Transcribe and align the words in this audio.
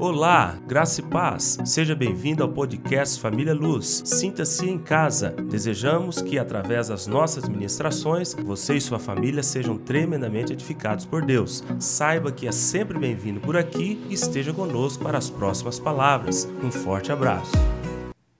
Olá, 0.00 0.58
graça 0.66 1.02
e 1.02 1.04
paz. 1.04 1.58
Seja 1.62 1.94
bem-vindo 1.94 2.42
ao 2.42 2.48
podcast 2.48 3.20
Família 3.20 3.52
Luz. 3.52 4.00
Sinta-se 4.06 4.64
em 4.66 4.78
casa. 4.78 5.28
Desejamos 5.28 6.22
que, 6.22 6.38
através 6.38 6.88
das 6.88 7.06
nossas 7.06 7.46
ministrações, 7.46 8.32
você 8.32 8.78
e 8.78 8.80
sua 8.80 8.98
família 8.98 9.42
sejam 9.42 9.76
tremendamente 9.76 10.54
edificados 10.54 11.04
por 11.04 11.22
Deus. 11.22 11.62
Saiba 11.78 12.32
que 12.32 12.48
é 12.48 12.50
sempre 12.50 12.98
bem-vindo 12.98 13.40
por 13.40 13.58
aqui 13.58 14.02
e 14.08 14.14
esteja 14.14 14.54
conosco 14.54 15.04
para 15.04 15.18
as 15.18 15.28
próximas 15.28 15.78
palavras. 15.78 16.48
Um 16.64 16.70
forte 16.70 17.12
abraço. 17.12 17.52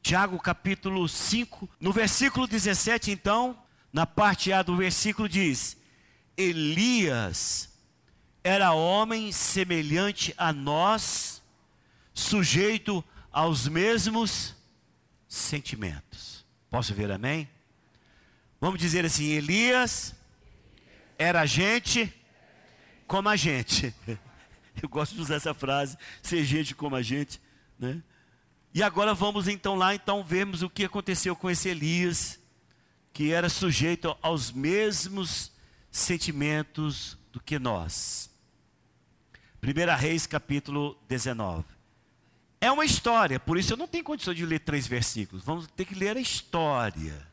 Tiago 0.00 0.38
capítulo 0.38 1.06
5, 1.06 1.68
no 1.79 1.92
versículo 1.92 2.46
17, 2.46 3.11
então, 3.11 3.54
na 3.92 4.06
parte 4.06 4.50
A 4.50 4.62
do 4.62 4.79
versículo 4.79 5.29
diz: 5.29 5.77
Elias 6.38 7.68
era 8.42 8.72
homem 8.72 9.30
semelhante 9.30 10.32
a 10.38 10.54
nós 10.54 11.39
sujeito 12.13 13.05
aos 13.32 13.69
mesmos 13.69 14.55
sentimentos. 15.29 16.45
Posso 16.69 16.95
ver 16.95 17.11
amém? 17.11 17.49
Vamos 18.61 18.79
dizer 18.79 19.05
assim: 19.05 19.27
Elias 19.27 20.14
era 21.19 21.46
gente 21.46 22.13
como 23.07 23.29
a 23.29 23.36
gente. 23.36 23.95
Eu 24.83 24.89
gosto 24.89 25.14
de 25.14 25.21
usar 25.21 25.35
essa 25.35 25.53
frase, 25.53 25.96
ser 26.23 26.45
gente 26.45 26.75
como 26.75 26.96
a 26.96 27.03
gente, 27.03 27.41
né? 27.79 28.03
E 28.72 28.83
agora 28.83 29.13
vamos 29.13 29.49
então 29.49 29.75
lá, 29.75 29.95
então 29.95 30.22
vemos 30.22 30.63
o 30.63 30.71
que 30.71 30.85
aconteceu 30.85 31.35
com 31.35 31.50
esse 31.50 31.69
Elias, 31.69 32.39
que 33.12 33.33
era 33.33 33.48
sujeito 33.48 34.17
aos 34.22 34.53
mesmos 34.53 35.53
sentimentos 35.91 37.19
do 37.33 37.41
que 37.41 37.58
nós. 37.58 38.31
1 39.62 39.97
Reis 39.98 40.27
capítulo 40.27 40.97
19. 41.08 41.80
É 42.61 42.70
uma 42.70 42.84
história, 42.84 43.41
por 43.41 43.56
isso 43.56 43.72
eu 43.72 43.77
não 43.77 43.89
tenho 43.89 44.05
condição 44.05 44.34
de 44.34 44.44
ler 44.44 44.61
três 44.61 44.86
versículos. 44.86 45.42
Vamos 45.42 45.66
ter 45.69 45.86
que 45.86 45.94
ler 45.94 46.16
a 46.16 46.20
história. 46.20 47.27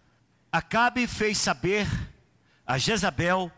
Acabe 0.50 1.06
fez 1.06 1.38
saber 1.38 1.86
a 2.66 2.78
Jezabel 2.78 3.52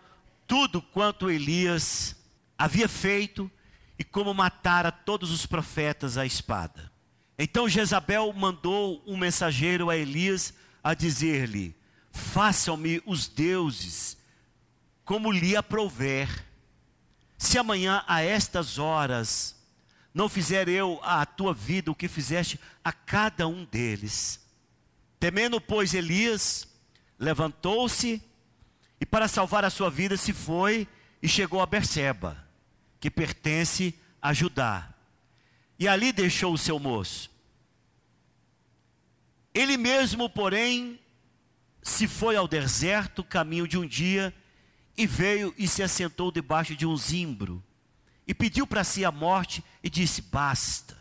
tudo 0.47 0.81
quanto 0.81 1.29
Elias 1.29 2.15
havia 2.57 2.89
feito 2.89 3.51
e 3.99 4.03
como 4.03 4.33
matara 4.33 4.91
todos 4.91 5.29
os 5.29 5.45
profetas 5.45 6.17
à 6.17 6.25
espada. 6.25 6.91
Então 7.37 7.69
Jezabel 7.69 8.33
mandou 8.33 9.03
um 9.05 9.15
mensageiro 9.15 9.91
a 9.91 9.95
Elias 9.95 10.53
a 10.83 10.95
dizer-lhe: 10.95 11.75
Façam-me 12.11 12.99
os 13.05 13.27
deuses 13.27 14.17
como 15.05 15.31
lhe 15.31 15.55
aprouver. 15.55 16.45
Se 17.37 17.59
amanhã 17.59 18.03
a 18.07 18.21
estas 18.21 18.79
horas 18.79 19.58
não 20.13 20.27
fizer 20.27 20.67
eu 20.67 20.99
à 21.03 21.25
tua 21.25 21.53
vida 21.53 21.91
o 21.91 21.95
que 21.95 22.07
fizeste 22.07 22.59
a 22.83 22.91
cada 22.91 23.47
um 23.47 23.63
deles. 23.65 24.45
Temendo, 25.19 25.61
pois, 25.61 25.93
Elias, 25.93 26.67
levantou-se 27.17 28.21
e 28.99 29.05
para 29.05 29.27
salvar 29.27 29.63
a 29.63 29.69
sua 29.69 29.89
vida 29.89 30.17
se 30.17 30.33
foi 30.33 30.87
e 31.21 31.27
chegou 31.27 31.61
a 31.61 31.65
Berseba, 31.65 32.47
que 32.99 33.11
pertence 33.11 33.93
a 34.21 34.33
Judá. 34.33 34.93
E 35.77 35.87
ali 35.87 36.11
deixou 36.11 36.53
o 36.53 36.57
seu 36.57 36.79
moço. 36.79 37.29
Ele 39.53 39.77
mesmo, 39.77 40.29
porém, 40.29 40.99
se 41.81 42.07
foi 42.07 42.35
ao 42.35 42.47
deserto, 42.47 43.23
caminho 43.23 43.67
de 43.67 43.77
um 43.77 43.85
dia, 43.85 44.33
e 44.97 45.07
veio 45.07 45.53
e 45.57 45.67
se 45.67 45.81
assentou 45.81 46.31
debaixo 46.31 46.75
de 46.75 46.85
um 46.85 46.95
zimbro 46.97 47.63
e 48.29 48.33
pediu 48.35 48.67
para 48.67 48.83
si 48.83 49.03
a 49.03 49.11
morte 49.11 49.63
e 49.83 49.89
disse: 49.89 50.21
Basta. 50.21 50.95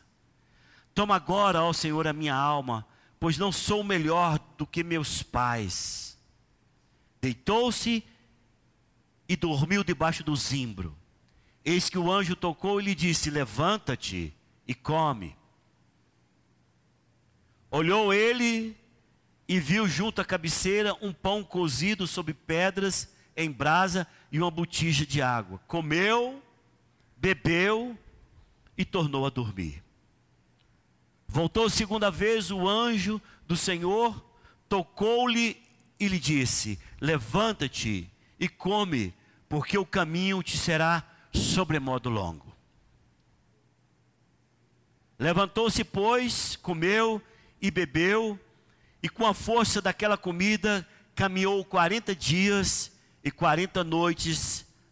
Toma 0.95 1.15
agora, 1.15 1.63
ó 1.63 1.75
Senhor, 1.75 2.07
a 2.07 2.13
minha 2.15 2.35
alma, 2.35 2.87
pois 3.21 3.37
não 3.37 3.53
sou 3.53 3.85
melhor 3.85 4.39
do 4.57 4.67
que 4.67 4.83
meus 4.83 5.23
pais. 5.23 6.17
Deitou-se 7.21 8.03
e 9.29 9.37
dormiu 9.37 9.85
debaixo 9.85 10.25
do 10.25 10.35
zimbro. 10.35 10.97
Eis 11.63 11.91
que 11.91 11.99
o 11.99 12.11
anjo 12.11 12.35
tocou 12.35 12.81
e 12.81 12.85
lhe 12.85 12.95
disse: 12.95 13.29
Levanta-te 13.29 14.35
e 14.67 14.75
come. 14.75 15.37
Olhou 17.71 18.11
ele 18.11 18.75
e 19.47 19.61
viu 19.61 19.87
junto 19.87 20.23
à 20.23 20.25
cabeceira 20.25 20.97
um 21.03 21.13
pão 21.13 21.45
cozido 21.45 22.07
sobre 22.07 22.33
pedras 22.33 23.07
em 23.37 23.51
brasa 23.51 24.07
e 24.33 24.39
uma 24.39 24.51
botija 24.51 25.05
de 25.05 25.21
água. 25.21 25.61
Comeu 25.67 26.43
bebeu 27.19 27.99
e 28.77 28.85
tornou 28.85 29.27
a 29.27 29.31
dormir. 29.31 29.83
Voltou 31.27 31.69
segunda 31.69 32.11
vez 32.11 32.51
o 32.51 32.67
anjo 32.67 33.21
do 33.47 33.57
Senhor, 33.57 34.25
tocou-lhe 34.69 35.61
e 36.01 36.09
lhe 36.09 36.19
disse: 36.19 36.79
Levanta-te 37.01 38.11
e 38.39 38.49
come, 38.49 39.15
porque 39.49 39.77
o 39.77 39.85
caminho 39.85 40.43
te 40.43 40.57
será 40.57 41.05
sobremodo 41.33 42.09
longo. 42.09 42.57
Levantou-se, 45.19 45.83
pois, 45.83 46.55
comeu 46.57 47.21
e 47.61 47.71
bebeu, 47.71 48.39
e 49.03 49.09
com 49.09 49.27
a 49.27 49.35
força 49.35 49.83
daquela 49.83 50.17
comida 50.17 50.89
caminhou 51.15 51.65
quarenta 51.65 52.15
dias 52.15 52.93
e 53.25 53.31
quarenta 53.31 53.83
noites 53.83 54.68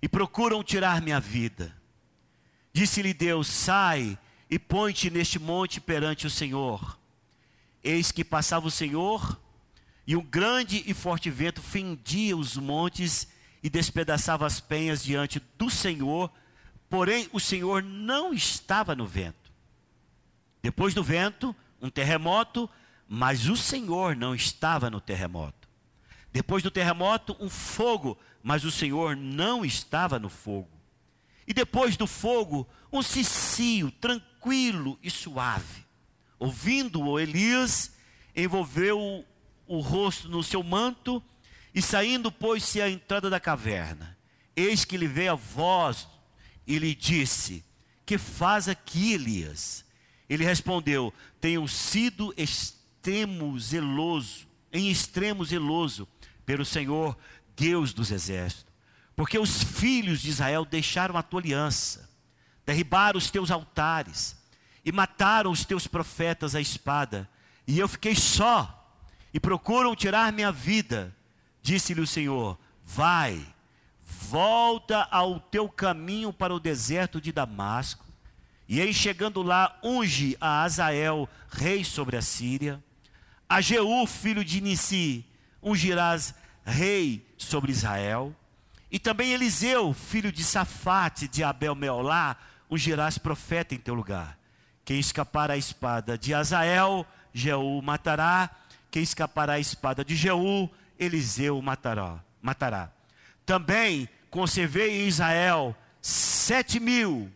e 0.00 0.08
procuram 0.08 0.62
tirar 0.62 1.02
minha 1.02 1.20
vida. 1.20 1.74
Disse-lhe 2.72 3.12
Deus: 3.12 3.48
Sai 3.48 4.18
e 4.50 4.58
põe-te 4.58 5.10
neste 5.10 5.38
monte 5.38 5.80
perante 5.80 6.26
o 6.26 6.30
Senhor. 6.30 6.98
Eis 7.82 8.12
que 8.12 8.24
passava 8.24 8.66
o 8.66 8.70
Senhor, 8.70 9.38
e 10.06 10.16
um 10.16 10.22
grande 10.22 10.82
e 10.86 10.94
forte 10.94 11.30
vento 11.30 11.60
fendia 11.60 12.36
os 12.36 12.56
montes 12.56 13.28
e 13.62 13.68
despedaçava 13.68 14.46
as 14.46 14.60
penhas 14.60 15.02
diante 15.02 15.42
do 15.58 15.68
Senhor, 15.68 16.30
porém 16.88 17.28
o 17.32 17.40
Senhor 17.40 17.82
não 17.82 18.32
estava 18.32 18.94
no 18.94 19.06
vento. 19.06 19.52
Depois 20.62 20.94
do 20.94 21.02
vento, 21.02 21.54
um 21.80 21.90
terremoto, 21.90 22.68
mas 23.08 23.48
o 23.48 23.56
Senhor 23.56 24.14
não 24.14 24.34
estava 24.34 24.90
no 24.90 25.00
terremoto. 25.00 25.57
Depois 26.38 26.62
do 26.62 26.70
terremoto, 26.70 27.36
um 27.40 27.50
fogo, 27.50 28.16
mas 28.44 28.64
o 28.64 28.70
Senhor 28.70 29.16
não 29.16 29.64
estava 29.64 30.20
no 30.20 30.28
fogo. 30.28 30.70
E 31.44 31.52
depois 31.52 31.96
do 31.96 32.06
fogo, 32.06 32.64
um 32.92 33.02
cicio 33.02 33.90
tranquilo 33.90 34.96
e 35.02 35.10
suave. 35.10 35.84
Ouvindo-o, 36.38 37.18
Elias 37.18 37.92
envolveu 38.36 39.26
o 39.66 39.80
rosto 39.80 40.28
no 40.28 40.44
seu 40.44 40.62
manto 40.62 41.20
e 41.74 41.82
saindo, 41.82 42.30
pôs-se 42.30 42.80
à 42.80 42.88
entrada 42.88 43.28
da 43.28 43.40
caverna. 43.40 44.16
Eis 44.54 44.84
que 44.84 44.96
lhe 44.96 45.08
veio 45.08 45.32
a 45.32 45.34
voz 45.34 46.06
e 46.64 46.78
lhe 46.78 46.94
disse: 46.94 47.64
Que 48.06 48.16
faz 48.16 48.68
aqui, 48.68 49.14
Elias? 49.14 49.84
Ele 50.30 50.44
respondeu: 50.44 51.12
Tenho 51.40 51.66
sido 51.66 52.32
extremo 52.36 53.58
zeloso, 53.58 54.46
em 54.72 54.88
extremo 54.88 55.44
zeloso 55.44 56.06
pelo 56.48 56.64
Senhor 56.64 57.14
Deus 57.54 57.92
dos 57.92 58.10
exércitos. 58.10 58.72
Porque 59.14 59.38
os 59.38 59.62
filhos 59.62 60.22
de 60.22 60.30
Israel 60.30 60.64
deixaram 60.64 61.14
a 61.14 61.22
tua 61.22 61.40
aliança, 61.40 62.08
derribaram 62.64 63.18
os 63.18 63.30
teus 63.30 63.50
altares 63.50 64.34
e 64.82 64.90
mataram 64.90 65.50
os 65.50 65.66
teus 65.66 65.86
profetas 65.86 66.54
à 66.54 66.60
espada, 66.60 67.28
e 67.66 67.78
eu 67.78 67.86
fiquei 67.86 68.14
só 68.14 68.96
e 69.34 69.38
procuram 69.38 69.94
tirar 69.94 70.32
minha 70.32 70.50
vida. 70.50 71.14
Disse-lhe 71.60 72.00
o 72.00 72.06
Senhor: 72.06 72.58
Vai, 72.82 73.46
volta 74.02 75.06
ao 75.10 75.38
teu 75.38 75.68
caminho 75.68 76.32
para 76.32 76.54
o 76.54 76.60
deserto 76.60 77.20
de 77.20 77.30
Damasco, 77.30 78.06
e 78.66 78.80
aí 78.80 78.94
chegando 78.94 79.42
lá, 79.42 79.78
unge 79.84 80.34
a 80.40 80.62
Azael, 80.62 81.28
rei 81.50 81.84
sobre 81.84 82.16
a 82.16 82.22
Síria, 82.22 82.82
a 83.46 83.60
Jeú, 83.60 84.06
filho 84.06 84.42
de 84.42 84.62
Nissi, 84.62 85.26
ungirás 85.62 86.34
rei 86.68 87.26
sobre 87.36 87.72
Israel. 87.72 88.34
E 88.90 88.98
também 88.98 89.32
Eliseu, 89.32 89.92
filho 89.92 90.32
de 90.32 90.42
Safate, 90.44 91.28
de 91.28 91.42
Abel 91.42 91.74
Meolá, 91.74 92.36
ungirás 92.70 93.18
profeta 93.18 93.74
em 93.74 93.78
teu 93.78 93.94
lugar. 93.94 94.38
Quem 94.84 94.98
escapar 94.98 95.50
à 95.50 95.56
espada 95.56 96.16
de 96.16 96.32
Azael, 96.32 97.06
Jeú 97.32 97.82
matará. 97.82 98.50
Quem 98.90 99.02
escapar 99.02 99.50
à 99.50 99.58
espada 99.58 100.04
de 100.04 100.16
Jeú, 100.16 100.70
Eliseu 100.98 101.60
matará. 101.60 102.24
matará. 102.40 102.90
Também 103.44 104.08
conservei 104.30 105.02
em 105.02 105.08
Israel 105.08 105.76
sete 106.00 106.80
mil, 106.80 107.30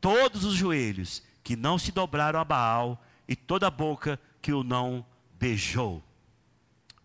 todos 0.00 0.44
os 0.44 0.54
joelhos, 0.54 1.22
que 1.42 1.56
não 1.56 1.78
se 1.78 1.90
dobraram 1.90 2.38
a 2.38 2.44
Baal, 2.44 3.02
e 3.26 3.34
toda 3.34 3.66
a 3.66 3.70
boca 3.70 4.20
que 4.40 4.52
o 4.52 4.62
não 4.62 5.04
beijou. 5.38 6.02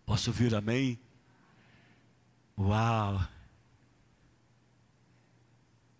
Posso 0.06 0.30
ouvir 0.30 0.54
amém? 0.54 0.98
Uau! 2.60 3.26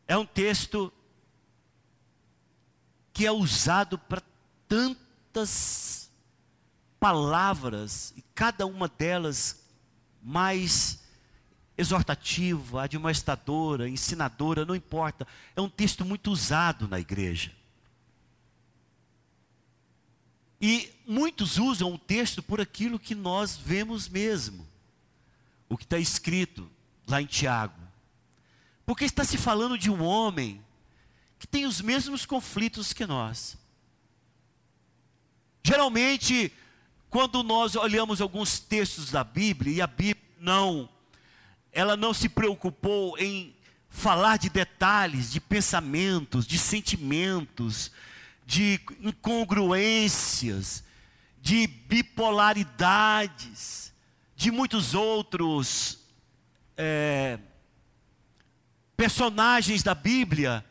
É 0.06 0.14
um 0.14 0.26
texto 0.26 0.92
que 3.14 3.24
é 3.24 3.32
usado 3.32 3.96
para 3.96 4.22
tantas 4.68 6.10
palavras, 6.98 8.12
e 8.14 8.22
cada 8.34 8.66
uma 8.66 8.88
delas 8.88 9.64
mais 10.22 11.02
exortativa, 11.78 12.82
admoestadora, 12.82 13.88
ensinadora, 13.88 14.66
não 14.66 14.76
importa. 14.76 15.26
É 15.56 15.62
um 15.62 15.68
texto 15.68 16.04
muito 16.04 16.30
usado 16.30 16.86
na 16.86 17.00
igreja. 17.00 17.52
E 20.60 20.92
muitos 21.06 21.56
usam 21.56 21.94
o 21.94 21.98
texto 21.98 22.42
por 22.42 22.60
aquilo 22.60 22.98
que 22.98 23.14
nós 23.14 23.56
vemos 23.56 24.10
mesmo. 24.10 24.69
O 25.70 25.78
que 25.78 25.84
está 25.84 25.98
escrito 25.98 26.70
lá 27.06 27.22
em 27.22 27.26
Tiago. 27.26 27.80
Porque 28.84 29.06
está 29.06 29.24
se 29.24 29.38
falando 29.38 29.78
de 29.78 29.90
um 29.90 30.02
homem 30.02 30.62
que 31.38 31.46
tem 31.46 31.64
os 31.64 31.80
mesmos 31.80 32.26
conflitos 32.26 32.92
que 32.92 33.06
nós. 33.06 33.56
Geralmente, 35.62 36.52
quando 37.08 37.42
nós 37.42 37.74
olhamos 37.76 38.20
alguns 38.20 38.58
textos 38.58 39.10
da 39.10 39.24
Bíblia, 39.24 39.76
e 39.76 39.80
a 39.80 39.86
Bíblia 39.86 40.28
não, 40.38 40.86
ela 41.72 41.96
não 41.96 42.12
se 42.12 42.28
preocupou 42.28 43.18
em 43.18 43.56
falar 43.88 44.36
de 44.38 44.50
detalhes, 44.50 45.32
de 45.32 45.40
pensamentos, 45.40 46.46
de 46.46 46.58
sentimentos, 46.58 47.90
de 48.46 48.78
incongruências, 49.00 50.84
de 51.40 51.66
bipolaridades, 51.66 53.89
de 54.40 54.50
muitos 54.50 54.94
outros 54.94 55.98
é, 56.74 57.38
personagens 58.96 59.82
da 59.82 59.94
Bíblia, 59.94 60.64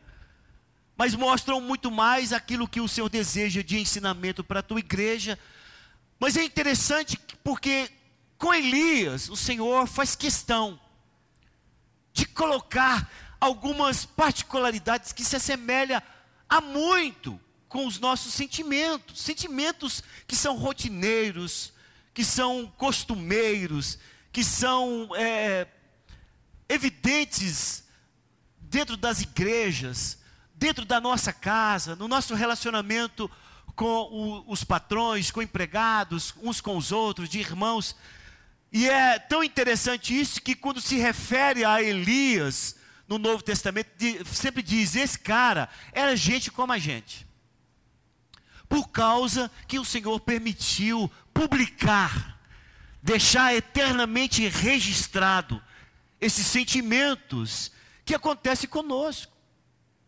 mas 0.96 1.14
mostram 1.14 1.60
muito 1.60 1.88
mais 1.88 2.32
aquilo 2.32 2.66
que 2.66 2.80
o 2.80 2.88
Senhor 2.88 3.08
deseja 3.08 3.62
de 3.62 3.78
ensinamento 3.78 4.42
para 4.42 4.58
a 4.58 4.62
tua 4.62 4.80
igreja. 4.80 5.38
Mas 6.18 6.36
é 6.36 6.42
interessante 6.42 7.16
porque 7.44 7.88
com 8.36 8.52
Elias, 8.52 9.28
o 9.28 9.36
Senhor 9.36 9.86
faz 9.86 10.16
questão 10.16 10.80
de 12.12 12.26
colocar 12.26 13.08
algumas 13.40 14.04
particularidades 14.04 15.12
que 15.12 15.24
se 15.24 15.36
assemelham 15.36 16.02
a 16.48 16.60
muito 16.60 17.40
com 17.68 17.86
os 17.86 18.00
nossos 18.00 18.34
sentimentos, 18.34 19.20
sentimentos 19.20 20.02
que 20.26 20.34
são 20.34 20.56
rotineiros, 20.56 21.72
que 22.20 22.24
são 22.26 22.70
costumeiros, 22.76 23.98
que 24.30 24.44
são 24.44 25.08
é, 25.16 25.66
evidentes 26.68 27.82
dentro 28.60 28.94
das 28.94 29.22
igrejas, 29.22 30.18
dentro 30.54 30.84
da 30.84 31.00
nossa 31.00 31.32
casa, 31.32 31.96
no 31.96 32.06
nosso 32.06 32.34
relacionamento 32.34 33.30
com 33.74 33.86
o, 33.86 34.52
os 34.52 34.62
patrões, 34.64 35.30
com 35.30 35.40
empregados, 35.40 36.34
uns 36.42 36.60
com 36.60 36.76
os 36.76 36.92
outros, 36.92 37.26
de 37.26 37.38
irmãos. 37.38 37.96
E 38.70 38.86
é 38.86 39.18
tão 39.18 39.42
interessante 39.42 40.14
isso 40.14 40.42
que 40.42 40.54
quando 40.54 40.78
se 40.78 40.98
refere 40.98 41.64
a 41.64 41.82
Elias 41.82 42.76
no 43.08 43.16
Novo 43.16 43.42
Testamento, 43.42 43.88
sempre 44.26 44.62
diz: 44.62 44.94
esse 44.94 45.18
cara 45.18 45.70
era 45.90 46.14
gente 46.14 46.50
como 46.50 46.70
a 46.70 46.78
gente 46.78 47.30
por 48.70 48.88
causa 48.88 49.50
que 49.66 49.80
o 49.80 49.84
Senhor 49.84 50.20
permitiu 50.20 51.10
publicar, 51.32 52.38
deixar 53.02 53.54
eternamente 53.54 54.46
registrado 54.48 55.62
esses 56.20 56.46
sentimentos 56.46 57.72
que 58.04 58.14
acontecem 58.14 58.68
conosco. 58.68 59.32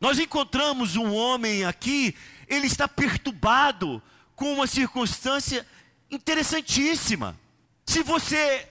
Nós 0.00 0.18
encontramos 0.18 0.96
um 0.96 1.14
homem 1.14 1.64
aqui, 1.64 2.14
ele 2.48 2.66
está 2.66 2.88
perturbado 2.88 4.02
com 4.34 4.52
uma 4.52 4.66
circunstância 4.66 5.66
interessantíssima. 6.10 7.38
Se 7.86 8.02
você 8.02 8.68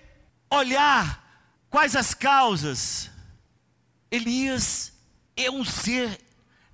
olhar 0.49 1.63
quais 1.69 1.95
as 1.95 2.13
causas, 2.13 3.09
Elias 4.09 4.93
é 5.35 5.49
um 5.49 5.63
ser, 5.63 6.19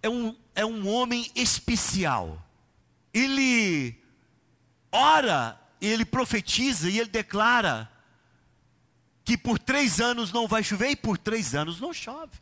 é 0.01 0.09
um, 0.09 0.35
é 0.55 0.65
um 0.65 0.87
homem 0.87 1.31
especial 1.35 2.43
ele 3.17 3.99
ora, 4.91 5.59
ele 5.81 6.05
profetiza 6.05 6.89
e 6.89 6.99
ele 6.99 7.09
declara 7.09 7.89
que 9.23 9.37
por 9.37 9.59
três 9.59 9.99
anos 9.99 10.31
não 10.31 10.47
vai 10.47 10.63
chover 10.63 10.91
e 10.91 10.95
por 10.95 11.17
três 11.17 11.53
anos 11.53 11.79
não 11.79 11.93
chove. 11.93 12.33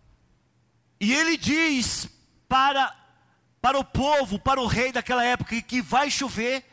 E 0.99 1.13
ele 1.13 1.37
diz 1.37 2.07
para, 2.47 2.95
para 3.61 3.77
o 3.77 3.83
povo, 3.83 4.39
para 4.39 4.61
o 4.61 4.67
rei 4.67 4.91
daquela 4.91 5.23
época, 5.23 5.61
que 5.61 5.81
vai 5.81 6.09
chover, 6.09 6.63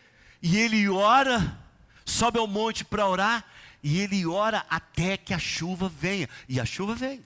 e 0.40 0.58
ele 0.58 0.88
ora, 0.88 1.58
sobe 2.04 2.38
ao 2.38 2.46
monte 2.46 2.84
para 2.84 3.06
orar, 3.06 3.44
e 3.82 3.98
ele 4.00 4.26
ora 4.26 4.64
até 4.68 5.16
que 5.16 5.34
a 5.34 5.38
chuva 5.38 5.88
venha, 5.88 6.28
e 6.48 6.60
a 6.60 6.64
chuva 6.64 6.94
vem. 6.94 7.24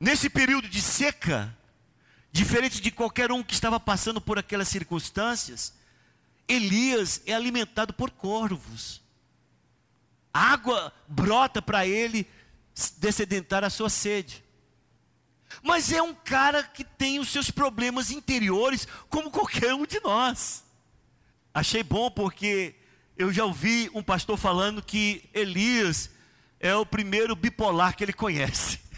Nesse 0.00 0.28
período 0.28 0.68
de 0.68 0.80
seca, 0.80 1.54
Diferente 2.34 2.80
de 2.80 2.90
qualquer 2.90 3.30
um 3.30 3.44
que 3.44 3.54
estava 3.54 3.78
passando 3.78 4.20
por 4.20 4.40
aquelas 4.40 4.66
circunstâncias, 4.66 5.72
Elias 6.48 7.22
é 7.26 7.32
alimentado 7.32 7.92
por 7.92 8.10
corvos. 8.10 9.02
Água 10.32 10.92
brota 11.06 11.62
para 11.62 11.86
ele 11.86 12.28
descedentar 12.98 13.64
a 13.64 13.70
sua 13.70 13.88
sede. 13.88 14.42
Mas 15.62 15.92
é 15.92 16.02
um 16.02 16.14
cara 16.14 16.62
que 16.62 16.82
tem 16.82 17.18
os 17.18 17.28
seus 17.28 17.50
problemas 17.50 18.10
interiores, 18.10 18.88
como 19.08 19.30
qualquer 19.30 19.74
um 19.74 19.86
de 19.86 20.00
nós. 20.00 20.64
Achei 21.52 21.82
bom 21.82 22.10
porque 22.10 22.74
eu 23.16 23.32
já 23.32 23.44
ouvi 23.44 23.88
um 23.94 24.02
pastor 24.02 24.36
falando 24.36 24.82
que 24.82 25.28
Elias 25.32 26.10
é 26.58 26.74
o 26.74 26.84
primeiro 26.84 27.36
bipolar 27.36 27.96
que 27.96 28.04
ele 28.04 28.12
conhece. 28.12 28.80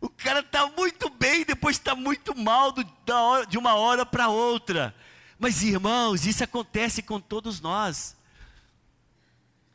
O 0.00 0.08
cara 0.08 0.40
está 0.40 0.66
muito 0.66 1.08
bem, 1.10 1.44
depois 1.44 1.76
está 1.76 1.94
muito 1.94 2.36
mal 2.36 2.72
do, 2.72 2.84
hora, 3.08 3.46
de 3.46 3.56
uma 3.56 3.74
hora 3.74 4.04
para 4.04 4.26
outra. 4.26 4.92
Mas 5.42 5.60
irmãos, 5.64 6.24
isso 6.24 6.44
acontece 6.44 7.02
com 7.02 7.18
todos 7.18 7.60
nós. 7.60 8.16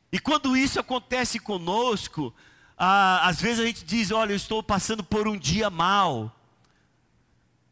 E 0.10 0.18
quando 0.18 0.56
isso 0.56 0.80
acontece 0.80 1.40
conosco, 1.40 2.34
ah, 2.78 3.28
às 3.28 3.42
vezes 3.42 3.60
a 3.60 3.66
gente 3.66 3.84
diz: 3.84 4.10
Olha, 4.10 4.32
eu 4.32 4.38
estou 4.38 4.64
passando 4.64 5.04
por 5.04 5.28
um 5.28 5.38
dia 5.38 5.70
mal. 5.70 6.34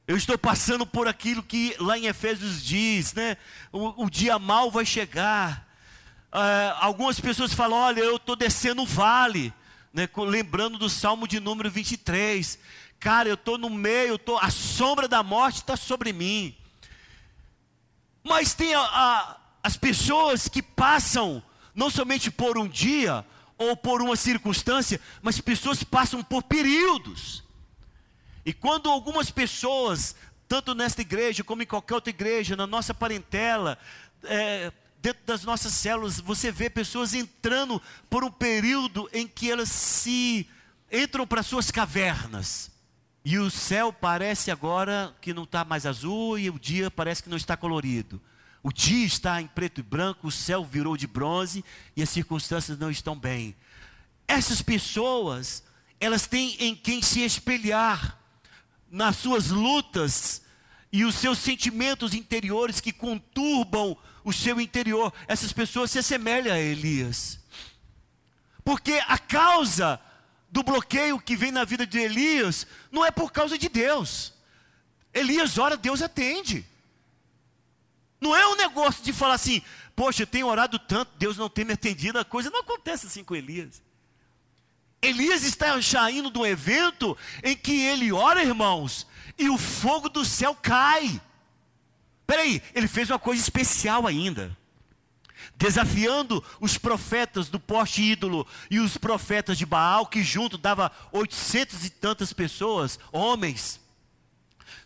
Eu 0.06 0.18
estou 0.18 0.38
passando 0.38 0.86
por 0.86 1.08
aquilo 1.08 1.42
que 1.42 1.74
lá 1.80 1.98
em 1.98 2.08
Efésios 2.08 2.62
diz, 2.62 3.14
né? 3.14 3.38
O, 3.72 4.04
o 4.04 4.10
dia 4.10 4.38
mal 4.38 4.70
vai 4.70 4.86
chegar. 4.86 5.66
Ah, 6.30 6.78
algumas 6.82 7.18
pessoas 7.18 7.54
falam: 7.54 7.78
Olha, 7.78 8.02
eu 8.02 8.18
estou 8.18 8.36
descendo 8.36 8.82
o 8.82 8.86
vale 8.86 9.54
né, 9.94 10.10
lembrando 10.18 10.78
do 10.78 10.90
Salmo 10.90 11.30
de 11.30 11.40
número 11.40 11.72
23. 11.72 12.60
Cara, 13.00 13.30
eu 13.30 13.36
estou 13.36 13.58
no 13.58 13.70
meio, 13.70 14.18
tô, 14.18 14.38
a 14.38 14.50
sombra 14.50 15.08
da 15.08 15.24
morte 15.24 15.60
está 15.60 15.78
sobre 15.78 16.12
mim. 16.12 16.54
Mas 18.28 18.56
tem 18.56 18.74
a, 18.74 18.82
a, 18.82 19.38
as 19.62 19.78
pessoas 19.78 20.48
que 20.50 20.60
passam 20.60 21.44
não 21.76 21.92
somente 21.92 22.32
por 22.32 22.58
um 22.58 22.68
dia 22.68 23.24
ou 23.56 23.78
por 23.78 24.02
uma 24.02 24.16
circunstância, 24.16 25.00
mas 25.22 25.40
pessoas 25.40 25.84
passam 25.84 26.24
por 26.24 26.42
períodos. 26.42 27.44
E 28.44 28.52
quando 28.52 28.90
algumas 28.90 29.30
pessoas, 29.30 30.16
tanto 30.48 30.74
nesta 30.74 31.02
igreja 31.02 31.44
como 31.44 31.62
em 31.62 31.68
qualquer 31.68 31.94
outra 31.94 32.10
igreja, 32.10 32.56
na 32.56 32.66
nossa 32.66 32.96
parentela, 32.96 33.78
é, 34.24 34.74
dentro 35.00 35.24
das 35.24 35.44
nossas 35.44 35.74
células, 35.74 36.20
você 36.20 36.52
vê 36.52 36.68
pessoas 36.68 37.14
entrando 37.14 37.80
por 38.10 38.24
um 38.24 38.32
período 38.32 39.08
em 39.14 39.28
que 39.28 39.52
elas 39.52 39.70
se 39.70 40.50
entram 40.92 41.28
para 41.28 41.44
suas 41.44 41.70
cavernas. 41.70 42.72
E 43.26 43.40
o 43.40 43.50
céu 43.50 43.92
parece 43.92 44.52
agora 44.52 45.12
que 45.20 45.34
não 45.34 45.46
está 45.46 45.66
mais 45.66 45.88
azul 45.88 46.38
e 46.38 46.48
o 46.48 46.60
dia 46.60 46.92
parece 46.92 47.24
que 47.24 47.30
não 47.30 47.36
está 47.36 47.58
colorido. 47.58 48.22
O 48.62 48.72
dia 48.72 49.04
está 49.04 49.42
em 49.42 49.48
preto 49.48 49.80
e 49.80 49.84
branco, 49.84 50.28
o 50.28 50.32
céu 50.32 50.64
virou 50.64 50.96
de 50.96 51.08
bronze 51.08 51.66
e 51.96 52.04
as 52.04 52.10
circunstâncias 52.10 52.78
não 52.78 52.92
estão 52.92 53.18
bem. 53.18 53.56
Essas 54.28 54.62
pessoas, 54.62 55.64
elas 56.00 56.28
têm 56.28 56.56
em 56.60 56.76
quem 56.76 57.02
se 57.02 57.22
espelhar 57.22 58.20
nas 58.92 59.16
suas 59.16 59.50
lutas 59.50 60.44
e 60.92 61.04
os 61.04 61.16
seus 61.16 61.40
sentimentos 61.40 62.14
interiores 62.14 62.80
que 62.80 62.94
conturbam 62.94 63.98
o 64.24 64.32
seu 64.32 64.62
interior. 64.62 65.12
Essas 65.28 65.52
pessoas 65.52 65.90
se 65.90 65.98
assemelham 65.98 66.54
a 66.54 66.60
Elias. 66.60 67.40
Porque 68.64 69.02
a 69.08 69.18
causa 69.18 70.00
do 70.50 70.64
bloqueio 70.64 71.20
que 71.20 71.36
vem 71.36 71.52
na 71.52 71.64
vida 71.64 71.86
de 71.86 72.00
Elias 72.00 72.66
não 72.92 73.06
é 73.06 73.12
por 73.12 73.32
causa 73.32 73.58
de 73.58 73.68
Deus. 73.70 74.34
Elias 75.14 75.58
ora, 75.58 75.78
Deus 75.78 76.02
atende. 76.02 76.66
Não 78.20 78.36
é 78.36 78.48
um 78.48 78.56
negócio 78.56 79.04
de 79.04 79.14
falar 79.14 79.36
assim, 79.36 79.62
poxa, 79.96 80.24
eu 80.24 80.28
tenho 80.28 80.48
orado 80.48 80.80
tanto, 80.80 81.12
Deus 81.18 81.38
não 81.38 81.50
tem 81.50 81.66
me 81.66 81.74
atendido, 81.74 82.20
a 82.20 82.26
coisa 82.26 82.50
não 82.50 82.62
acontece 82.62 83.08
assim 83.08 83.24
com 83.24 83.36
Elias. 83.36 83.82
Elias 85.02 85.44
está 85.44 85.80
saindo 85.82 86.32
de 86.32 86.38
um 86.40 86.46
evento 86.46 87.18
em 87.44 87.56
que 87.56 87.86
ele 87.86 88.12
ora, 88.12 88.44
irmãos, 88.44 89.06
e 89.38 89.50
o 89.50 89.58
fogo 89.58 90.10
do 90.10 90.26
céu 90.26 90.56
cai. 90.56 91.22
Peraí, 92.26 92.62
ele 92.74 92.88
fez 92.88 93.10
uma 93.10 93.20
coisa 93.20 93.42
especial 93.42 94.08
ainda. 94.08 94.58
Desafiando 95.58 96.44
os 96.60 96.78
profetas 96.78 97.48
do 97.50 97.60
poste 97.60 98.02
ídolo 98.02 98.46
e 98.70 98.80
os 98.80 98.98
profetas 98.98 99.58
de 99.58 99.66
Baal, 99.66 100.06
que 100.06 100.22
junto 100.22 100.58
dava 100.58 100.92
oitocentas 101.12 101.86
e 101.86 101.90
tantas 101.90 102.34
pessoas, 102.34 103.00
homens. 103.12 103.80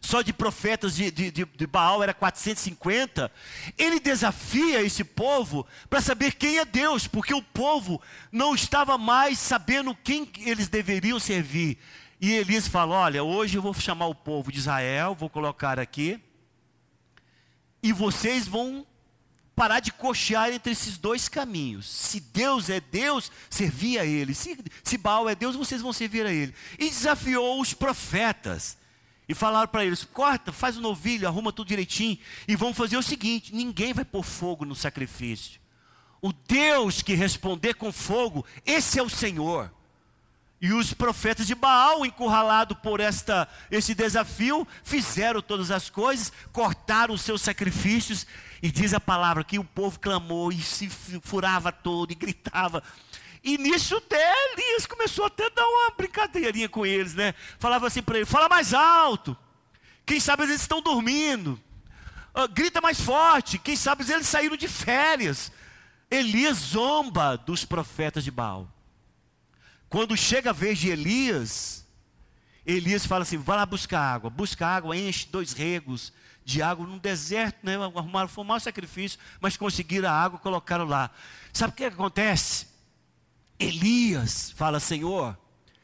Só 0.01 0.21
de 0.21 0.31
profetas 0.31 0.95
de, 0.95 1.11
de, 1.11 1.31
de 1.31 1.67
Baal 1.67 2.01
era 2.01 2.13
450. 2.13 3.31
Ele 3.77 3.99
desafia 3.99 4.81
esse 4.81 5.03
povo 5.03 5.65
para 5.89 6.01
saber 6.01 6.35
quem 6.35 6.57
é 6.57 6.65
Deus, 6.65 7.05
porque 7.05 7.33
o 7.33 7.41
povo 7.41 8.01
não 8.31 8.55
estava 8.55 8.97
mais 8.97 9.39
sabendo 9.39 9.95
quem 9.95 10.29
eles 10.37 10.69
deveriam 10.69 11.19
servir. 11.19 11.77
E 12.21 12.31
Elias 12.31 12.67
fala: 12.67 12.95
Olha, 12.95 13.23
hoje 13.23 13.57
eu 13.57 13.61
vou 13.61 13.73
chamar 13.73 14.07
o 14.07 14.15
povo 14.15 14.51
de 14.51 14.59
Israel, 14.59 15.15
vou 15.15 15.29
colocar 15.29 15.79
aqui, 15.79 16.19
e 17.83 17.91
vocês 17.91 18.47
vão 18.47 18.85
parar 19.59 19.81
de 19.81 19.91
cochear 19.91 20.53
entre 20.53 20.71
esses 20.71 20.97
dois 20.97 21.27
caminhos. 21.27 21.85
Se 21.85 22.21
Deus 22.21 22.69
é 22.69 22.79
Deus, 22.79 23.29
servir 23.49 23.99
a 23.99 24.05
Ele. 24.05 24.33
Se, 24.33 24.57
se 24.81 24.97
Baal 24.97 25.27
é 25.27 25.35
Deus, 25.35 25.53
vocês 25.53 25.81
vão 25.81 25.91
servir 25.91 26.25
a 26.25 26.31
Ele. 26.31 26.55
E 26.79 26.89
desafiou 26.89 27.59
os 27.59 27.73
profetas. 27.73 28.77
E 29.27 29.33
falaram 29.33 29.67
para 29.67 29.83
eles: 29.83 30.05
corta, 30.05 30.53
faz 30.53 30.77
um 30.77 30.81
novilho, 30.81 31.27
arruma 31.27 31.51
tudo 31.51 31.67
direitinho. 31.67 32.17
E 32.47 32.55
vão 32.55 32.73
fazer 32.73 32.95
o 32.95 33.03
seguinte: 33.03 33.53
ninguém 33.53 33.91
vai 33.91 34.05
pôr 34.05 34.23
fogo 34.23 34.63
no 34.63 34.73
sacrifício. 34.73 35.59
O 36.21 36.31
Deus 36.31 37.01
que 37.01 37.13
responder 37.13 37.73
com 37.73 37.91
fogo, 37.91 38.45
esse 38.65 38.97
é 38.97 39.03
o 39.03 39.09
Senhor. 39.09 39.69
E 40.61 40.73
os 40.73 40.93
profetas 40.93 41.47
de 41.47 41.55
Baal, 41.55 42.05
encurralados 42.05 42.77
por 42.79 42.99
esta, 42.99 43.47
esse 43.71 43.95
desafio, 43.95 44.67
fizeram 44.83 45.41
todas 45.41 45.71
as 45.71 45.89
coisas, 45.89 46.33
cortaram 46.51 47.13
os 47.13 47.21
seus 47.21 47.41
sacrifícios, 47.41 48.27
e 48.61 48.69
diz 48.69 48.93
a 48.93 48.99
palavra 48.99 49.43
que 49.43 49.57
o 49.57 49.63
povo 49.63 49.99
clamou 49.99 50.51
e 50.51 50.61
se 50.61 50.89
furava 51.21 51.71
todo 51.71 52.11
e 52.11 52.15
gritava. 52.15 52.83
E 53.41 53.57
nisso 53.57 53.95
até 53.95 54.33
Elias 54.51 54.85
começou 54.85 55.25
até 55.25 55.45
a 55.45 55.49
dar 55.49 55.65
uma 55.65 55.91
brincadeirinha 55.91 56.67
com 56.67 56.85
eles, 56.85 57.13
né? 57.15 57.33
Falava 57.57 57.87
assim 57.87 58.01
para 58.01 58.17
eles: 58.17 58.29
fala 58.29 58.49
mais 58.49 58.73
alto. 58.73 59.37
Quem 60.05 60.19
sabe 60.19 60.43
eles 60.43 60.59
estão 60.59 60.81
dormindo. 60.81 61.59
Uh, 62.35 62.47
grita 62.49 62.81
mais 62.81 62.99
forte. 62.99 63.57
Quem 63.57 63.77
sabe 63.77 64.03
eles 64.11 64.27
saíram 64.27 64.57
de 64.57 64.67
férias. 64.67 65.51
Elias 66.11 66.57
zomba 66.57 67.37
dos 67.37 67.63
profetas 67.63 68.23
de 68.23 68.31
Baal. 68.31 68.67
Quando 69.89 70.15
chega 70.15 70.51
a 70.51 70.53
vez 70.53 70.77
de 70.77 70.89
Elias, 70.89 71.83
Elias 72.65 73.05
fala 73.05 73.23
assim: 73.23 73.37
vai 73.37 73.57
lá 73.57 73.65
buscar 73.65 73.99
água, 73.99 74.29
busca 74.29 74.67
água, 74.67 74.95
enche 74.95 75.27
dois 75.27 75.53
regos 75.53 76.13
de 76.45 76.61
água 76.61 76.85
no 76.85 76.99
deserto, 76.99 77.65
né? 77.65 77.75
Arrumaram, 77.75 78.27
foi 78.27 78.43
um 78.43 78.47
mau 78.47 78.59
sacrifício, 78.59 79.19
mas 79.41 79.57
conseguiram 79.57 80.07
a 80.07 80.11
água 80.11 80.39
colocaram 80.39 80.85
lá. 80.85 81.09
Sabe 81.51 81.73
o 81.73 81.75
que 81.75 81.85
acontece? 81.85 82.67
Elias 83.57 84.51
fala: 84.51 84.79
Senhor, 84.79 85.35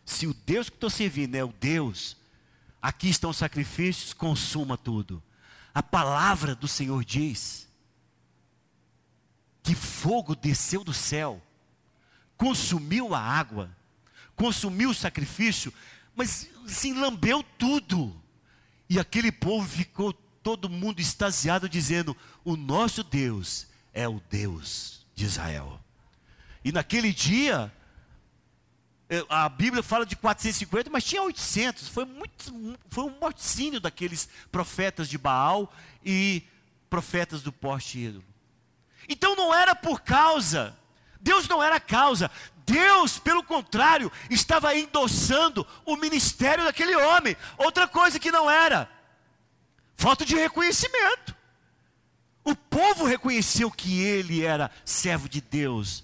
se 0.05 0.27
o 0.27 0.33
Deus 0.33 0.69
que 0.69 0.75
estou 0.75 0.89
servindo 0.89 1.33
é 1.33 1.43
o 1.43 1.53
Deus, 1.59 2.15
aqui 2.79 3.09
estão 3.09 3.31
os 3.31 3.37
sacrifícios, 3.37 4.13
consuma 4.13 4.77
tudo. 4.77 5.21
A 5.73 5.81
palavra 5.81 6.55
do 6.55 6.67
Senhor 6.67 7.03
diz 7.03 7.67
que 9.63 9.73
fogo 9.73 10.35
desceu 10.35 10.83
do 10.83 10.93
céu, 10.93 11.41
consumiu 12.37 13.15
a 13.15 13.19
água 13.19 13.75
consumiu 14.35 14.89
o 14.89 14.95
sacrifício, 14.95 15.73
mas 16.15 16.49
se 16.67 16.93
lambeu 16.93 17.43
tudo. 17.57 18.15
E 18.89 18.99
aquele 18.99 19.31
povo 19.31 19.67
ficou 19.67 20.13
todo 20.13 20.69
mundo 20.69 20.99
extasiado, 20.99 21.67
dizendo: 21.67 22.15
O 22.43 22.55
nosso 22.55 23.03
Deus 23.03 23.67
é 23.93 24.07
o 24.07 24.21
Deus 24.29 25.05
de 25.15 25.25
Israel. 25.25 25.79
E 26.63 26.71
naquele 26.71 27.13
dia, 27.13 27.71
eh, 29.09 29.25
a 29.29 29.47
Bíblia 29.47 29.83
fala 29.83 30.05
de 30.05 30.15
450, 30.15 30.89
mas 30.89 31.03
tinha 31.03 31.21
800. 31.21 31.87
Foi, 31.87 32.05
muito, 32.05 32.79
foi 32.89 33.05
um 33.05 33.19
morticínio 33.19 33.79
daqueles 33.79 34.27
profetas 34.51 35.07
de 35.07 35.17
Baal 35.17 35.71
e 36.03 36.43
profetas 36.89 37.41
do 37.41 37.51
poste 37.51 37.99
ídolo. 37.99 38.25
Então 39.07 39.35
não 39.35 39.53
era 39.53 39.75
por 39.75 40.01
causa, 40.01 40.75
Deus 41.25 41.47
não 41.47 41.61
era 41.61 41.77
a 41.77 41.79
causa, 41.79 42.29
Deus, 42.67 43.17
pelo 43.17 43.43
contrário, 43.43 44.11
estava 44.29 44.77
endossando 44.77 45.65
o 45.83 45.97
ministério 45.97 46.63
daquele 46.63 46.95
homem. 46.95 47.35
Outra 47.57 47.87
coisa 47.87 48.19
que 48.19 48.31
não 48.31 48.47
era, 48.47 48.87
falta 49.95 50.23
de 50.23 50.35
reconhecimento. 50.35 51.35
O 52.43 52.55
povo 52.55 53.05
reconheceu 53.05 53.71
que 53.71 53.99
ele 54.03 54.45
era 54.45 54.69
servo 54.85 55.27
de 55.27 55.41
Deus. 55.41 56.03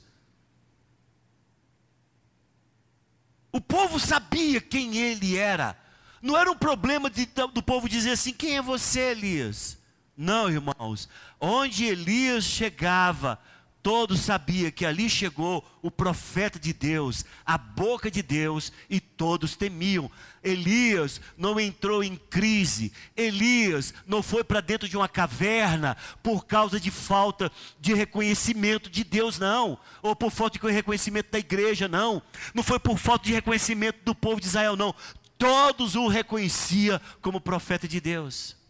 O 3.51 3.61
povo 3.61 3.99
sabia 3.99 4.59
quem 4.59 4.97
ele 4.97 5.37
era. 5.37 5.77
Não 6.19 6.35
era 6.35 6.49
um 6.49 6.57
problema 6.57 7.11
de, 7.11 7.27
do 7.53 7.61
povo 7.61 7.87
dizer 7.87 8.13
assim: 8.13 8.33
quem 8.33 8.57
é 8.57 8.61
você, 8.61 9.11
Elias? 9.11 9.77
Não, 10.17 10.49
irmãos. 10.49 11.07
Onde 11.39 11.85
Elias 11.85 12.43
chegava, 12.43 13.39
Todos 13.83 14.19
sabiam 14.19 14.69
que 14.69 14.85
ali 14.85 15.09
chegou 15.09 15.65
o 15.81 15.89
profeta 15.89 16.59
de 16.59 16.71
Deus, 16.71 17.25
a 17.43 17.57
boca 17.57 18.11
de 18.11 18.21
Deus, 18.21 18.71
e 18.87 18.99
todos 18.99 19.55
temiam. 19.55 20.09
Elias 20.43 21.19
não 21.35 21.59
entrou 21.59 22.03
em 22.03 22.15
crise, 22.15 22.93
Elias 23.17 23.91
não 24.05 24.21
foi 24.21 24.43
para 24.43 24.61
dentro 24.61 24.87
de 24.87 24.95
uma 24.95 25.09
caverna 25.09 25.97
por 26.21 26.45
causa 26.45 26.79
de 26.79 26.91
falta 26.91 27.51
de 27.79 27.93
reconhecimento 27.95 28.87
de 28.87 29.03
Deus, 29.03 29.39
não, 29.39 29.79
ou 30.03 30.15
por 30.15 30.31
falta 30.31 30.59
de 30.59 30.73
reconhecimento 30.73 31.31
da 31.31 31.39
igreja, 31.39 31.87
não, 31.87 32.21
não 32.53 32.61
foi 32.61 32.79
por 32.79 32.99
falta 32.99 33.25
de 33.25 33.33
reconhecimento 33.33 33.99
do 34.03 34.13
povo 34.13 34.39
de 34.39 34.47
Israel, 34.47 34.75
não. 34.75 34.93
Todos 35.39 35.95
o 35.95 36.07
reconheciam 36.07 37.01
como 37.19 37.41
profeta 37.41 37.87
de 37.87 37.99
Deus. 37.99 38.60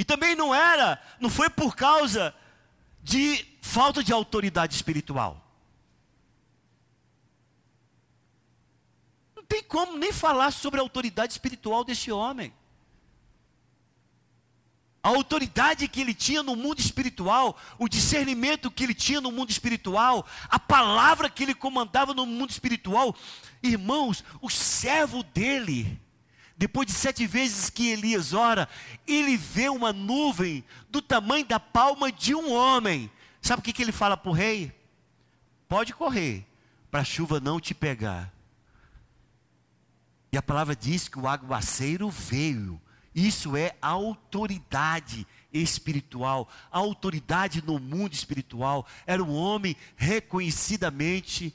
E 0.00 0.04
também 0.04 0.34
não 0.34 0.54
era, 0.54 0.98
não 1.20 1.28
foi 1.28 1.50
por 1.50 1.76
causa 1.76 2.34
de 3.02 3.46
falta 3.60 4.02
de 4.02 4.14
autoridade 4.14 4.74
espiritual. 4.74 5.46
Não 9.36 9.44
tem 9.44 9.62
como 9.62 9.98
nem 9.98 10.10
falar 10.10 10.52
sobre 10.52 10.80
a 10.80 10.82
autoridade 10.82 11.34
espiritual 11.34 11.84
desse 11.84 12.10
homem. 12.10 12.50
A 15.02 15.10
autoridade 15.10 15.86
que 15.86 16.00
ele 16.00 16.14
tinha 16.14 16.42
no 16.42 16.56
mundo 16.56 16.80
espiritual, 16.80 17.58
o 17.78 17.86
discernimento 17.86 18.70
que 18.70 18.84
ele 18.84 18.94
tinha 18.94 19.20
no 19.20 19.30
mundo 19.30 19.50
espiritual, 19.50 20.26
a 20.48 20.58
palavra 20.58 21.28
que 21.28 21.42
ele 21.42 21.54
comandava 21.54 22.14
no 22.14 22.24
mundo 22.24 22.48
espiritual, 22.48 23.14
irmãos, 23.62 24.24
o 24.40 24.48
servo 24.48 25.22
dele 25.22 26.00
depois 26.60 26.86
de 26.86 26.92
sete 26.92 27.26
vezes 27.26 27.70
que 27.70 27.88
Elias 27.88 28.34
ora, 28.34 28.68
ele 29.06 29.34
vê 29.34 29.70
uma 29.70 29.94
nuvem 29.94 30.62
do 30.90 31.00
tamanho 31.00 31.46
da 31.46 31.58
palma 31.58 32.12
de 32.12 32.34
um 32.34 32.52
homem. 32.52 33.10
Sabe 33.40 33.60
o 33.60 33.62
que, 33.62 33.72
que 33.72 33.80
ele 33.80 33.92
fala 33.92 34.14
para 34.14 34.28
o 34.28 34.34
rei? 34.34 34.70
Pode 35.66 35.94
correr, 35.94 36.46
para 36.90 37.00
a 37.00 37.04
chuva 37.04 37.40
não 37.40 37.58
te 37.58 37.72
pegar. 37.72 38.30
E 40.30 40.36
a 40.36 40.42
palavra 40.42 40.76
diz 40.76 41.08
que 41.08 41.18
o 41.18 41.26
aguaceiro 41.26 42.10
veio. 42.10 42.78
Isso 43.14 43.56
é 43.56 43.74
autoridade 43.80 45.26
espiritual, 45.50 46.46
autoridade 46.70 47.64
no 47.64 47.78
mundo 47.78 48.12
espiritual. 48.12 48.86
Era 49.06 49.24
um 49.24 49.34
homem 49.34 49.74
reconhecidamente 49.96 51.54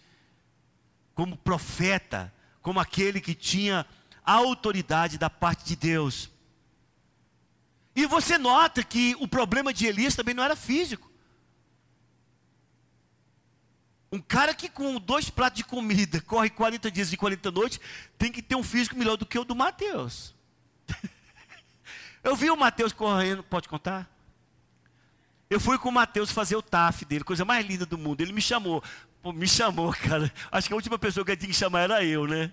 como 1.13 1.37
profeta, 1.37 2.33
como 2.59 2.79
aquele 2.79 3.21
que 3.21 3.35
tinha 3.35 3.85
autoridade 4.25 5.17
da 5.17 5.29
parte 5.29 5.65
de 5.65 5.75
Deus. 5.75 6.29
E 7.95 8.05
você 8.05 8.37
nota 8.37 8.83
que 8.83 9.15
o 9.19 9.27
problema 9.27 9.73
de 9.73 9.85
Elias 9.85 10.15
também 10.15 10.33
não 10.33 10.43
era 10.43 10.55
físico. 10.55 11.09
Um 14.11 14.19
cara 14.19 14.53
que 14.53 14.69
com 14.69 14.99
dois 14.99 15.29
pratos 15.29 15.57
de 15.57 15.63
comida 15.63 16.21
corre 16.27 16.49
40 16.49 16.91
dias 16.91 17.11
e 17.11 17.17
40 17.17 17.51
noites, 17.51 17.79
tem 18.17 18.31
que 18.31 18.41
ter 18.41 18.55
um 18.55 18.63
físico 18.63 18.97
melhor 18.97 19.17
do 19.17 19.25
que 19.25 19.39
o 19.39 19.45
do 19.45 19.55
Mateus. 19.55 20.33
Eu 22.23 22.35
vi 22.35 22.49
o 22.49 22.57
Mateus 22.57 22.91
correndo, 22.91 23.43
pode 23.43 23.69
contar? 23.69 24.09
Eu 25.49 25.59
fui 25.59 25.77
com 25.77 25.89
o 25.89 25.91
Mateus 25.91 26.31
fazer 26.31 26.55
o 26.55 26.61
TAF 26.61 27.05
dele, 27.05 27.23
coisa 27.23 27.45
mais 27.45 27.65
linda 27.65 27.85
do 27.85 27.97
mundo. 27.97 28.21
Ele 28.21 28.33
me 28.33 28.41
chamou. 28.41 28.83
Pô, 29.21 29.31
me 29.31 29.47
chamou, 29.47 29.93
cara. 30.07 30.31
Acho 30.51 30.67
que 30.67 30.73
a 30.73 30.75
última 30.75 30.97
pessoa 30.97 31.23
que 31.25 31.31
eu 31.31 31.37
tinha 31.37 31.49
que 31.49 31.55
chamar 31.55 31.81
era 31.81 32.03
eu, 32.03 32.25
né? 32.25 32.51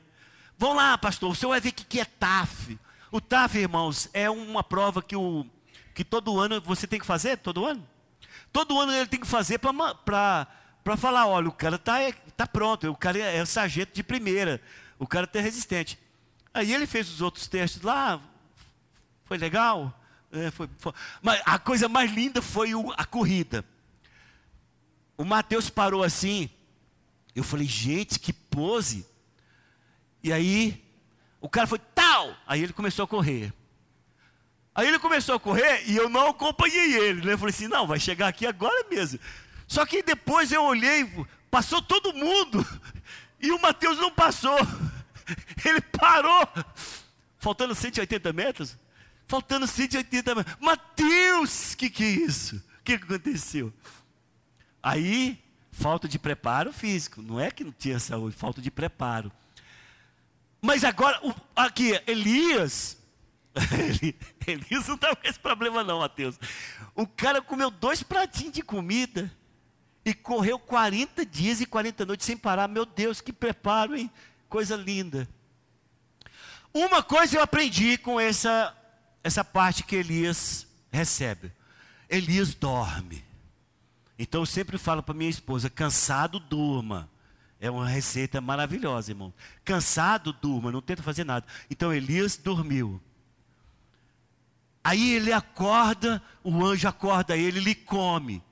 Vão 0.62 0.74
lá, 0.74 0.96
pastor, 0.96 1.34
senhor 1.34 1.50
vai 1.50 1.60
ver 1.60 1.70
o 1.70 1.72
que 1.72 1.98
é 1.98 2.04
TAF. 2.04 2.78
O 3.10 3.20
TAF, 3.20 3.58
irmãos, 3.58 4.08
é 4.12 4.30
uma 4.30 4.62
prova 4.62 5.02
que, 5.02 5.16
o, 5.16 5.44
que 5.92 6.04
todo 6.04 6.38
ano 6.38 6.60
você 6.60 6.86
tem 6.86 7.00
que 7.00 7.04
fazer, 7.04 7.38
todo 7.38 7.66
ano. 7.66 7.84
Todo 8.52 8.78
ano 8.78 8.92
ele 8.92 9.08
tem 9.08 9.18
que 9.18 9.26
fazer 9.26 9.58
para 9.58 10.46
falar, 10.96 11.26
olha, 11.26 11.48
o 11.48 11.52
cara 11.52 11.74
está 11.74 11.98
tá 12.36 12.46
pronto, 12.46 12.88
o 12.88 12.94
cara 12.96 13.18
é, 13.18 13.38
é 13.38 13.44
sargento 13.44 13.92
de 13.92 14.04
primeira, 14.04 14.62
o 15.00 15.04
cara 15.04 15.24
está 15.24 15.40
resistente. 15.40 15.98
Aí 16.54 16.72
ele 16.72 16.86
fez 16.86 17.10
os 17.10 17.20
outros 17.20 17.48
testes 17.48 17.82
lá, 17.82 18.20
foi 19.24 19.38
legal? 19.38 19.92
É, 20.30 20.52
foi, 20.52 20.70
foi. 20.78 20.92
Mas 21.20 21.42
a 21.44 21.58
coisa 21.58 21.88
mais 21.88 22.08
linda 22.12 22.40
foi 22.40 22.72
o, 22.72 22.92
a 22.92 23.04
corrida. 23.04 23.64
O 25.18 25.24
Mateus 25.24 25.68
parou 25.68 26.04
assim, 26.04 26.48
eu 27.34 27.42
falei, 27.42 27.66
gente, 27.66 28.20
que 28.20 28.32
pose. 28.32 29.10
E 30.22 30.32
aí, 30.32 30.82
o 31.40 31.48
cara 31.48 31.66
foi 31.66 31.78
tal. 31.94 32.36
Aí 32.46 32.62
ele 32.62 32.72
começou 32.72 33.04
a 33.04 33.08
correr. 33.08 33.52
Aí 34.74 34.86
ele 34.88 34.98
começou 34.98 35.34
a 35.34 35.40
correr 35.40 35.82
e 35.86 35.96
eu 35.96 36.08
não 36.08 36.28
acompanhei 36.28 36.94
ele. 36.94 37.26
Né? 37.26 37.32
Eu 37.34 37.38
falei 37.38 37.54
assim: 37.54 37.68
não, 37.68 37.86
vai 37.86 38.00
chegar 38.00 38.28
aqui 38.28 38.46
agora 38.46 38.86
mesmo. 38.88 39.18
Só 39.66 39.84
que 39.84 40.02
depois 40.02 40.52
eu 40.52 40.62
olhei, 40.62 41.10
passou 41.50 41.82
todo 41.82 42.14
mundo. 42.14 42.64
E 43.44 43.50
o 43.50 43.60
Mateus 43.60 43.98
não 43.98 44.08
passou. 44.08 44.56
Ele 45.66 45.80
parou. 45.80 46.48
Faltando 47.40 47.74
180 47.74 48.32
metros? 48.32 48.76
Faltando 49.26 49.66
180 49.66 50.34
metros. 50.36 50.56
Mateus, 50.60 51.74
que, 51.74 51.90
que 51.90 52.04
é 52.04 52.08
isso? 52.08 52.54
O 52.78 52.84
que, 52.84 52.96
que 52.96 53.04
aconteceu? 53.04 53.72
Aí, 54.80 55.42
falta 55.72 56.06
de 56.06 56.20
preparo 56.20 56.72
físico. 56.72 57.20
Não 57.20 57.40
é 57.40 57.50
que 57.50 57.64
não 57.64 57.72
tinha 57.72 57.98
saúde, 57.98 58.36
falta 58.36 58.62
de 58.62 58.70
preparo. 58.70 59.32
Mas 60.62 60.84
agora, 60.84 61.18
o, 61.26 61.34
aqui, 61.56 62.00
Elias, 62.06 62.96
Elias 64.46 64.86
não 64.86 64.94
estava 64.94 65.16
com 65.16 65.26
esse 65.26 65.38
problema 65.38 65.82
não, 65.82 65.98
Mateus. 65.98 66.38
O 66.94 67.04
cara 67.04 67.42
comeu 67.42 67.68
dois 67.68 68.04
pratinhos 68.04 68.52
de 68.52 68.62
comida 68.62 69.30
e 70.04 70.14
correu 70.14 70.60
40 70.60 71.26
dias 71.26 71.60
e 71.60 71.66
40 71.66 72.06
noites 72.06 72.24
sem 72.24 72.36
parar. 72.36 72.68
Meu 72.68 72.86
Deus, 72.86 73.20
que 73.20 73.32
preparo, 73.32 73.96
hein? 73.96 74.08
Coisa 74.48 74.76
linda. 74.76 75.28
Uma 76.72 77.02
coisa 77.02 77.36
eu 77.36 77.42
aprendi 77.42 77.98
com 77.98 78.20
essa, 78.20 78.72
essa 79.24 79.44
parte 79.44 79.82
que 79.82 79.96
Elias 79.96 80.66
recebe. 80.92 81.52
Elias 82.08 82.54
dorme. 82.54 83.24
Então 84.18 84.42
eu 84.42 84.46
sempre 84.46 84.78
falo 84.78 85.02
para 85.02 85.12
minha 85.12 85.28
esposa: 85.28 85.68
cansado, 85.68 86.38
durma. 86.38 87.10
É 87.62 87.70
uma 87.70 87.86
receita 87.86 88.40
maravilhosa, 88.40 89.12
irmão. 89.12 89.32
Cansado, 89.64 90.32
durma, 90.32 90.72
não 90.72 90.82
tenta 90.82 91.00
fazer 91.00 91.22
nada. 91.22 91.46
Então 91.70 91.94
Elias 91.94 92.36
dormiu. 92.36 93.00
Aí 94.82 95.12
ele 95.14 95.32
acorda, 95.32 96.20
o 96.42 96.66
anjo 96.66 96.88
acorda 96.88 97.36
ele, 97.36 97.60
ele 97.60 97.76
come. 97.76 98.42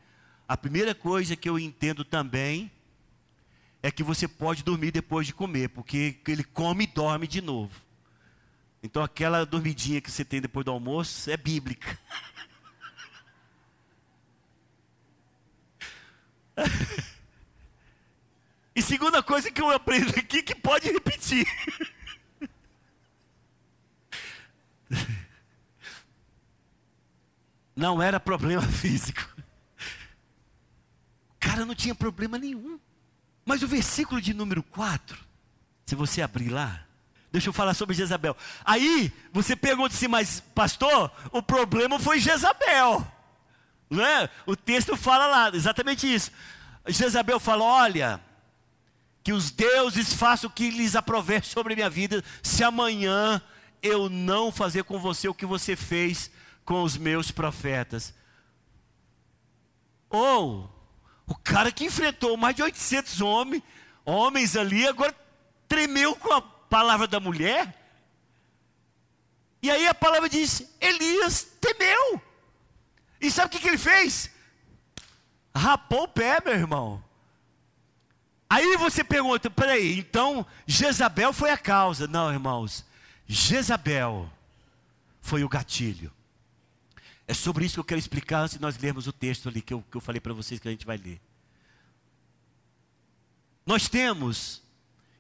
A 0.46 0.56
primeira 0.56 0.94
coisa 0.94 1.34
que 1.34 1.48
eu 1.48 1.58
entendo 1.58 2.04
também 2.04 2.70
é 3.82 3.90
que 3.90 4.04
você 4.04 4.28
pode 4.28 4.62
dormir 4.62 4.92
depois 4.92 5.26
de 5.26 5.34
comer, 5.34 5.70
porque 5.70 6.20
ele 6.28 6.44
come 6.44 6.84
e 6.84 6.86
dorme 6.86 7.26
de 7.26 7.40
novo. 7.40 7.74
Então 8.80 9.02
aquela 9.02 9.44
dormidinha 9.44 10.00
que 10.00 10.08
você 10.08 10.24
tem 10.24 10.40
depois 10.40 10.64
do 10.64 10.70
almoço 10.70 11.28
é 11.28 11.36
bíblica. 11.36 11.98
E 18.80 18.82
segunda 18.82 19.22
coisa 19.22 19.50
que 19.50 19.60
eu 19.60 19.68
aprendo 19.68 20.18
aqui 20.18 20.42
que 20.42 20.54
pode 20.54 20.90
repetir. 20.90 21.46
Não 27.76 28.00
era 28.00 28.18
problema 28.18 28.62
físico. 28.62 29.20
O 31.28 31.38
cara 31.38 31.66
não 31.66 31.74
tinha 31.74 31.94
problema 31.94 32.38
nenhum. 32.38 32.80
Mas 33.44 33.62
o 33.62 33.68
versículo 33.68 34.18
de 34.18 34.32
número 34.32 34.62
4, 34.62 35.18
se 35.84 35.94
você 35.94 36.22
abrir 36.22 36.48
lá, 36.48 36.82
deixa 37.30 37.50
eu 37.50 37.52
falar 37.52 37.74
sobre 37.74 37.94
Jezabel. 37.94 38.34
Aí 38.64 39.12
você 39.30 39.54
pergunta 39.54 39.94
assim, 39.94 40.08
mas 40.08 40.40
pastor, 40.54 41.12
o 41.32 41.42
problema 41.42 41.98
foi 41.98 42.18
Jezabel. 42.18 43.06
Não 43.90 44.02
é? 44.02 44.30
O 44.46 44.56
texto 44.56 44.96
fala 44.96 45.26
lá, 45.26 45.50
exatamente 45.54 46.10
isso. 46.10 46.30
Jezabel 46.86 47.38
fala: 47.38 47.64
olha, 47.64 48.20
que 49.30 49.32
os 49.32 49.52
deuses 49.52 50.12
façam 50.12 50.50
o 50.50 50.52
que 50.52 50.70
lhes 50.70 50.96
aprover 50.96 51.44
sobre 51.44 51.72
a 51.72 51.76
minha 51.76 51.88
vida, 51.88 52.24
se 52.42 52.64
amanhã 52.64 53.40
eu 53.80 54.10
não 54.10 54.50
fazer 54.50 54.82
com 54.82 54.98
você 54.98 55.28
o 55.28 55.34
que 55.34 55.46
você 55.46 55.76
fez 55.76 56.32
com 56.64 56.82
os 56.82 56.96
meus 56.96 57.30
profetas. 57.30 58.12
Ou, 60.08 60.68
o 61.28 61.36
cara 61.36 61.70
que 61.70 61.84
enfrentou 61.84 62.36
mais 62.36 62.56
de 62.56 62.62
800 62.64 63.20
homens, 63.20 63.62
homens 64.04 64.56
ali, 64.56 64.84
agora 64.88 65.14
tremeu 65.68 66.16
com 66.16 66.32
a 66.32 66.42
palavra 66.42 67.06
da 67.06 67.20
mulher. 67.20 67.72
E 69.62 69.70
aí 69.70 69.86
a 69.86 69.94
palavra 69.94 70.28
diz: 70.28 70.68
Elias 70.80 71.46
temeu. 71.60 72.20
E 73.20 73.30
sabe 73.30 73.46
o 73.46 73.50
que, 73.50 73.60
que 73.60 73.68
ele 73.68 73.78
fez? 73.78 74.28
Rapou 75.54 76.02
o 76.02 76.08
pé, 76.08 76.40
meu 76.44 76.54
irmão. 76.54 77.09
Aí 78.50 78.76
você 78.76 79.04
pergunta, 79.04 79.48
peraí, 79.48 79.96
então 79.96 80.44
Jezabel 80.66 81.32
foi 81.32 81.50
a 81.50 81.56
causa. 81.56 82.08
Não, 82.08 82.32
irmãos, 82.32 82.84
Jezabel 83.24 84.28
foi 85.20 85.44
o 85.44 85.48
gatilho. 85.48 86.12
É 87.28 87.32
sobre 87.32 87.64
isso 87.64 87.74
que 87.74 87.80
eu 87.80 87.84
quero 87.84 88.00
explicar 88.00 88.40
antes 88.40 88.56
de 88.56 88.60
nós 88.60 88.76
lermos 88.76 89.06
o 89.06 89.12
texto 89.12 89.48
ali 89.48 89.62
que 89.62 89.72
eu, 89.72 89.84
que 89.88 89.96
eu 89.96 90.00
falei 90.00 90.20
para 90.20 90.32
vocês 90.32 90.58
que 90.58 90.66
a 90.66 90.70
gente 90.72 90.84
vai 90.84 90.96
ler. 90.96 91.20
Nós 93.64 93.88
temos, 93.88 94.60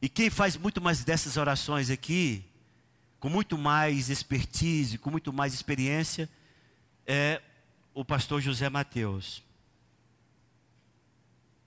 e 0.02 0.08
quem 0.08 0.28
faz 0.28 0.56
muito 0.56 0.80
mais 0.80 1.04
dessas 1.04 1.36
orações 1.36 1.88
aqui, 1.88 2.44
com 3.20 3.28
muito 3.28 3.56
mais 3.56 4.10
expertise, 4.10 4.98
com 4.98 5.08
muito 5.08 5.32
mais 5.32 5.54
experiência, 5.54 6.28
é 7.06 7.40
o 7.94 8.04
pastor 8.04 8.40
José 8.40 8.68
Mateus. 8.68 9.40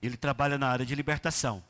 Ele 0.06 0.16
trabalha 0.16 0.58
na 0.58 0.68
área 0.68 0.84
de 0.84 0.94
libertação. 0.94 1.62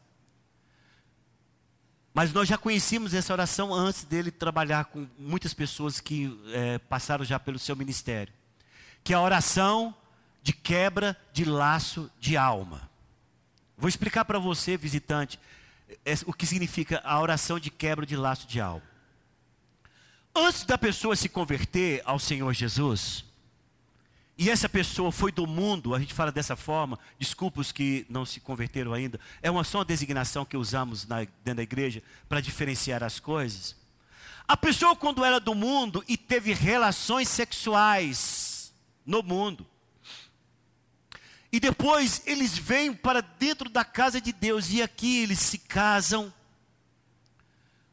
Mas 2.12 2.33
nós 2.33 2.49
já 2.49 2.57
conhecíamos 2.57 3.12
essa 3.12 3.33
oração 3.33 3.75
antes 3.75 4.05
dele 4.05 4.31
trabalhar 4.31 4.85
com 4.85 5.07
muitas 5.18 5.53
pessoas 5.53 5.99
que 5.99 6.40
é, 6.53 6.79
passaram 6.79 7.25
já 7.25 7.40
pelo 7.40 7.59
seu 7.59 7.75
ministério. 7.75 8.33
Que 9.03 9.12
é 9.12 9.16
a 9.16 9.20
oração 9.20 9.94
de 10.42 10.53
quebra 10.53 11.16
de 11.33 11.44
laço 11.44 12.11
de 12.20 12.37
alma. 12.37 12.88
Vou 13.77 13.88
explicar 13.88 14.25
para 14.25 14.38
você, 14.38 14.77
visitante, 14.77 15.40
é, 16.05 16.14
o 16.27 16.33
que 16.33 16.47
significa 16.47 17.01
a 17.05 17.20
oração 17.20 17.59
de 17.59 17.70
quebra 17.70 18.07
de 18.07 18.16
laço 18.16 18.47
de 18.47 18.61
alma. 18.61 18.94
Antes 20.37 20.64
da 20.64 20.79
pessoa 20.79 21.16
se 21.16 21.29
converter 21.29 22.03
ao 22.05 22.18
Senhor 22.18 22.53
Jesus, 22.53 23.25
e 24.37 24.51
essa 24.51 24.68
pessoa 24.68 25.12
foi 25.12 25.31
do 25.31 25.47
mundo, 25.47 25.94
a 25.94 26.01
gente 26.01 26.12
fala 26.12 26.33
dessa 26.33 26.57
forma, 26.57 26.99
desculpa 27.18 27.61
os 27.61 27.70
que 27.70 28.05
não 28.09 28.27
se 28.27 28.40
converteram 28.40 28.92
ainda, 28.92 29.20
é 29.40 29.49
uma 29.49 29.62
só 29.62 29.79
uma 29.79 29.85
designação 29.85 30.44
que 30.44 30.57
usamos 30.57 31.07
na, 31.07 31.18
dentro 31.18 31.55
da 31.55 31.62
igreja 31.62 32.03
para 32.29 32.40
diferenciar 32.40 33.05
as 33.05 33.20
coisas. 33.20 33.77
A 34.47 34.57
pessoa, 34.57 34.97
quando 34.97 35.25
era 35.25 35.38
do 35.38 35.55
mundo 35.55 36.05
e 36.09 36.16
teve 36.16 36.53
relações 36.53 37.29
sexuais 37.29 38.73
no 39.07 39.23
mundo, 39.23 39.64
e 41.53 41.61
depois 41.61 42.20
eles 42.27 42.59
vêm 42.59 42.92
para 42.92 43.20
dentro 43.20 43.70
da 43.70 43.85
casa 43.85 44.20
de 44.20 44.33
Deus, 44.33 44.68
e 44.70 44.83
aqui 44.83 45.18
eles 45.23 45.38
se 45.38 45.59
casam, 45.59 46.35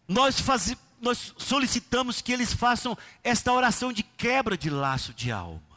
nós, 0.07 0.39
faz, 0.39 0.75
nós 0.99 1.35
solicitamos 1.37 2.19
que 2.19 2.33
eles 2.33 2.51
façam 2.51 2.97
esta 3.23 3.53
oração 3.53 3.93
de 3.93 4.01
quebra 4.01 4.57
de 4.57 4.71
laço 4.71 5.13
de 5.13 5.31
alma. 5.31 5.70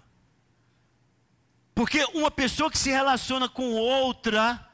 Porque 1.74 2.04
uma 2.14 2.30
pessoa 2.30 2.70
que 2.70 2.78
se 2.78 2.90
relaciona 2.90 3.48
com 3.48 3.72
outra, 3.72 4.64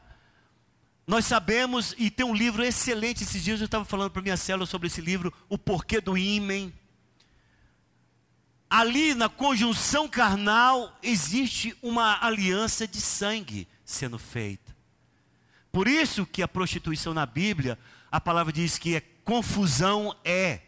nós 1.06 1.24
sabemos, 1.24 1.94
e 1.98 2.10
tem 2.10 2.26
um 2.26 2.34
livro 2.34 2.62
excelente, 2.62 3.24
esses 3.24 3.42
dias 3.42 3.60
eu 3.60 3.64
estava 3.64 3.84
falando 3.84 4.10
para 4.10 4.22
minha 4.22 4.36
célula 4.36 4.66
sobre 4.66 4.88
esse 4.88 5.00
livro, 5.00 5.32
O 5.48 5.56
Porquê 5.56 6.00
do 6.00 6.16
Ímen. 6.16 6.72
Ali 8.68 9.14
na 9.14 9.28
conjunção 9.28 10.08
carnal 10.08 10.96
existe 11.02 11.76
uma 11.82 12.24
aliança 12.24 12.86
de 12.86 13.00
sangue 13.00 13.66
sendo 13.84 14.18
feita. 14.18 14.76
Por 15.72 15.88
isso 15.88 16.26
que 16.26 16.42
a 16.42 16.48
prostituição 16.48 17.14
na 17.14 17.26
Bíblia, 17.26 17.78
a 18.10 18.20
palavra 18.20 18.52
diz 18.52 18.78
que 18.78 18.94
é 18.94 19.00
confusão 19.24 20.14
é. 20.24 20.60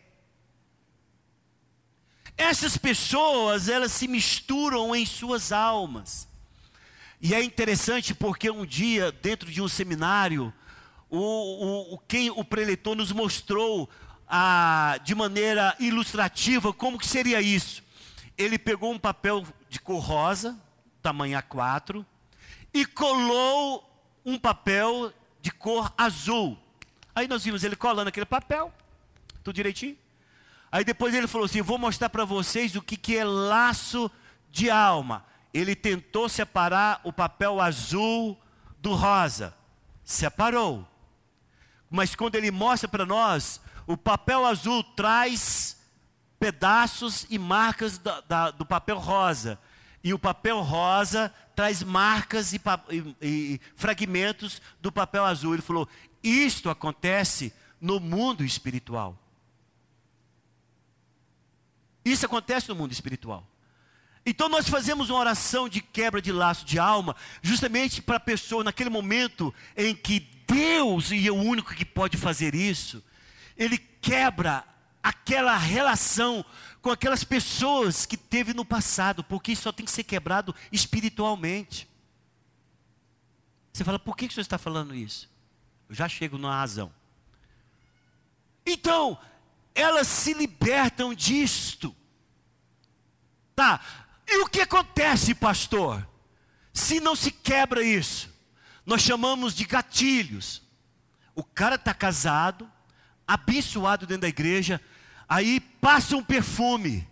Essas 2.43 2.77
pessoas, 2.77 3.69
elas 3.69 3.93
se 3.93 4.09
misturam 4.09 4.95
em 4.97 5.07
suas 5.07 5.53
almas. 5.53 6.27
E 7.21 7.33
é 7.33 7.43
interessante 7.43 8.13
porque 8.13 8.51
um 8.51 8.67
dia, 8.67 9.13
dentro 9.13 9.49
de 9.49 9.63
um 9.63 9.69
seminário, 9.69 10.53
o, 11.09 11.19
o, 11.19 11.95
o 11.95 11.99
quem 11.99 12.31
o 12.31 12.45
preletor 12.45 12.97
nos 12.97 13.13
mostrou 13.13 13.89
a, 14.27 14.99
de 15.05 15.15
maneira 15.15 15.77
ilustrativa 15.79 16.73
como 16.73 16.99
que 16.99 17.07
seria 17.07 17.41
isso. 17.41 17.81
Ele 18.37 18.59
pegou 18.59 18.93
um 18.93 18.99
papel 18.99 19.47
de 19.71 19.79
cor 19.79 20.01
rosa, 20.01 20.61
tamanho 21.01 21.39
A4, 21.39 22.05
e 22.75 22.85
colou 22.85 23.89
um 24.27 24.37
papel 24.37 25.13
de 25.41 25.53
cor 25.53 25.95
azul. 25.97 26.59
Aí 27.15 27.29
nós 27.29 27.45
vimos 27.45 27.63
ele 27.63 27.77
colando 27.77 28.09
aquele 28.09 28.27
papel, 28.27 28.75
tudo 29.45 29.55
direitinho. 29.55 30.02
Aí 30.73 30.83
depois 30.85 31.15
ele 31.15 31.27
falou 31.27 31.45
assim: 31.45 31.61
Vou 31.61 31.77
mostrar 31.77 32.09
para 32.09 32.25
vocês 32.25 32.75
o 32.75 32.81
que, 32.81 32.97
que 32.97 33.19
é 33.19 33.25
laço 33.25 34.11
de 34.51 34.71
alma. 34.71 35.25
Ele 35.53 35.77
tentou 35.77 36.31
separar 36.31 37.03
o 37.05 37.13
papel 37.13 37.61
azul 37.61 38.41
do 38.79 38.95
rosa, 38.95 39.55
separou. 40.03 40.89
Mas 41.91 42.15
quando 42.15 42.37
ele 42.37 42.51
mostra 42.51 42.89
para 42.89 43.05
nós, 43.05 43.61
o 43.87 43.99
papel 43.99 44.47
azul 44.47 44.83
traz 44.83 45.77
pedaços 46.41 47.27
e 47.29 47.39
marcas 47.39 47.99
da, 47.99 48.51
do 48.51 48.65
papel 48.65 48.99
rosa. 48.99 49.59
E 50.03 50.15
o 50.15 50.19
papel 50.19 50.61
rosa 50.63 51.33
traz 51.55 51.83
marcas 51.83 52.55
e, 52.55 52.61
e, 52.91 53.15
e 53.21 53.61
fragmentos 53.77 54.63
do 54.81 54.91
papel 54.91 55.23
azul. 55.27 55.53
Ele 55.53 55.63
falou: 55.63 55.87
Isto 56.23 56.71
acontece 56.71 57.53
no 57.79 58.01
mundo 58.01 58.43
espiritual. 58.43 59.22
Isso 62.05 62.27
acontece 62.27 62.69
no 62.69 62.75
mundo 62.75 62.93
espiritual. 62.93 63.47
Então 64.25 64.49
nós 64.49 64.69
fazemos 64.69 65.11
uma 65.11 65.19
oração 65.19 65.69
de 65.69 65.81
quebra 65.81 66.23
de 66.23 66.31
laço 66.31 66.65
de 66.65 66.79
alma, 66.79 67.17
justamente 67.43 68.01
para 68.01 68.17
a 68.17 68.21
pessoa, 68.21 68.63
naquele 68.63 68.91
momento 68.91 69.53
em 69.77 69.95
que 69.95 70.21
Deus, 70.47 71.11
e 71.11 71.27
é 71.27 71.31
o 71.31 71.37
único 71.37 71.75
que 71.75 71.85
pode 71.85 72.17
fazer 72.17 72.55
isso, 72.55 73.03
Ele 73.57 73.79
quebra 73.79 74.65
aquela 75.03 75.57
relação 75.57 76.45
com 76.81 76.91
aquelas 76.91 77.25
pessoas 77.25 78.07
que 78.07 78.17
teve 78.17 78.55
no 78.55 78.65
passado, 78.65 79.25
porque 79.25 79.53
isso 79.53 79.63
só 79.63 79.73
tem 79.73 79.85
que 79.85 79.91
ser 79.91 80.05
quebrado 80.05 80.55
espiritualmente. 80.71 81.89
Você 83.73 83.85
fala, 83.85 83.99
por 83.99 84.17
que, 84.17 84.27
o 84.27 84.31
senhor 84.31 84.43
está 84.43 84.59
falando 84.59 84.95
isso? 84.95 85.31
Eu 85.89 85.95
já 85.95 86.09
chego 86.09 86.39
na 86.39 86.55
razão. 86.55 86.93
Então, 88.65 89.19
elas 89.75 90.07
se 90.07 90.33
libertam 90.35 91.15
disto. 91.15 91.95
Tá, 93.55 93.81
e 94.27 94.43
o 94.43 94.49
que 94.49 94.61
acontece, 94.61 95.35
pastor? 95.35 96.07
Se 96.73 97.01
não 97.01 97.15
se 97.15 97.31
quebra 97.31 97.83
isso, 97.83 98.33
nós 98.85 99.03
chamamos 99.03 99.55
de 99.55 99.65
gatilhos. 99.65 100.63
O 101.35 101.45
cara 101.45 101.77
está 101.77 101.93
casado, 101.93 102.71
abençoado 103.27 104.07
dentro 104.07 104.23
da 104.23 104.29
igreja, 104.29 104.81
aí 105.29 105.61
passa 105.61 106.17
um 106.17 106.25
perfume. 106.25 107.09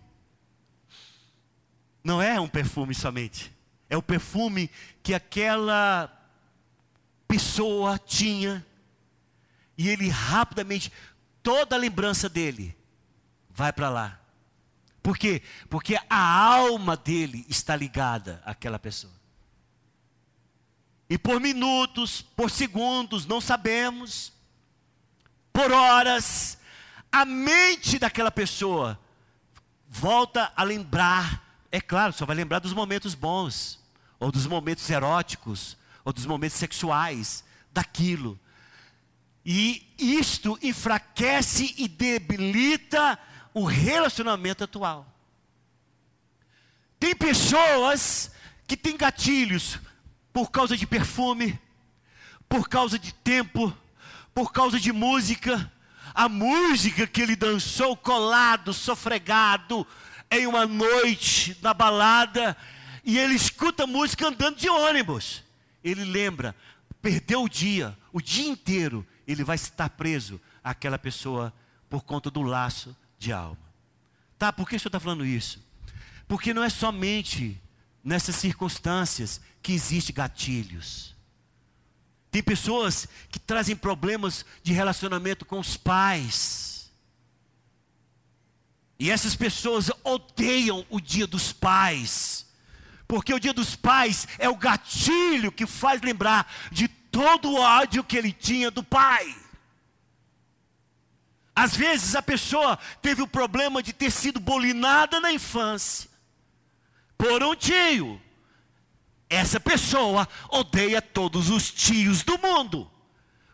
Não 2.02 2.20
é 2.20 2.40
um 2.40 2.48
perfume 2.48 2.94
somente, 2.94 3.52
é 3.88 3.96
o 3.96 4.02
perfume 4.02 4.70
que 5.02 5.12
aquela 5.12 6.10
pessoa 7.28 7.98
tinha, 7.98 8.64
e 9.76 9.88
ele 9.88 10.08
rapidamente, 10.08 10.90
toda 11.42 11.76
a 11.76 11.78
lembrança 11.78 12.28
dele 12.28 12.76
vai 13.50 13.72
para 13.72 13.88
lá. 13.88 14.20
Por 15.02 15.16
quê? 15.16 15.42
Porque 15.68 15.98
a 16.08 16.44
alma 16.44 16.96
dele 16.96 17.44
está 17.48 17.74
ligada 17.74 18.42
àquela 18.44 18.78
pessoa. 18.78 19.12
E 21.08 21.18
por 21.18 21.40
minutos, 21.40 22.22
por 22.22 22.50
segundos, 22.50 23.26
não 23.26 23.40
sabemos, 23.40 24.32
por 25.52 25.72
horas, 25.72 26.58
a 27.10 27.24
mente 27.24 27.98
daquela 27.98 28.30
pessoa 28.30 28.98
volta 29.88 30.52
a 30.54 30.62
lembrar, 30.62 31.66
é 31.72 31.80
claro, 31.80 32.12
só 32.12 32.24
vai 32.24 32.36
lembrar 32.36 32.60
dos 32.60 32.72
momentos 32.72 33.14
bons, 33.14 33.80
ou 34.20 34.30
dos 34.30 34.46
momentos 34.46 34.88
eróticos, 34.88 35.76
ou 36.04 36.12
dos 36.12 36.26
momentos 36.26 36.56
sexuais, 36.56 37.42
daquilo. 37.72 38.38
E 39.44 39.89
isto 40.00 40.58
enfraquece 40.62 41.74
e 41.76 41.86
debilita 41.86 43.18
o 43.52 43.64
relacionamento 43.64 44.64
atual. 44.64 45.06
Tem 46.98 47.14
pessoas 47.14 48.30
que 48.66 48.76
têm 48.76 48.96
gatilhos 48.96 49.78
por 50.32 50.50
causa 50.50 50.76
de 50.76 50.86
perfume, 50.86 51.58
por 52.48 52.68
causa 52.68 52.98
de 52.98 53.12
tempo, 53.12 53.76
por 54.34 54.52
causa 54.52 54.78
de 54.78 54.92
música. 54.92 55.70
A 56.14 56.28
música 56.28 57.06
que 57.06 57.22
ele 57.22 57.36
dançou 57.36 57.96
colado, 57.96 58.72
sofregado, 58.72 59.86
em 60.30 60.46
uma 60.46 60.66
noite 60.66 61.56
na 61.62 61.74
balada, 61.74 62.56
e 63.04 63.18
ele 63.18 63.34
escuta 63.34 63.86
música 63.86 64.28
andando 64.28 64.56
de 64.56 64.68
ônibus. 64.68 65.42
Ele 65.82 66.04
lembra, 66.04 66.54
perdeu 67.00 67.42
o 67.42 67.48
dia, 67.48 67.96
o 68.12 68.20
dia 68.20 68.48
inteiro, 68.48 69.06
ele 69.32 69.44
vai 69.44 69.56
estar 69.56 69.88
preso 69.90 70.40
àquela 70.62 70.98
pessoa 70.98 71.52
por 71.88 72.02
conta 72.02 72.30
do 72.30 72.42
laço 72.42 72.96
de 73.18 73.32
alma. 73.32 73.58
Tá, 74.38 74.52
por 74.52 74.68
que 74.68 74.76
o 74.76 74.80
senhor 74.80 74.88
está 74.88 75.00
falando 75.00 75.24
isso? 75.24 75.62
Porque 76.26 76.54
não 76.54 76.62
é 76.62 76.70
somente 76.70 77.60
nessas 78.02 78.36
circunstâncias 78.36 79.40
que 79.60 79.72
existem 79.72 80.14
gatilhos. 80.14 81.14
Tem 82.30 82.42
pessoas 82.42 83.08
que 83.28 83.38
trazem 83.38 83.76
problemas 83.76 84.44
de 84.62 84.72
relacionamento 84.72 85.44
com 85.44 85.58
os 85.58 85.76
pais. 85.76 86.90
E 88.98 89.10
essas 89.10 89.34
pessoas 89.34 89.90
odeiam 90.04 90.86
o 90.88 91.00
dia 91.00 91.26
dos 91.26 91.52
pais. 91.52 92.46
Porque 93.08 93.34
o 93.34 93.40
dia 93.40 93.52
dos 93.52 93.74
pais 93.74 94.28
é 94.38 94.48
o 94.48 94.56
gatilho 94.56 95.50
que 95.50 95.66
faz 95.66 96.00
lembrar 96.00 96.50
de 96.70 96.86
todo 97.10 97.50
o 97.50 97.60
ódio 97.60 98.04
que 98.04 98.16
ele 98.16 98.32
tinha 98.32 98.70
do 98.70 98.82
pai. 98.82 99.34
Às 101.54 101.76
vezes 101.76 102.14
a 102.14 102.22
pessoa 102.22 102.78
teve 103.02 103.22
o 103.22 103.26
problema 103.26 103.82
de 103.82 103.92
ter 103.92 104.10
sido 104.10 104.40
bolinada 104.40 105.20
na 105.20 105.32
infância 105.32 106.08
por 107.18 107.42
um 107.42 107.54
tio. 107.54 108.20
Essa 109.28 109.60
pessoa 109.60 110.26
odeia 110.48 111.02
todos 111.02 111.50
os 111.50 111.70
tios 111.70 112.22
do 112.22 112.38
mundo. 112.38 112.89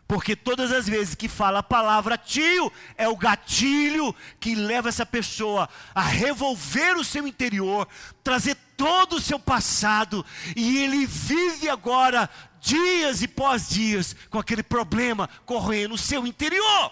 Porque 0.07 0.37
todas 0.37 0.71
as 0.71 0.87
vezes 0.87 1.13
que 1.13 1.27
fala 1.27 1.59
a 1.59 1.63
palavra 1.63 2.17
tio, 2.17 2.71
é 2.95 3.09
o 3.09 3.17
gatilho 3.17 4.15
que 4.39 4.55
leva 4.55 4.87
essa 4.87 5.05
pessoa 5.05 5.67
a 5.93 6.01
revolver 6.01 6.95
o 6.95 7.03
seu 7.03 7.27
interior, 7.27 7.87
trazer 8.23 8.55
todo 8.77 9.17
o 9.17 9.21
seu 9.21 9.37
passado, 9.37 10.25
e 10.55 10.77
ele 10.77 11.05
vive 11.05 11.67
agora 11.67 12.29
dias 12.61 13.21
e 13.21 13.27
pós 13.27 13.67
dias 13.69 14.15
com 14.29 14.39
aquele 14.39 14.63
problema 14.63 15.29
correndo 15.45 15.91
no 15.91 15.97
seu 15.97 16.25
interior. 16.25 16.91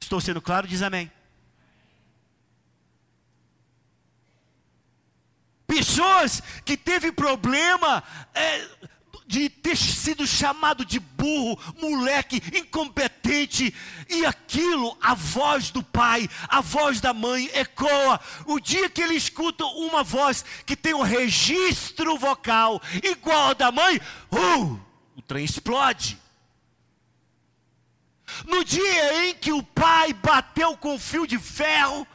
Estou 0.00 0.20
sendo 0.20 0.40
claro? 0.40 0.68
Diz 0.68 0.82
amém. 0.82 1.10
Pessoas 5.66 6.40
que 6.64 6.76
teve 6.76 7.10
problema 7.10 8.04
é, 8.32 8.68
de 9.26 9.48
ter 9.48 9.76
sido 9.76 10.26
chamado 10.26 10.84
de 10.84 11.00
burro, 11.00 11.58
moleque, 11.80 12.42
incompetente, 12.56 13.74
e 14.08 14.26
aquilo, 14.26 14.96
a 15.00 15.14
voz 15.14 15.70
do 15.70 15.82
pai, 15.82 16.28
a 16.48 16.60
voz 16.60 17.00
da 17.00 17.14
mãe 17.14 17.50
ecoa. 17.54 18.20
O 18.46 18.60
dia 18.60 18.88
que 18.88 19.02
ele 19.02 19.14
escuta 19.14 19.64
uma 19.64 20.02
voz 20.02 20.44
que 20.66 20.76
tem 20.76 20.94
um 20.94 21.02
registro 21.02 22.18
vocal 22.18 22.80
igual 23.02 23.48
ao 23.48 23.54
da 23.54 23.72
mãe, 23.72 24.00
uh, 24.30 24.80
o 25.16 25.22
trem 25.22 25.44
explode. 25.44 26.18
No 28.46 28.64
dia 28.64 29.26
em 29.26 29.34
que 29.34 29.52
o 29.52 29.62
pai 29.62 30.12
bateu 30.12 30.76
com 30.76 30.98
fio 30.98 31.26
de 31.26 31.38
ferro 31.38 32.06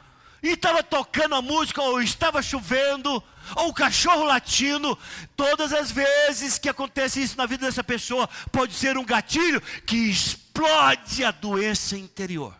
e 0.42 0.50
estava 0.50 0.82
tocando 0.82 1.36
a 1.36 1.42
música, 1.42 1.82
ou 1.82 2.02
estava 2.02 2.42
chovendo, 2.42 3.24
ou 3.56 3.70
o 3.70 3.74
cachorro 3.74 4.24
latindo, 4.24 4.98
todas 5.36 5.74
as 5.74 5.92
vezes 5.92 6.58
que 6.58 6.70
acontece 6.70 7.22
isso 7.22 7.38
na 7.38 7.46
vida 7.46 7.66
dessa 7.66 7.84
pessoa, 7.84 8.28
pode 8.52 8.74
ser 8.74 8.98
um 8.98 9.06
gatilho 9.06 9.62
que 9.86 9.96
explode 9.96 11.24
a 11.24 11.32
doença 11.32 11.98
interior. 11.98 12.56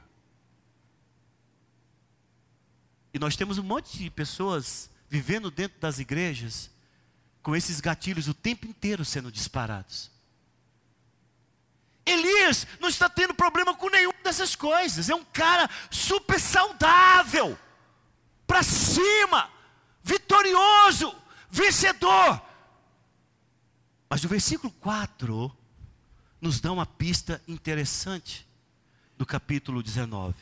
E 3.14 3.20
nós 3.20 3.36
temos 3.36 3.58
um 3.58 3.64
monte 3.64 3.98
de 3.98 4.10
pessoas 4.10 4.90
vivendo 5.10 5.50
dentro 5.50 5.80
das 5.80 6.00
igrejas 6.00 6.70
com 7.42 7.56
esses 7.56 7.80
gatilhos 7.80 8.28
o 8.28 8.34
tempo 8.34 8.68
inteiro 8.68 9.04
sendo 9.04 9.32
disparados. 9.32 10.12
Elias 12.06 12.68
não 12.80 12.90
está 12.90 13.08
tendo 13.08 13.34
problema 13.34 13.76
com 13.76 13.90
nenhuma 13.90 14.16
dessas 14.24 14.56
coisas. 14.56 15.10
É 15.10 15.16
um 15.16 15.24
cara 15.24 15.70
super 15.92 16.40
saudável, 16.40 17.58
para 18.50 18.64
cima, 18.64 19.48
vitorioso, 20.02 21.16
vencedor. 21.52 22.42
Mas 24.10 24.24
o 24.24 24.28
versículo 24.28 24.74
4 24.74 25.56
nos 26.42 26.60
dá 26.60 26.72
uma 26.72 26.88
pista 26.88 27.40
interessante 27.48 28.50
do 29.16 29.24
capítulo 29.24 29.84
19. 29.84 30.34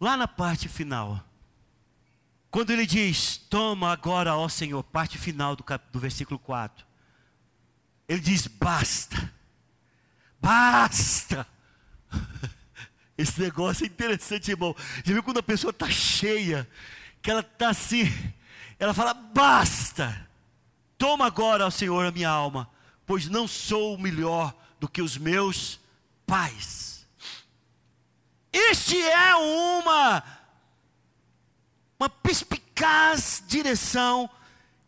Lá 0.00 0.16
na 0.16 0.28
parte 0.28 0.68
final, 0.68 1.20
quando 2.52 2.70
ele 2.70 2.86
diz: 2.86 3.36
Toma 3.36 3.90
agora, 3.90 4.36
ó 4.36 4.48
Senhor, 4.48 4.84
parte 4.84 5.18
final 5.18 5.56
do, 5.56 5.64
cap, 5.64 5.90
do 5.90 5.98
versículo 5.98 6.38
4. 6.38 6.86
Ele 8.08 8.20
diz: 8.20 8.46
Basta, 8.46 9.34
basta. 10.40 11.44
Esse 13.18 13.40
negócio 13.40 13.82
é 13.82 13.88
interessante, 13.88 14.52
irmão. 14.52 14.76
Já 15.04 15.12
viu 15.12 15.22
quando 15.24 15.38
a 15.38 15.42
pessoa 15.42 15.72
está 15.72 15.90
cheia, 15.90 16.68
que 17.22 17.30
ela 17.30 17.40
está 17.40 17.70
assim, 17.70 18.04
ela 18.78 18.94
fala: 18.94 19.14
Basta, 19.14 20.28
toma 20.96 21.26
agora, 21.26 21.66
ó 21.66 21.70
Senhor, 21.70 22.06
a 22.06 22.10
minha 22.10 22.28
alma, 22.28 22.68
pois 23.06 23.28
não 23.28 23.46
sou 23.46 23.98
melhor 23.98 24.54
do 24.78 24.88
que 24.88 25.02
os 25.02 25.16
meus 25.16 25.80
pais. 26.26 27.06
Este 28.52 29.00
é 29.00 29.34
uma 29.34 30.22
uma 31.98 32.08
perspicaz 32.08 33.42
direção 33.46 34.30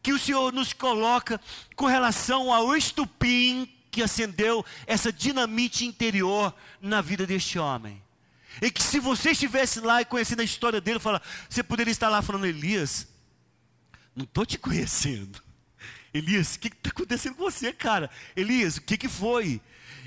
que 0.03 0.12
o 0.12 0.19
Senhor 0.19 0.53
nos 0.53 0.73
coloca 0.73 1.40
com 1.75 1.87
relação 1.87 2.53
ao 2.53 2.77
estupim 2.77 3.69
que 3.90 4.03
acendeu 4.03 4.64
essa 4.87 5.12
dinamite 5.12 5.85
interior 5.85 6.55
na 6.81 7.01
vida 7.01 7.27
deste 7.27 7.59
homem. 7.59 8.01
E 8.61 8.71
que 8.71 8.83
se 8.83 8.99
você 8.99 9.31
estivesse 9.31 9.81
lá 9.81 10.01
e 10.01 10.05
conhecendo 10.05 10.41
a 10.41 10.45
história 10.45 10.81
dele, 10.81 10.99
fala, 10.99 11.23
você 11.49 11.63
poderia 11.63 11.93
estar 11.93 12.09
lá 12.09 12.23
falando, 12.23 12.47
Elias, 12.47 13.07
não 14.15 14.25
estou 14.25 14.45
te 14.45 14.59
conhecendo. 14.59 15.43
Elias, 16.13 16.55
o 16.55 16.59
que 16.59 16.69
está 16.69 16.91
acontecendo 16.91 17.35
com 17.37 17.45
você, 17.45 17.73
cara? 17.73 18.11
Elias, 18.35 18.77
o 18.77 18.83
que, 18.83 18.97
que 18.97 19.09
foi? 19.09 19.61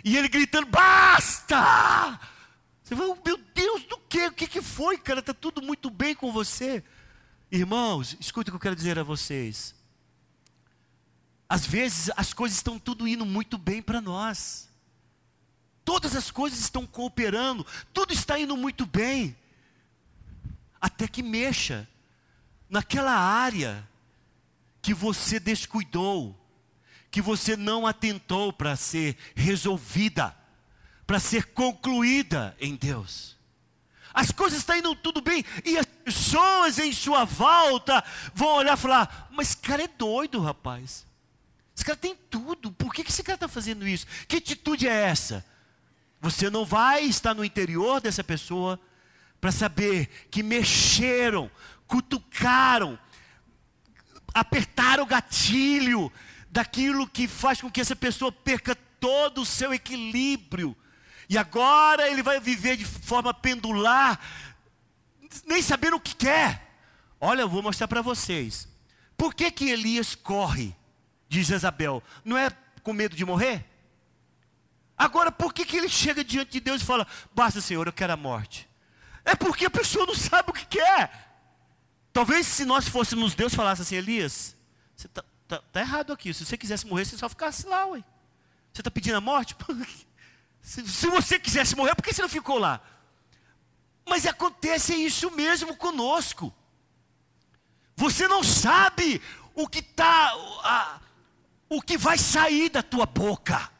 E 0.03 0.17
ele 0.17 0.27
gritando, 0.27 0.67
basta! 0.67 2.19
Você 2.84 2.95
fala, 2.95 3.17
meu 3.25 3.38
Deus, 3.56 3.84
do 3.86 3.97
que? 3.97 4.27
O 4.27 4.34
que, 4.34 4.47
que 4.47 4.62
foi, 4.62 4.97
cara? 4.97 5.21
Está 5.21 5.34
tudo 5.34 5.62
muito 5.62 5.89
bem 5.89 6.13
com 6.13 6.32
você. 6.32 6.84
Irmãos, 7.49 8.17
escuta 8.19 8.49
o 8.49 8.51
que 8.51 8.56
eu 8.58 8.60
quero 8.60 8.75
dizer 8.75 8.99
a 8.99 9.03
vocês. 9.03 9.73
Às 11.47 11.65
vezes 11.65 12.12
as 12.17 12.34
coisas 12.34 12.58
estão 12.58 12.77
tudo 12.77 13.08
indo 13.08 13.25
muito 13.25 13.58
bem 13.58 13.82
para 13.82 14.01
nós. 14.01 14.69
Todas 15.85 16.15
as 16.15 16.31
coisas 16.31 16.59
estão 16.59 16.85
cooperando, 16.85 17.65
tudo 17.93 18.13
está 18.13 18.39
indo 18.39 18.55
muito 18.55 18.85
bem. 18.85 19.35
Até 20.79 21.07
que 21.07 21.21
mexa 21.21 21.87
naquela 22.69 23.13
área 23.13 23.87
que 24.81 24.93
você 24.93 25.39
descuidou, 25.39 26.37
que 27.11 27.21
você 27.21 27.55
não 27.55 27.85
atentou 27.85 28.51
para 28.51 28.75
ser 28.75 29.17
resolvida, 29.35 30.35
para 31.05 31.19
ser 31.19 31.53
concluída 31.53 32.55
em 32.59 32.75
Deus. 32.75 33.37
As 34.13 34.31
coisas 34.31 34.59
estão 34.59 34.75
indo 34.75 34.95
tudo 34.95 35.21
bem 35.21 35.43
e 35.65 35.77
as 35.77 35.85
pessoas 35.85 36.77
em 36.77 36.93
sua 36.93 37.25
volta 37.25 38.03
vão 38.33 38.55
olhar 38.55 38.77
e 38.77 38.81
falar: 38.81 39.29
Mas 39.31 39.49
esse 39.49 39.57
cara 39.57 39.83
é 39.83 39.87
doido, 39.87 40.39
rapaz. 40.39 41.05
Esse 41.75 41.83
cara 41.83 41.97
tem 41.97 42.15
tudo. 42.29 42.71
Por 42.71 42.93
que, 42.93 43.03
que 43.03 43.09
esse 43.09 43.23
cara 43.23 43.35
está 43.35 43.47
fazendo 43.47 43.87
isso? 43.87 44.05
Que 44.27 44.37
atitude 44.37 44.87
é 44.87 44.93
essa? 44.93 45.43
Você 46.23 46.49
não 46.49 46.63
vai 46.63 47.03
estar 47.03 47.33
no 47.33 47.43
interior 47.43 47.99
dessa 47.99 48.23
pessoa 48.23 48.79
para 49.41 49.51
saber 49.51 50.07
que 50.31 50.41
mexeram, 50.41 51.51
cutucaram, 51.86 52.97
apertaram 54.33 55.03
o 55.03 55.05
gatilho 55.05 56.09
daquilo 56.49 57.05
que 57.09 57.27
faz 57.27 57.59
com 57.59 57.69
que 57.69 57.81
essa 57.81 57.93
pessoa 57.93 58.31
perca 58.31 58.73
todo 59.01 59.41
o 59.41 59.45
seu 59.45 59.73
equilíbrio. 59.73 60.73
E 61.27 61.38
agora 61.38 62.07
ele 62.07 62.23
vai 62.23 62.39
viver 62.39 62.77
de 62.77 62.86
forma 62.86 63.33
pendular, 63.33 64.17
nem 65.45 65.62
sabendo 65.62 65.97
o 65.97 66.01
que 66.01 66.15
quer. 66.15 66.73
Olha, 67.19 67.41
eu 67.41 67.49
vou 67.49 67.62
mostrar 67.62 67.89
para 67.89 68.01
vocês. 68.01 68.65
Por 69.17 69.36
que 69.36 69.51
que 69.51 69.69
Elias 69.69 70.15
corre 70.15 70.73
de 71.27 71.43
Jezabel? 71.43 72.01
Não 72.23 72.38
é 72.38 72.49
com 72.81 72.93
medo 72.93 73.13
de 73.13 73.25
morrer? 73.25 73.72
Agora, 74.97 75.32
por 75.32 75.53
que 75.53 75.65
que 75.65 75.77
ele 75.77 75.89
chega 75.89 76.23
diante 76.23 76.51
de 76.51 76.60
Deus 76.60 76.82
e 76.82 76.86
fala: 76.86 77.08
"Basta, 77.34 77.62
Senhor, 77.62 77.88
eu 77.88 77.93
quero 77.93 78.13
a 78.13 78.17
morte"? 78.17 78.69
É 79.25 79.36
porque 79.36 79.65
a 79.65 79.69
pessoa 79.69 80.06
não 80.06 80.15
sabe 80.15 80.49
o 80.49 80.53
que 80.53 80.65
quer. 80.65 81.32
Talvez 82.12 82.45
se 82.45 82.65
nós 82.65 82.88
fôssemos 82.88 83.34
Deus 83.34 83.56
falasse 83.56 83.82
assim, 83.82 83.95
Elias, 83.95 84.56
você 84.95 85.08
está 85.08 85.23
tá, 85.47 85.60
tá 85.71 85.79
errado 85.79 86.13
aqui. 86.13 86.34
Se 86.34 86.45
você 86.45 86.58
quisesse 86.58 86.86
morrer, 86.86 87.06
você 87.06 87.17
só 87.17 87.29
ficasse 87.29 87.65
lá, 87.65 87.86
ué. 87.88 88.03
Você 88.71 88.82
está 88.82 88.91
pedindo 88.91 89.17
a 89.17 89.21
morte? 89.21 89.56
se, 90.62 90.88
se 90.88 91.08
você 91.08 91.39
quisesse 91.39 91.75
morrer, 91.75 91.95
por 91.95 92.03
que 92.03 92.13
você 92.13 92.21
não 92.21 92.29
ficou 92.29 92.58
lá? 92.58 92.82
Mas 94.06 94.27
acontece 94.27 94.93
isso 94.93 95.32
mesmo 95.32 95.75
conosco. 95.75 96.53
Você 97.95 98.27
não 98.27 98.43
sabe 98.43 99.21
o 99.56 99.67
que 99.67 99.82
tá, 99.82 100.34
o 101.69 101.82
que 101.82 101.97
vai 101.97 102.17
sair 102.17 102.69
da 102.69 102.84
tua 102.84 103.06
boca. 103.06 103.71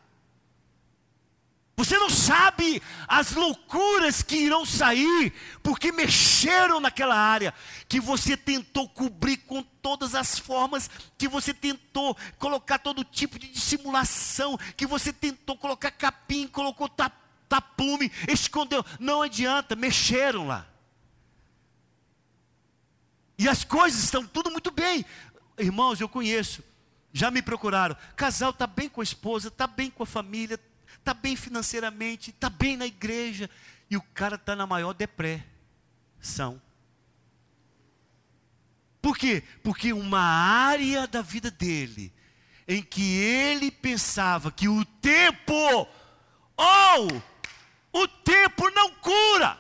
Você 1.76 1.98
não 1.98 2.10
sabe 2.10 2.82
as 3.08 3.32
loucuras 3.32 4.22
que 4.22 4.36
irão 4.36 4.64
sair, 4.64 5.34
porque 5.64 5.92
mexeram 5.92 6.80
naquela 6.80 7.16
área 7.16 7.52
que 7.90 8.00
você 8.00 8.38
tentou 8.38 8.88
cobrir 8.88 9.38
com 9.38 9.64
todas 9.64 10.14
as 10.14 10.38
formas, 10.38 10.88
que 11.18 11.28
você 11.28 11.52
tentou 11.52 12.16
colocar 12.38 12.78
todo 12.78 13.04
tipo 13.04 13.40
de 13.40 13.48
dissimulação, 13.48 14.58
que 14.78 14.86
você 14.86 15.12
tentou 15.12 15.58
colocar 15.58 15.90
capim, 15.90 16.48
colocou 16.48 16.88
tapume, 17.50 18.12
escondeu. 18.28 18.86
Não 19.00 19.24
adianta, 19.24 19.76
mexeram 19.76 20.46
lá. 20.46 20.68
E 23.36 23.50
as 23.50 23.64
coisas 23.64 24.04
estão 24.04 24.28
tudo 24.28 24.52
muito 24.52 24.70
bem. 24.70 25.04
Irmãos, 25.58 26.00
eu 26.00 26.08
conheço, 26.08 26.64
já 27.12 27.32
me 27.32 27.42
procuraram. 27.42 27.98
Casal 28.16 28.52
está 28.52 28.68
bem 28.68 28.88
com 28.88 29.02
a 29.02 29.04
esposa, 29.04 29.48
está 29.48 29.66
bem 29.66 29.90
com 29.90 30.04
a 30.04 30.06
família, 30.06 30.60
está 31.04 31.14
bem 31.14 31.36
financeiramente, 31.36 32.30
está 32.30 32.50
bem 32.50 32.78
na 32.78 32.86
igreja, 32.86 33.50
e 33.90 33.98
o 33.98 34.02
cara 34.02 34.36
está 34.36 34.56
na 34.56 34.66
maior 34.66 34.94
depressão. 34.94 36.62
Por 39.02 39.18
quê? 39.18 39.44
Porque 39.62 39.92
uma 39.92 40.22
área 40.22 41.06
da 41.06 41.22
vida 41.22 41.52
dele, 41.52 42.14
em 42.66 42.82
que 42.82 43.18
ele 43.18 43.70
pensava 43.70 44.50
que 44.50 44.70
o 44.70 44.86
tempo, 44.86 45.54
ou 45.54 47.22
oh, 47.92 48.00
o 48.02 48.08
tempo 48.08 48.70
não 48.70 48.90
cura, 48.96 49.60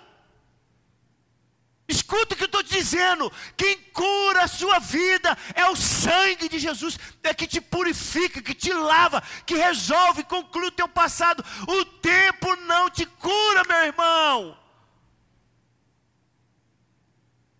Escuta 1.87 2.33
o 2.33 2.37
que 2.37 2.43
eu 2.43 2.47
estou 2.47 2.63
dizendo. 2.63 3.31
Quem 3.57 3.77
cura 3.91 4.43
a 4.43 4.47
sua 4.47 4.79
vida 4.79 5.37
é 5.53 5.67
o 5.69 5.75
sangue 5.75 6.47
de 6.47 6.57
Jesus. 6.57 6.97
É 7.21 7.33
que 7.33 7.45
te 7.45 7.59
purifica, 7.59 8.41
que 8.41 8.53
te 8.53 8.71
lava, 8.71 9.21
que 9.45 9.55
resolve, 9.55 10.23
conclui 10.23 10.67
o 10.67 10.71
teu 10.71 10.87
passado. 10.87 11.43
O 11.67 11.85
tempo 11.85 12.55
não 12.67 12.89
te 12.89 13.05
cura, 13.05 13.63
meu 13.67 13.85
irmão. 13.85 14.57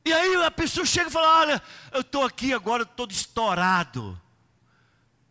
E 0.06 0.12
aí 0.12 0.36
a 0.44 0.52
pessoa 0.52 0.86
chega 0.86 1.10
e 1.10 1.14
fala: 1.14 1.40
Olha, 1.40 1.62
eu 1.92 2.02
estou 2.02 2.24
aqui 2.24 2.54
agora 2.54 2.86
todo 2.86 3.12
estourado. 3.12 4.20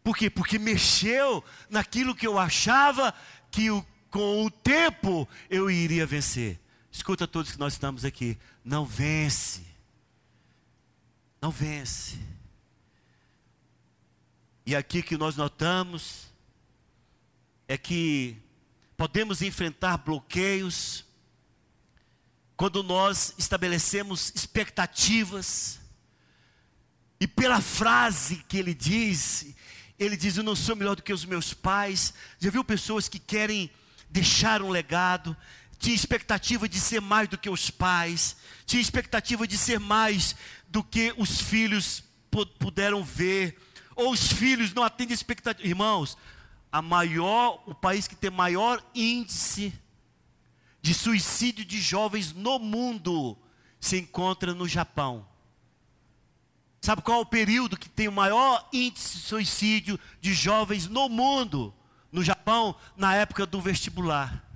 Por 0.02 0.16
quê? 0.16 0.28
Porque 0.28 0.58
mexeu 0.58 1.44
naquilo 1.70 2.14
que 2.14 2.26
eu 2.26 2.38
achava 2.38 3.14
que 3.50 3.70
o, 3.70 3.84
com 4.10 4.44
o 4.44 4.50
tempo 4.50 5.28
eu 5.48 5.70
iria 5.70 6.04
vencer. 6.04 6.60
Escuta 6.90 7.26
todos 7.26 7.52
que 7.52 7.58
nós 7.58 7.72
estamos 7.72 8.04
aqui 8.04 8.38
não 8.64 8.84
vence. 8.84 9.62
Não 11.40 11.50
vence. 11.50 12.18
E 14.64 14.76
aqui 14.76 15.02
que 15.02 15.16
nós 15.16 15.36
notamos 15.36 16.26
é 17.66 17.76
que 17.76 18.36
podemos 18.96 19.42
enfrentar 19.42 19.96
bloqueios 19.98 21.04
quando 22.56 22.82
nós 22.82 23.34
estabelecemos 23.38 24.32
expectativas. 24.34 25.80
E 27.18 27.26
pela 27.26 27.60
frase 27.60 28.44
que 28.48 28.56
ele 28.56 28.72
diz, 28.72 29.54
ele 29.98 30.16
diz: 30.16 30.36
Eu 30.36 30.44
não 30.44 30.54
sou 30.54 30.76
melhor 30.76 30.94
do 30.94 31.02
que 31.02 31.12
os 31.12 31.24
meus 31.24 31.52
pais. 31.52 32.14
Já 32.38 32.50
viu 32.50 32.64
pessoas 32.64 33.08
que 33.08 33.18
querem 33.18 33.68
deixar 34.08 34.62
um 34.62 34.68
legado, 34.68 35.36
tinha 35.82 35.96
expectativa 35.96 36.68
de 36.68 36.78
ser 36.78 37.00
mais 37.00 37.28
do 37.28 37.36
que 37.36 37.50
os 37.50 37.68
pais, 37.68 38.36
tinha 38.64 38.80
expectativa 38.80 39.48
de 39.48 39.58
ser 39.58 39.80
mais 39.80 40.36
do 40.68 40.82
que 40.84 41.12
os 41.18 41.40
filhos 41.40 42.04
puderam 42.56 43.02
ver, 43.02 43.60
ou 43.96 44.12
os 44.12 44.32
filhos 44.32 44.72
não 44.72 44.84
atendem 44.84 45.12
expectativa. 45.12 45.66
Irmãos, 45.66 46.16
a 46.70 46.80
maior, 46.80 47.64
o 47.66 47.74
país 47.74 48.06
que 48.06 48.14
tem 48.14 48.30
maior 48.30 48.80
índice 48.94 49.74
de 50.80 50.94
suicídio 50.94 51.64
de 51.64 51.80
jovens 51.80 52.32
no 52.32 52.60
mundo 52.60 53.36
se 53.80 53.98
encontra 53.98 54.54
no 54.54 54.68
Japão. 54.68 55.26
Sabe 56.80 57.02
qual 57.02 57.18
é 57.18 57.22
o 57.22 57.26
período 57.26 57.76
que 57.76 57.88
tem 57.88 58.06
o 58.06 58.12
maior 58.12 58.68
índice 58.72 59.18
de 59.18 59.24
suicídio 59.24 59.98
de 60.20 60.32
jovens 60.32 60.86
no 60.86 61.08
mundo? 61.08 61.74
No 62.12 62.22
Japão, 62.22 62.76
na 62.96 63.16
época 63.16 63.44
do 63.44 63.60
vestibular. 63.60 64.51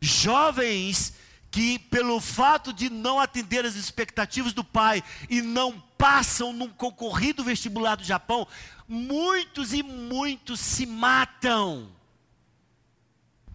Jovens 0.00 1.14
que, 1.50 1.78
pelo 1.78 2.20
fato 2.20 2.72
de 2.72 2.90
não 2.90 3.18
atender 3.18 3.64
as 3.64 3.74
expectativas 3.74 4.52
do 4.52 4.62
pai 4.62 5.02
e 5.30 5.40
não 5.40 5.80
passam 5.96 6.52
num 6.52 6.68
concorrido 6.68 7.42
vestibular 7.42 7.96
do 7.96 8.04
Japão, 8.04 8.46
muitos 8.86 9.72
e 9.72 9.82
muitos 9.82 10.60
se 10.60 10.86
matam 10.86 11.90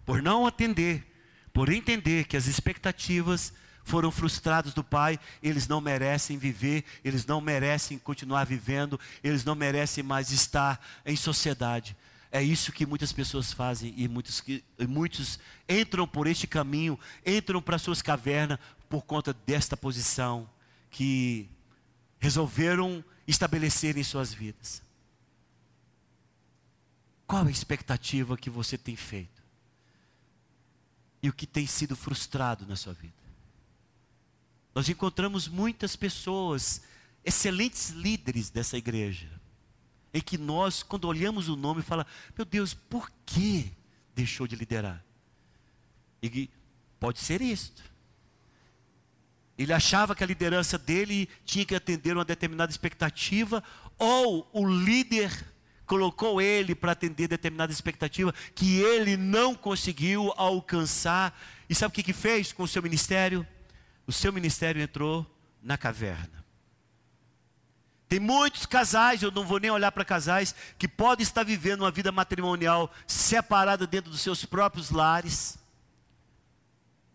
por 0.04 0.22
não 0.22 0.46
atender, 0.46 1.06
por 1.52 1.72
entender 1.72 2.26
que 2.26 2.36
as 2.36 2.46
expectativas 2.46 3.52
foram 3.82 4.10
frustradas 4.10 4.72
do 4.72 4.82
pai, 4.82 5.18
eles 5.42 5.68
não 5.68 5.80
merecem 5.80 6.38
viver, 6.38 6.84
eles 7.04 7.26
não 7.26 7.40
merecem 7.40 7.98
continuar 7.98 8.44
vivendo, 8.44 8.98
eles 9.22 9.44
não 9.44 9.54
merecem 9.54 10.02
mais 10.02 10.30
estar 10.30 10.80
em 11.04 11.16
sociedade. 11.16 11.96
É 12.34 12.42
isso 12.42 12.72
que 12.72 12.84
muitas 12.84 13.12
pessoas 13.12 13.52
fazem 13.52 13.94
e 13.96 14.08
muitos, 14.08 14.42
e 14.48 14.86
muitos 14.88 15.38
entram 15.68 16.04
por 16.04 16.26
este 16.26 16.48
caminho, 16.48 16.98
entram 17.24 17.62
para 17.62 17.78
suas 17.78 18.02
cavernas 18.02 18.58
por 18.88 19.02
conta 19.02 19.32
desta 19.32 19.76
posição 19.76 20.50
que 20.90 21.48
resolveram 22.18 23.04
estabelecer 23.24 23.96
em 23.96 24.02
suas 24.02 24.34
vidas. 24.34 24.82
Qual 27.24 27.46
a 27.46 27.50
expectativa 27.52 28.36
que 28.36 28.50
você 28.50 28.76
tem 28.76 28.96
feito? 28.96 29.40
E 31.22 31.28
o 31.28 31.32
que 31.32 31.46
tem 31.46 31.68
sido 31.68 31.94
frustrado 31.94 32.66
na 32.66 32.74
sua 32.74 32.94
vida? 32.94 33.14
Nós 34.74 34.88
encontramos 34.88 35.46
muitas 35.46 35.94
pessoas, 35.94 36.82
excelentes 37.24 37.90
líderes 37.90 38.50
dessa 38.50 38.76
igreja, 38.76 39.30
em 40.14 40.20
que 40.20 40.38
nós, 40.38 40.84
quando 40.84 41.08
olhamos 41.08 41.48
o 41.48 41.56
nome, 41.56 41.82
fala: 41.82 42.06
Meu 42.38 42.44
Deus, 42.44 42.72
por 42.72 43.10
que 43.26 43.72
deixou 44.14 44.46
de 44.46 44.54
liderar? 44.54 45.04
E 46.22 46.48
pode 47.00 47.18
ser 47.18 47.42
isto. 47.42 47.82
Ele 49.58 49.72
achava 49.72 50.14
que 50.14 50.22
a 50.22 50.26
liderança 50.26 50.78
dele 50.78 51.28
tinha 51.44 51.64
que 51.64 51.74
atender 51.74 52.16
uma 52.16 52.24
determinada 52.24 52.70
expectativa, 52.70 53.62
ou 53.98 54.48
o 54.52 54.66
líder 54.66 55.30
colocou 55.84 56.40
ele 56.40 56.74
para 56.74 56.92
atender 56.92 57.28
determinada 57.28 57.72
expectativa 57.72 58.32
que 58.54 58.78
ele 58.80 59.16
não 59.16 59.54
conseguiu 59.54 60.32
alcançar. 60.36 61.38
E 61.68 61.74
sabe 61.74 61.92
o 61.92 61.94
que, 61.94 62.02
que 62.02 62.12
fez 62.12 62.52
com 62.52 62.62
o 62.62 62.68
seu 62.68 62.82
ministério? 62.82 63.46
O 64.06 64.12
seu 64.12 64.32
ministério 64.32 64.80
entrou 64.80 65.26
na 65.62 65.76
caverna. 65.76 66.43
Tem 68.08 68.20
muitos 68.20 68.66
casais, 68.66 69.22
eu 69.22 69.30
não 69.30 69.46
vou 69.46 69.58
nem 69.58 69.70
olhar 69.70 69.90
para 69.90 70.04
casais, 70.04 70.54
que 70.78 70.86
podem 70.86 71.22
estar 71.22 71.42
vivendo 71.42 71.80
uma 71.80 71.90
vida 71.90 72.12
matrimonial 72.12 72.92
separada 73.06 73.86
dentro 73.86 74.10
dos 74.10 74.20
seus 74.20 74.44
próprios 74.44 74.90
lares. 74.90 75.58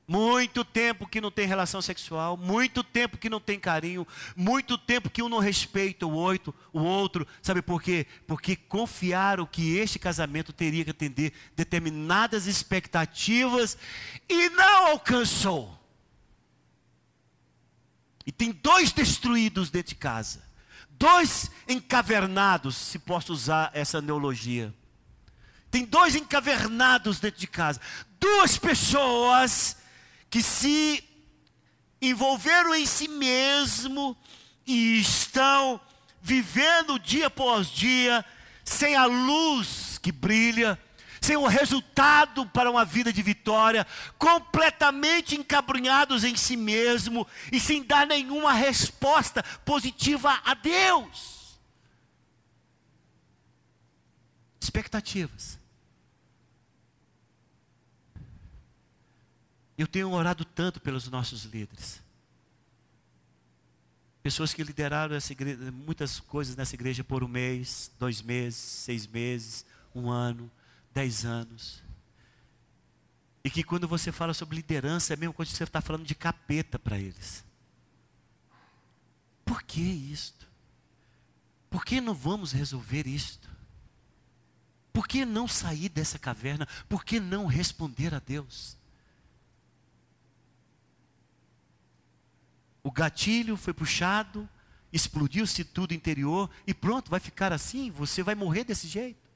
Muito 0.07 0.65
tempo 0.65 1.07
que 1.07 1.21
não 1.21 1.29
tem 1.29 1.45
relação 1.45 1.83
sexual, 1.83 2.35
muito 2.35 2.83
tempo 2.83 3.15
que 3.15 3.29
não 3.29 3.39
tem 3.39 3.59
carinho, 3.59 4.07
muito 4.35 4.75
tempo 4.75 5.07
que 5.07 5.21
um 5.21 5.29
não 5.29 5.37
respeita 5.37 6.07
o 6.07 6.11
outro, 6.11 6.53
o 6.73 6.79
outro. 6.79 7.27
Sabe 7.43 7.61
por 7.61 7.79
quê? 7.79 8.07
Porque 8.25 8.55
confiaram 8.55 9.45
que 9.45 9.77
este 9.77 9.99
casamento 9.99 10.51
teria 10.51 10.83
que 10.83 10.89
atender 10.89 11.31
determinadas 11.55 12.47
expectativas 12.47 13.77
e 14.27 14.49
não 14.49 14.87
alcançou. 14.87 15.79
E 18.25 18.31
tem 18.31 18.51
dois 18.51 18.91
destruídos 18.91 19.69
dentro 19.69 19.89
de 19.89 19.95
casa 19.95 20.48
dois 20.99 21.49
encavernados, 21.67 22.75
se 22.75 22.99
posso 22.99 23.31
usar 23.31 23.71
essa 23.73 24.01
neologia. 24.01 24.73
Tem 25.71 25.85
dois 25.85 26.15
encavernados 26.15 27.19
dentro 27.19 27.39
de 27.39 27.47
casa. 27.47 27.79
Duas 28.19 28.57
pessoas 28.57 29.77
que 30.29 30.43
se 30.43 31.03
envolveram 32.01 32.75
em 32.75 32.85
si 32.85 33.07
mesmo 33.07 34.15
e 34.67 34.99
estão 34.99 35.79
vivendo 36.21 36.99
dia 36.99 37.27
após 37.27 37.67
dia 37.67 38.25
sem 38.63 38.95
a 38.95 39.05
luz 39.05 39.97
que 40.01 40.11
brilha 40.11 40.77
sem 41.21 41.37
um 41.37 41.47
resultado 41.47 42.45
para 42.47 42.69
uma 42.69 42.85
vida 42.85 43.11
de 43.11 43.21
vitória, 43.21 43.85
completamente 44.17 45.35
encabrunhados 45.35 46.23
em 46.23 46.35
si 46.35 46.55
mesmo 46.55 47.27
e 47.51 47.59
sem 47.59 47.83
dar 47.83 48.07
nenhuma 48.07 48.53
resposta 48.53 49.43
positiva 49.65 50.39
a 50.43 50.53
Deus. 50.53 51.59
Expectativas. 54.61 55.57
Eu 59.77 59.87
tenho 59.87 60.11
orado 60.11 60.43
tanto 60.43 60.79
pelos 60.79 61.07
nossos 61.07 61.43
líderes. 61.45 62.01
Pessoas 64.21 64.53
que 64.53 64.61
lideraram 64.61 65.15
igreja, 65.31 65.71
muitas 65.71 66.19
coisas 66.19 66.55
nessa 66.55 66.75
igreja 66.75 67.03
por 67.03 67.23
um 67.23 67.27
mês, 67.27 67.89
dois 67.97 68.21
meses, 68.21 68.57
seis 68.57 69.07
meses, 69.07 69.65
um 69.95 70.09
ano 70.09 70.51
dez 70.93 71.25
anos. 71.25 71.83
E 73.43 73.49
que 73.49 73.63
quando 73.63 73.87
você 73.87 74.11
fala 74.11 74.33
sobre 74.33 74.57
liderança, 74.57 75.13
é 75.13 75.15
a 75.15 75.17
mesma 75.17 75.33
coisa 75.33 75.51
que 75.51 75.57
você 75.57 75.63
está 75.63 75.81
falando 75.81 76.05
de 76.05 76.15
capeta 76.15 76.77
para 76.77 76.97
eles. 76.97 77.45
Por 79.45 79.63
que 79.63 79.81
isto? 79.81 80.47
Por 81.69 81.85
que 81.85 82.01
não 82.01 82.13
vamos 82.13 82.51
resolver 82.51 83.07
isto? 83.07 83.49
Por 84.91 85.07
que 85.07 85.23
não 85.23 85.47
sair 85.47 85.89
dessa 85.89 86.19
caverna? 86.19 86.67
Por 86.87 87.05
que 87.05 87.19
não 87.19 87.45
responder 87.45 88.13
a 88.13 88.19
Deus? 88.19 88.77
O 92.83 92.91
gatilho 92.91 93.55
foi 93.55 93.73
puxado, 93.73 94.49
explodiu-se 94.91 95.63
tudo 95.63 95.93
interior 95.93 96.49
e 96.65 96.73
pronto, 96.73 97.11
vai 97.11 97.19
ficar 97.19 97.53
assim, 97.53 97.91
você 97.91 98.23
vai 98.23 98.35
morrer 98.35 98.63
desse 98.63 98.87
jeito. 98.87 99.28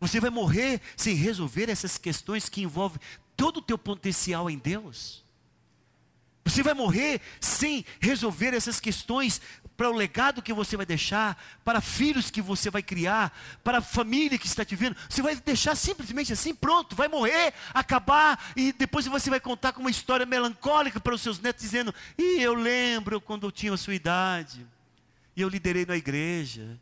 Você 0.00 0.20
vai 0.20 0.30
morrer 0.30 0.80
sem 0.96 1.14
resolver 1.14 1.70
essas 1.70 1.96
questões 1.96 2.48
que 2.48 2.62
envolvem 2.62 3.00
todo 3.36 3.58
o 3.58 3.62
teu 3.62 3.78
potencial 3.78 4.50
em 4.50 4.58
Deus. 4.58 5.24
Você 6.44 6.62
vai 6.62 6.74
morrer 6.74 7.22
sem 7.40 7.86
resolver 8.00 8.52
essas 8.52 8.78
questões 8.78 9.40
para 9.76 9.90
o 9.90 9.94
legado 9.94 10.42
que 10.42 10.52
você 10.52 10.76
vai 10.76 10.84
deixar, 10.84 11.42
para 11.64 11.80
filhos 11.80 12.30
que 12.30 12.42
você 12.42 12.70
vai 12.70 12.82
criar, 12.82 13.36
para 13.64 13.78
a 13.78 13.82
família 13.82 14.38
que 14.38 14.46
está 14.46 14.64
te 14.64 14.76
vendo. 14.76 14.94
Você 15.08 15.22
vai 15.22 15.34
deixar 15.36 15.74
simplesmente 15.74 16.32
assim, 16.32 16.54
pronto, 16.54 16.94
vai 16.94 17.08
morrer, 17.08 17.54
acabar, 17.72 18.52
e 18.54 18.72
depois 18.72 19.06
você 19.06 19.30
vai 19.30 19.40
contar 19.40 19.72
com 19.72 19.80
uma 19.80 19.90
história 19.90 20.26
melancólica 20.26 21.00
para 21.00 21.14
os 21.14 21.22
seus 21.22 21.40
netos, 21.40 21.64
dizendo: 21.64 21.94
E 22.16 22.40
eu 22.40 22.54
lembro 22.54 23.20
quando 23.20 23.46
eu 23.46 23.52
tinha 23.52 23.72
a 23.72 23.78
sua 23.78 23.94
idade, 23.94 24.64
e 25.34 25.40
eu 25.40 25.48
liderei 25.48 25.86
na 25.86 25.96
igreja, 25.96 26.78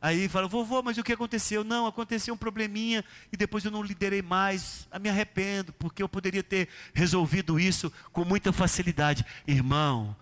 Aí 0.00 0.28
fala, 0.28 0.46
vovô, 0.46 0.82
mas 0.82 0.98
o 0.98 1.02
que 1.02 1.12
aconteceu? 1.12 1.64
Não, 1.64 1.86
aconteceu 1.86 2.34
um 2.34 2.36
probleminha 2.36 3.04
e 3.32 3.36
depois 3.36 3.64
eu 3.64 3.70
não 3.70 3.82
liderei 3.82 4.22
mais. 4.22 4.86
Me 5.00 5.08
arrependo, 5.08 5.72
porque 5.72 6.02
eu 6.02 6.08
poderia 6.08 6.42
ter 6.42 6.68
resolvido 6.94 7.58
isso 7.58 7.92
com 8.12 8.24
muita 8.24 8.52
facilidade. 8.52 9.24
Irmão, 9.46 10.14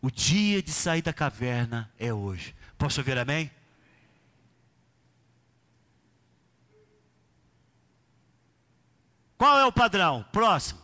o 0.00 0.10
dia 0.10 0.62
de 0.62 0.72
sair 0.72 1.02
da 1.02 1.12
caverna 1.12 1.90
é 1.98 2.12
hoje. 2.12 2.54
Posso 2.76 3.00
ouvir 3.00 3.18
amém? 3.18 3.50
Qual 9.36 9.58
é 9.58 9.64
o 9.64 9.72
padrão? 9.72 10.24
Próximo. 10.32 10.80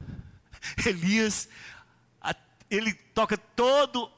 Elias, 0.86 1.48
ele 2.70 2.92
toca 2.92 3.36
todo 3.36 4.10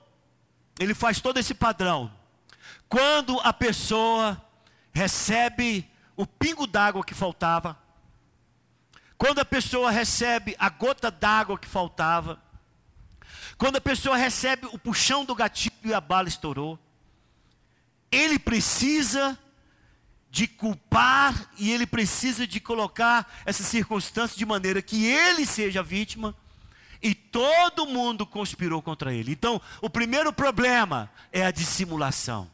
ele 0.81 0.95
faz 0.95 1.21
todo 1.21 1.39
esse 1.39 1.53
padrão. 1.53 2.11
Quando 2.89 3.39
a 3.41 3.53
pessoa 3.53 4.43
recebe 4.93 5.89
o 6.17 6.27
pingo 6.27 6.67
d'água 6.67 7.05
que 7.05 7.15
faltava, 7.15 7.79
quando 9.19 9.41
a 9.41 9.45
pessoa 9.45 9.91
recebe 9.91 10.57
a 10.59 10.71
gota 10.71 11.11
d'água 11.11 11.59
que 11.59 11.69
faltava, 11.69 12.43
quando 13.59 13.77
a 13.77 13.81
pessoa 13.81 14.17
recebe 14.17 14.67
o 14.73 14.79
puxão 14.79 15.23
do 15.23 15.35
gatilho 15.35 15.75
e 15.85 15.93
a 15.93 16.01
bala 16.01 16.29
estourou, 16.29 16.79
ele 18.11 18.39
precisa 18.39 19.39
de 20.31 20.49
culpar 20.49 21.51
e 21.59 21.71
ele 21.71 21.87
precisa 21.87 22.47
de 22.47 22.59
colocar 22.59 23.31
essa 23.45 23.63
circunstância 23.63 24.39
de 24.39 24.47
maneira 24.47 24.81
que 24.81 25.05
ele 25.05 25.45
seja 25.45 25.83
vítima 25.83 26.35
e 27.03 27.15
todo 27.15 27.87
mundo 27.87 28.27
conspirou 28.27 28.83
contra 28.83 29.13
ele. 29.13 29.33
Então, 29.33 29.61
o 29.81 29.89
primeiro 29.89 30.33
problema 30.33 31.11
é 31.33 31.45
a 31.45 31.51
dissimulação. 31.51 32.51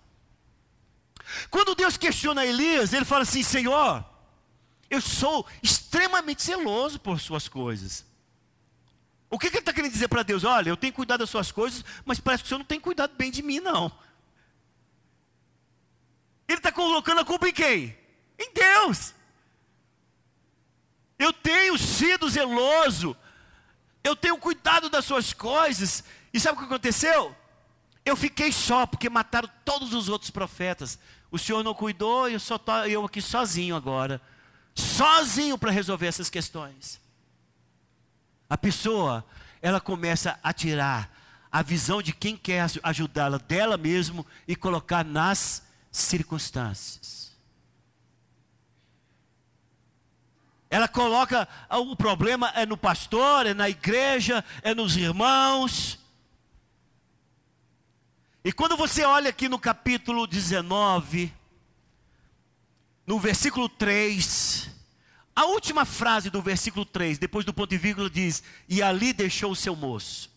Quando 1.51 1.75
Deus 1.75 1.97
questiona 1.97 2.47
Elias, 2.47 2.93
ele 2.93 3.05
fala 3.05 3.23
assim: 3.23 3.43
Senhor, 3.43 4.05
eu 4.89 5.01
sou 5.01 5.47
extremamente 5.63 6.45
zeloso 6.45 7.01
por 7.01 7.19
suas 7.19 7.49
coisas. 7.49 8.07
O 9.29 9.39
que, 9.39 9.51
que 9.51 9.57
ele 9.57 9.63
está 9.63 9.73
querendo 9.73 9.93
dizer 9.93 10.09
para 10.09 10.23
Deus? 10.23 10.45
Olha, 10.45 10.71
eu 10.71 10.77
tenho 10.77 10.93
cuidado 10.93 11.21
das 11.21 11.31
suas 11.31 11.51
coisas, 11.51 11.85
mas 12.05 12.21
parece 12.21 12.45
que 12.45 12.47
o 12.47 12.49
Senhor 12.49 12.59
não 12.59 12.67
tem 12.67 12.79
cuidado 12.79 13.15
bem 13.17 13.31
de 13.31 13.43
mim, 13.43 13.59
não. 13.59 13.91
Ele 16.47 16.59
está 16.59 16.71
colocando 16.71 17.21
a 17.21 17.25
culpa 17.25 17.49
em 17.49 17.53
quem? 17.53 17.99
Em 18.39 18.53
Deus. 18.53 19.13
Eu 21.19 21.33
tenho 21.33 21.77
sido 21.77 22.29
zeloso, 22.29 23.17
eu 24.07 24.15
tenho 24.15 24.39
cuidado 24.39 24.89
das 24.89 25.05
suas 25.05 25.33
coisas, 25.33 26.05
e 26.33 26.39
sabe 26.39 26.57
o 26.57 26.61
que 26.61 26.67
aconteceu? 26.67 27.35
Eu 28.05 28.17
fiquei 28.17 28.53
só, 28.53 28.87
porque 28.87 29.11
mataram 29.11 29.51
todos 29.65 29.93
os 29.93 30.09
outros 30.09 30.31
profetas. 30.31 30.99
O 31.31 31.39
Senhor 31.39 31.65
não 31.65 31.75
cuidou, 31.75 32.29
eu 32.29 32.39
só 32.39 32.59
eu 32.89 33.05
aqui 33.05 33.21
sozinho 33.21 33.75
agora. 33.75 34.21
Sozinho 34.75 35.59
para 35.59 35.73
resolver 35.73 36.07
essas 36.07 36.31
questões. 36.31 37.01
A 38.49 38.57
pessoa, 38.57 39.25
ela 39.61 39.81
começa 39.81 40.39
a 40.41 40.53
tirar 40.53 41.11
a 41.51 41.63
visão 41.63 42.01
de 42.01 42.13
quem 42.13 42.37
quer 42.37 42.65
ajudá-la 42.83 43.39
dela 43.39 43.77
mesmo 43.77 44.25
e 44.47 44.55
colocar 44.55 45.05
nas 45.05 45.65
circunstâncias. 45.91 47.36
Ela 50.69 50.89
coloca 50.89 51.49
ah, 51.69 51.79
o 51.79 51.95
problema 51.95 52.51
é 52.55 52.67
no 52.67 52.77
pastor, 52.77 53.47
é 53.47 53.55
na 53.55 53.69
igreja, 53.69 54.45
é 54.63 54.75
nos 54.75 54.97
irmãos. 54.97 55.99
E 58.45 58.53
quando 58.53 58.77
você 58.77 59.05
olha 59.05 59.31
aqui 59.31 59.49
no 59.49 59.59
capítulo 59.59 60.27
19, 60.27 61.33
no 63.07 63.19
versículo 63.19 63.69
3, 63.69 64.71
a 65.35 65.45
última 65.47 65.85
frase 65.85 66.31
do 66.31 66.41
versículo 66.41 66.85
3, 66.85 67.19
depois 67.19 67.45
do 67.45 67.53
ponto 67.53 67.75
e 67.75 67.79
vírgula, 67.79 68.09
diz: 68.09 68.43
E 68.69 68.83
ali 68.83 69.13
deixou 69.13 69.53
o 69.53 69.57
seu 69.57 69.77
moço. 69.77 70.35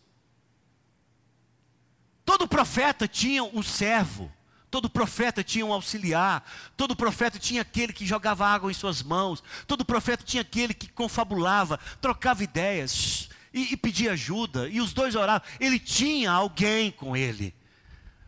Todo 2.25 2.47
profeta 2.47 3.07
tinha 3.07 3.43
um 3.43 3.63
servo. 3.63 4.31
Todo 4.69 4.89
profeta 4.89 5.43
tinha 5.43 5.65
um 5.65 5.73
auxiliar, 5.73 6.43
todo 6.77 6.95
profeta 6.95 7.39
tinha 7.39 7.61
aquele 7.61 7.91
que 7.91 8.05
jogava 8.05 8.45
água 8.45 8.69
em 8.69 8.73
suas 8.73 9.01
mãos, 9.01 9.43
todo 9.65 9.83
profeta 9.83 10.23
tinha 10.23 10.41
aquele 10.41 10.73
que 10.73 10.87
confabulava, 10.87 11.79
trocava 11.99 12.43
ideias 12.43 13.29
e, 13.53 13.73
e 13.73 13.77
pedia 13.77 14.11
ajuda, 14.11 14.69
e 14.69 14.79
os 14.79 14.93
dois 14.93 15.15
oravam. 15.15 15.47
Ele 15.59 15.79
tinha 15.79 16.31
alguém 16.31 16.91
com 16.91 17.17
ele. 17.17 17.53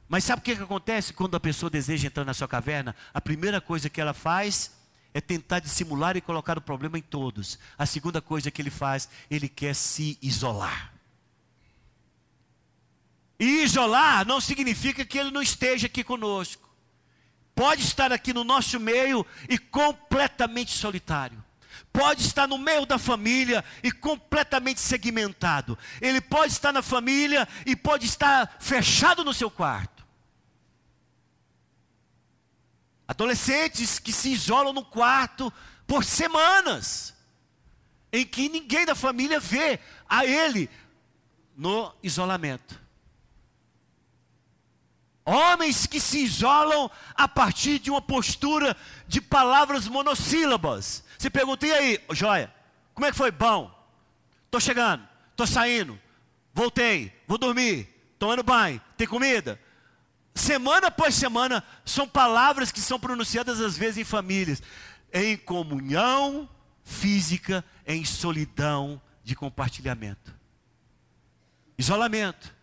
Mas 0.09 0.23
sabe 0.23 0.41
o 0.41 0.43
que, 0.43 0.55
que 0.55 0.63
acontece 0.63 1.13
quando 1.13 1.35
a 1.35 1.39
pessoa 1.39 1.69
deseja 1.69 2.07
entrar 2.07 2.25
na 2.25 2.33
sua 2.33 2.47
caverna? 2.47 2.95
A 3.13 3.21
primeira 3.21 3.61
coisa 3.61 3.89
que 3.89 4.01
ela 4.01 4.13
faz 4.13 4.71
é 5.13 5.21
tentar 5.21 5.59
dissimular 5.59 6.17
e 6.17 6.21
colocar 6.21 6.57
o 6.57 6.61
problema 6.61 6.97
em 6.97 7.01
todos. 7.01 7.59
A 7.77 7.85
segunda 7.85 8.21
coisa 8.21 8.51
que 8.51 8.61
ele 8.61 8.69
faz, 8.69 9.07
ele 9.29 9.47
quer 9.47 9.75
se 9.75 10.17
isolar. 10.21 10.90
E 13.41 13.63
isolar 13.63 14.23
não 14.23 14.39
significa 14.39 15.03
que 15.03 15.17
ele 15.17 15.31
não 15.31 15.41
esteja 15.41 15.87
aqui 15.87 16.03
conosco. 16.03 16.69
Pode 17.55 17.81
estar 17.81 18.11
aqui 18.11 18.31
no 18.31 18.43
nosso 18.43 18.79
meio 18.79 19.25
e 19.49 19.57
completamente 19.57 20.77
solitário. 20.77 21.43
Pode 21.91 22.21
estar 22.21 22.45
no 22.45 22.59
meio 22.59 22.85
da 22.85 22.99
família 22.99 23.65
e 23.81 23.91
completamente 23.91 24.79
segmentado. 24.79 25.75
Ele 25.99 26.21
pode 26.21 26.53
estar 26.53 26.71
na 26.71 26.83
família 26.83 27.47
e 27.65 27.75
pode 27.75 28.05
estar 28.05 28.57
fechado 28.59 29.23
no 29.23 29.33
seu 29.33 29.49
quarto. 29.49 30.05
Adolescentes 33.07 33.97
que 33.97 34.13
se 34.13 34.31
isolam 34.31 34.71
no 34.71 34.85
quarto 34.85 35.51
por 35.87 36.05
semanas, 36.05 37.15
em 38.13 38.23
que 38.23 38.49
ninguém 38.49 38.85
da 38.85 38.93
família 38.93 39.39
vê 39.39 39.79
a 40.07 40.27
ele 40.27 40.69
no 41.57 41.91
isolamento. 42.03 42.80
Homens 45.25 45.85
que 45.85 45.99
se 45.99 46.23
isolam 46.23 46.89
a 47.13 47.27
partir 47.27 47.79
de 47.79 47.91
uma 47.91 48.01
postura 48.01 48.75
de 49.07 49.21
palavras 49.21 49.87
monossílabas. 49.87 51.03
Se 51.17 51.29
pergunta, 51.29 51.67
e 51.67 51.71
aí, 51.71 51.99
joia, 52.11 52.51
como 52.93 53.05
é 53.05 53.11
que 53.11 53.17
foi? 53.17 53.31
Bom, 53.31 53.71
estou 54.45 54.59
chegando, 54.59 55.07
estou 55.29 55.45
saindo, 55.45 55.99
voltei, 56.53 57.13
vou 57.27 57.37
dormir, 57.37 57.87
tomando 58.17 58.43
banho, 58.43 58.81
tem 58.97 59.07
comida? 59.07 59.59
Semana 60.33 60.87
após 60.87 61.13
semana, 61.13 61.63
são 61.85 62.07
palavras 62.07 62.71
que 62.71 62.79
são 62.79 62.99
pronunciadas 62.99 63.59
às 63.59 63.77
vezes 63.77 63.99
em 63.99 64.03
famílias, 64.03 64.63
em 65.13 65.37
comunhão 65.37 66.49
física, 66.83 67.63
em 67.85 68.03
solidão 68.05 69.01
de 69.23 69.35
compartilhamento. 69.35 70.33
Isolamento. 71.77 72.60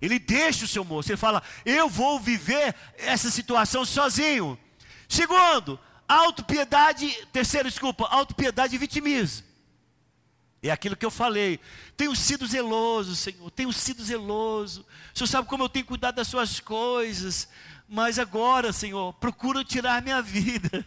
Ele 0.00 0.18
deixa 0.18 0.64
o 0.64 0.68
seu 0.68 0.84
moço, 0.84 1.10
ele 1.10 1.16
fala: 1.16 1.42
Eu 1.64 1.88
vou 1.88 2.20
viver 2.20 2.74
essa 2.96 3.30
situação 3.30 3.84
sozinho. 3.84 4.58
Segundo, 5.08 5.78
autopiedade, 6.08 7.10
terceiro, 7.32 7.68
desculpa, 7.68 8.06
autopiedade 8.08 8.76
vitimismo. 8.76 9.46
É 10.62 10.70
aquilo 10.70 10.96
que 10.96 11.04
eu 11.04 11.10
falei. 11.10 11.60
Tenho 11.96 12.16
sido 12.16 12.46
zeloso, 12.46 13.14
Senhor, 13.14 13.50
tenho 13.50 13.72
sido 13.72 14.02
zeloso. 14.02 14.84
O 15.14 15.18
Senhor 15.18 15.28
sabe 15.28 15.48
como 15.48 15.64
eu 15.64 15.68
tenho 15.68 15.84
cuidado 15.84 16.16
das 16.16 16.28
suas 16.28 16.58
coisas. 16.58 17.48
Mas 17.86 18.18
agora, 18.18 18.72
Senhor, 18.72 19.12
procura 19.14 19.62
tirar 19.62 20.02
minha 20.02 20.20
vida. 20.22 20.86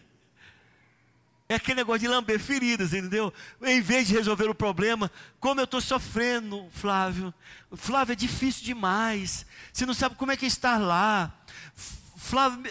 É 1.48 1.54
aquele 1.54 1.76
negócio 1.76 2.00
de 2.00 2.08
lamber 2.08 2.38
feridas, 2.38 2.92
entendeu? 2.92 3.32
Em 3.62 3.80
vez 3.80 4.06
de 4.06 4.14
resolver 4.14 4.50
o 4.50 4.54
problema, 4.54 5.10
como 5.40 5.60
eu 5.60 5.64
estou 5.64 5.80
sofrendo, 5.80 6.68
Flávio. 6.72 7.32
Flávio, 7.72 8.12
é 8.12 8.16
difícil 8.16 8.64
demais. 8.64 9.46
Você 9.72 9.86
não 9.86 9.94
sabe 9.94 10.14
como 10.16 10.30
é 10.30 10.36
que 10.36 10.44
é 10.44 10.48
estar 10.48 10.76
lá. 10.76 11.32
Flávio, 12.16 12.70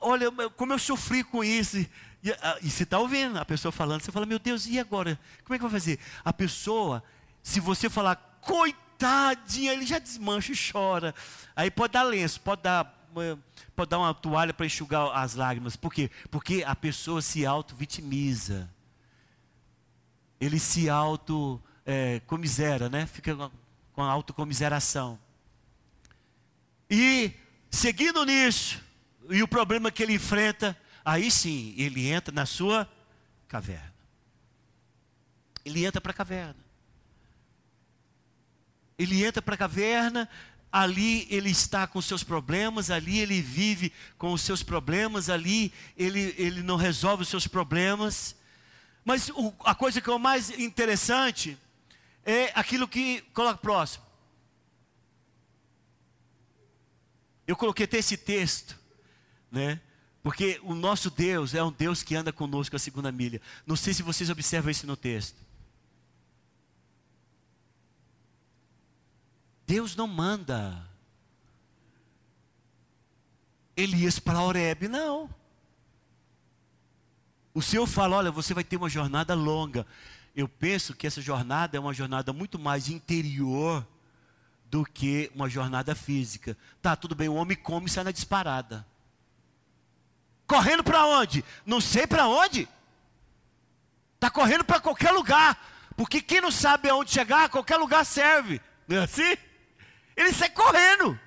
olha, 0.00 0.32
como 0.56 0.72
eu 0.72 0.78
sofri 0.78 1.22
com 1.22 1.44
isso. 1.44 1.78
E, 1.78 2.32
ah, 2.42 2.58
e 2.60 2.68
você 2.68 2.82
está 2.82 2.98
ouvindo 2.98 3.38
a 3.38 3.44
pessoa 3.44 3.70
falando, 3.70 4.00
você 4.00 4.10
fala, 4.10 4.26
meu 4.26 4.40
Deus, 4.40 4.66
e 4.66 4.80
agora? 4.80 5.16
Como 5.44 5.54
é 5.54 5.58
que 5.58 5.62
vai 5.62 5.70
fazer? 5.70 6.00
A 6.24 6.32
pessoa, 6.32 7.04
se 7.40 7.60
você 7.60 7.88
falar, 7.88 8.16
coitadinha, 8.40 9.72
ele 9.72 9.86
já 9.86 10.00
desmancha 10.00 10.52
e 10.52 10.72
chora. 10.72 11.14
Aí 11.54 11.70
pode 11.70 11.92
dar 11.92 12.02
lenço, 12.02 12.40
pode 12.40 12.62
dar 12.62 12.95
pode 13.74 13.90
dar 13.90 13.98
uma 13.98 14.14
toalha 14.14 14.52
para 14.54 14.66
enxugar 14.66 15.10
as 15.16 15.34
lágrimas. 15.34 15.76
Por 15.76 15.92
quê? 15.92 16.10
Porque 16.30 16.62
a 16.66 16.74
pessoa 16.74 17.22
se 17.22 17.46
auto-vitimiza. 17.46 18.68
Ele 20.40 20.58
se 20.58 20.88
auto-comisera, 20.88 22.86
é, 22.86 22.88
né? 22.88 23.06
Fica 23.06 23.34
com 23.92 24.02
a 24.02 24.10
autocomiseração. 24.10 25.18
E, 26.90 27.32
seguindo 27.70 28.24
nisso, 28.24 28.82
e 29.30 29.42
o 29.42 29.48
problema 29.48 29.90
que 29.90 30.02
ele 30.02 30.14
enfrenta, 30.14 30.78
aí 31.04 31.30
sim, 31.30 31.74
ele 31.76 32.08
entra 32.08 32.34
na 32.34 32.46
sua 32.46 32.88
caverna. 33.48 33.94
Ele 35.64 35.84
entra 35.84 36.00
para 36.00 36.12
a 36.12 36.14
caverna. 36.14 36.64
Ele 38.98 39.24
entra 39.24 39.42
para 39.42 39.54
a 39.54 39.58
caverna 39.58 40.28
ali 40.76 41.26
ele 41.30 41.48
está 41.48 41.86
com 41.86 42.02
seus 42.02 42.22
problemas, 42.22 42.90
ali 42.90 43.18
ele 43.18 43.40
vive 43.40 43.90
com 44.18 44.30
os 44.34 44.42
seus 44.42 44.62
problemas, 44.62 45.30
ali 45.30 45.72
ele, 45.96 46.34
ele 46.36 46.62
não 46.62 46.76
resolve 46.76 47.22
os 47.22 47.30
seus 47.30 47.46
problemas. 47.46 48.36
Mas 49.02 49.30
o, 49.30 49.54
a 49.64 49.74
coisa 49.74 50.02
que 50.02 50.10
é 50.10 50.12
o 50.12 50.18
mais 50.18 50.50
interessante 50.50 51.56
é 52.26 52.52
aquilo 52.54 52.86
que 52.86 53.22
coloca 53.32 53.56
próximo. 53.56 54.04
Eu 57.46 57.56
coloquei 57.56 57.84
até 57.84 57.96
esse 57.96 58.18
texto, 58.18 58.78
né? 59.50 59.80
Porque 60.22 60.60
o 60.62 60.74
nosso 60.74 61.08
Deus 61.08 61.54
é 61.54 61.64
um 61.64 61.72
Deus 61.72 62.02
que 62.02 62.14
anda 62.14 62.34
conosco 62.34 62.76
a 62.76 62.78
segunda 62.78 63.10
milha. 63.10 63.40
Não 63.64 63.76
sei 63.76 63.94
se 63.94 64.02
vocês 64.02 64.28
observam 64.28 64.70
isso 64.70 64.86
no 64.86 64.96
texto. 64.96 65.45
Deus 69.66 69.96
não 69.96 70.06
manda 70.06 70.86
Elias 73.76 74.18
para 74.18 74.40
Oreb, 74.40 74.88
não. 74.88 75.28
O 77.52 77.60
Senhor 77.60 77.86
fala: 77.86 78.16
olha, 78.16 78.30
você 78.30 78.54
vai 78.54 78.64
ter 78.64 78.76
uma 78.76 78.88
jornada 78.88 79.34
longa. 79.34 79.86
Eu 80.34 80.48
penso 80.48 80.94
que 80.94 81.06
essa 81.06 81.20
jornada 81.20 81.76
é 81.76 81.80
uma 81.80 81.92
jornada 81.92 82.32
muito 82.32 82.58
mais 82.58 82.88
interior 82.88 83.86
do 84.66 84.84
que 84.84 85.30
uma 85.34 85.48
jornada 85.48 85.94
física. 85.94 86.56
Tá, 86.80 86.94
tudo 86.94 87.14
bem, 87.14 87.28
o 87.28 87.34
homem 87.34 87.56
come 87.56 87.86
e 87.86 87.90
sai 87.90 88.04
na 88.04 88.10
disparada. 88.10 88.86
Correndo 90.46 90.84
para 90.84 91.04
onde? 91.06 91.44
Não 91.64 91.80
sei 91.80 92.06
para 92.06 92.28
onde. 92.28 92.68
Está 94.14 94.30
correndo 94.30 94.64
para 94.64 94.80
qualquer 94.80 95.10
lugar. 95.10 95.58
Porque 95.96 96.20
quem 96.22 96.40
não 96.40 96.50
sabe 96.50 96.88
aonde 96.88 97.10
chegar, 97.10 97.48
qualquer 97.48 97.76
lugar 97.78 98.04
serve. 98.04 98.60
Não 98.86 98.98
é 98.98 99.04
assim? 99.04 99.36
Ele 100.16 100.32
sai 100.32 100.50
correndo. 100.50 101.18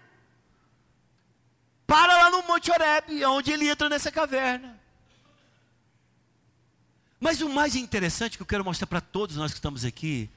para 1.86 2.18
lá 2.18 2.30
no 2.30 2.44
Monte 2.44 2.70
Horeb, 2.72 3.26
onde 3.26 3.52
ele 3.52 3.68
entra 3.68 3.90
nessa 3.90 4.12
caverna. 4.12 4.80
Mas 7.20 7.42
o 7.42 7.50
mais 7.50 7.76
interessante 7.76 8.38
que 8.38 8.42
eu 8.44 8.48
quero 8.48 8.64
mostrar 8.64 8.88
para 8.88 9.02
todos 9.02 9.36
nós 9.36 9.52
que 9.52 9.58
estamos 9.58 9.84
aqui, 9.84 10.30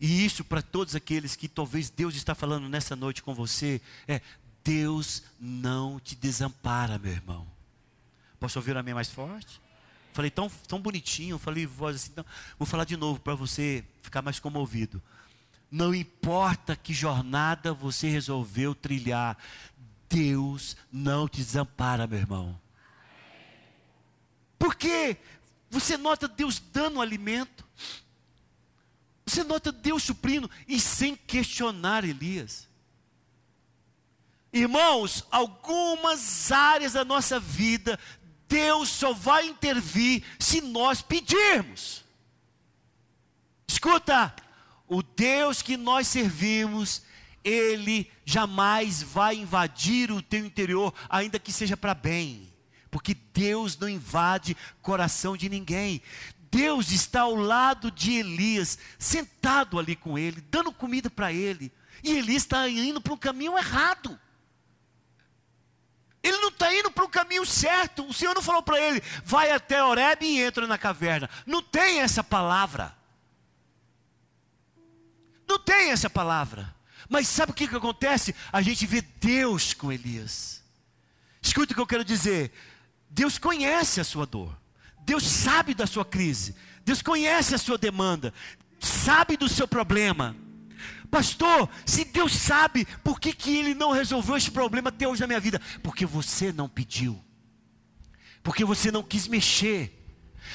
e 0.00 0.24
isso 0.24 0.44
para 0.44 0.62
todos 0.62 0.94
aqueles 0.94 1.34
que 1.34 1.48
talvez 1.48 1.90
Deus 1.90 2.14
está 2.14 2.34
falando 2.34 2.68
nessa 2.68 2.94
noite 2.94 3.22
com 3.22 3.34
você, 3.34 3.80
é: 4.06 4.20
Deus 4.62 5.22
não 5.40 5.98
te 5.98 6.14
desampara, 6.14 6.98
meu 6.98 7.12
irmão. 7.12 7.46
Posso 8.38 8.58
ouvir 8.58 8.76
a 8.76 8.82
minha 8.82 8.94
mais 8.94 9.08
forte? 9.08 9.60
Falei 10.12 10.30
tão, 10.30 10.48
tão 10.68 10.80
bonitinho, 10.80 11.38
falei 11.38 11.66
voz 11.66 11.96
assim, 11.96 12.12
vou 12.58 12.66
falar 12.66 12.84
de 12.84 12.96
novo 12.96 13.20
para 13.20 13.34
você 13.34 13.84
ficar 14.02 14.22
mais 14.22 14.38
comovido. 14.38 15.02
Não 15.76 15.94
importa 15.94 16.74
que 16.74 16.94
jornada 16.94 17.74
você 17.74 18.08
resolveu 18.08 18.74
trilhar, 18.74 19.36
Deus 20.08 20.74
não 20.90 21.28
te 21.28 21.42
desampara, 21.42 22.06
meu 22.06 22.18
irmão. 22.18 22.58
Por 24.58 24.74
quê? 24.74 25.18
Você 25.68 25.98
nota 25.98 26.26
Deus 26.26 26.58
dando 26.58 26.98
alimento. 26.98 27.62
Você 29.26 29.44
nota 29.44 29.70
Deus 29.70 30.02
suprindo 30.02 30.50
e 30.66 30.80
sem 30.80 31.14
questionar 31.14 32.04
Elias. 32.04 32.66
Irmãos, 34.50 35.26
algumas 35.30 36.50
áreas 36.50 36.94
da 36.94 37.04
nossa 37.04 37.38
vida, 37.38 38.00
Deus 38.48 38.88
só 38.88 39.12
vai 39.12 39.46
intervir 39.46 40.24
se 40.38 40.62
nós 40.62 41.02
pedirmos. 41.02 42.02
Escuta, 43.68 44.34
o 44.88 45.02
Deus 45.02 45.62
que 45.62 45.76
nós 45.76 46.06
servimos, 46.06 47.02
Ele 47.44 48.10
jamais 48.24 49.02
vai 49.02 49.36
invadir 49.36 50.10
o 50.10 50.22
teu 50.22 50.44
interior, 50.44 50.92
ainda 51.08 51.38
que 51.38 51.52
seja 51.52 51.76
para 51.76 51.94
bem, 51.94 52.52
porque 52.90 53.14
Deus 53.14 53.76
não 53.76 53.88
invade 53.88 54.56
coração 54.82 55.36
de 55.36 55.48
ninguém. 55.48 56.02
Deus 56.50 56.90
está 56.90 57.22
ao 57.22 57.34
lado 57.34 57.90
de 57.90 58.12
Elias, 58.14 58.78
sentado 58.98 59.78
ali 59.78 59.96
com 59.96 60.18
ele, 60.18 60.40
dando 60.40 60.72
comida 60.72 61.10
para 61.10 61.32
ele, 61.32 61.72
e 62.02 62.12
Elias 62.12 62.42
está 62.42 62.68
indo 62.68 63.00
para 63.00 63.12
um 63.12 63.18
caminho 63.18 63.58
errado. 63.58 64.18
Ele 66.22 66.38
não 66.38 66.48
está 66.48 66.74
indo 66.74 66.90
para 66.90 67.04
o 67.04 67.08
caminho 67.08 67.46
certo. 67.46 68.04
O 68.04 68.12
Senhor 68.12 68.34
não 68.34 68.42
falou 68.42 68.62
para 68.62 68.80
ele, 68.80 69.00
vai 69.24 69.52
até 69.52 69.82
Oreb 69.82 70.24
e 70.24 70.40
entra 70.40 70.66
na 70.66 70.76
caverna. 70.76 71.30
Não 71.46 71.62
tem 71.62 72.00
essa 72.00 72.22
palavra. 72.24 72.96
Não 75.46 75.58
tem 75.58 75.90
essa 75.90 76.10
palavra. 76.10 76.74
Mas 77.08 77.28
sabe 77.28 77.52
o 77.52 77.54
que, 77.54 77.68
que 77.68 77.76
acontece? 77.76 78.34
A 78.52 78.60
gente 78.62 78.86
vê 78.86 79.00
Deus 79.00 79.72
com 79.72 79.92
Elias. 79.92 80.62
Escuta 81.40 81.72
o 81.72 81.74
que 81.76 81.80
eu 81.80 81.86
quero 81.86 82.04
dizer. 82.04 82.52
Deus 83.08 83.38
conhece 83.38 84.00
a 84.00 84.04
sua 84.04 84.26
dor. 84.26 84.56
Deus 85.04 85.24
sabe 85.24 85.74
da 85.74 85.86
sua 85.86 86.04
crise. 86.04 86.56
Deus 86.84 87.00
conhece 87.00 87.54
a 87.54 87.58
sua 87.58 87.78
demanda. 87.78 88.34
Sabe 88.80 89.36
do 89.36 89.48
seu 89.48 89.68
problema. 89.68 90.34
Pastor, 91.10 91.68
se 91.84 92.04
Deus 92.04 92.32
sabe, 92.34 92.84
por 93.04 93.20
que, 93.20 93.32
que 93.32 93.56
Ele 93.56 93.74
não 93.74 93.92
resolveu 93.92 94.36
esse 94.36 94.50
problema 94.50 94.88
até 94.88 95.06
hoje 95.06 95.20
na 95.20 95.26
minha 95.26 95.40
vida? 95.40 95.60
Porque 95.82 96.04
você 96.04 96.52
não 96.52 96.68
pediu, 96.68 97.22
porque 98.42 98.64
você 98.64 98.90
não 98.90 99.02
quis 99.02 99.28
mexer, 99.28 99.95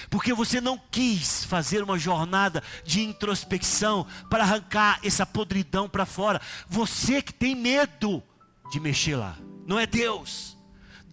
porque 0.10 0.34
você 0.34 0.60
não 0.60 0.82
quis 0.90 1.46
fazer 1.46 1.84
uma 1.84 1.98
jornada 1.98 2.64
de 2.84 3.02
introspecção 3.02 4.06
para 4.30 4.44
arrancar 4.44 5.00
essa 5.04 5.26
podridão 5.26 5.88
para 5.88 6.06
fora. 6.06 6.42
Você 6.68 7.22
que 7.22 7.34
tem 7.34 7.56
medo 7.56 8.24
de 8.72 8.80
mexer 8.80 9.16
lá, 9.16 9.38
não 9.66 9.80
é 9.80 9.86
Deus. 9.86 10.58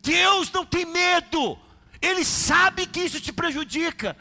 Deus 0.03 0.51
não 0.53 0.65
tem 0.65 0.85
medo, 0.85 1.59
Ele 2.01 2.25
sabe 2.25 2.87
que 2.87 3.01
isso 3.01 3.21
te 3.21 3.33
prejudica. 3.33 4.17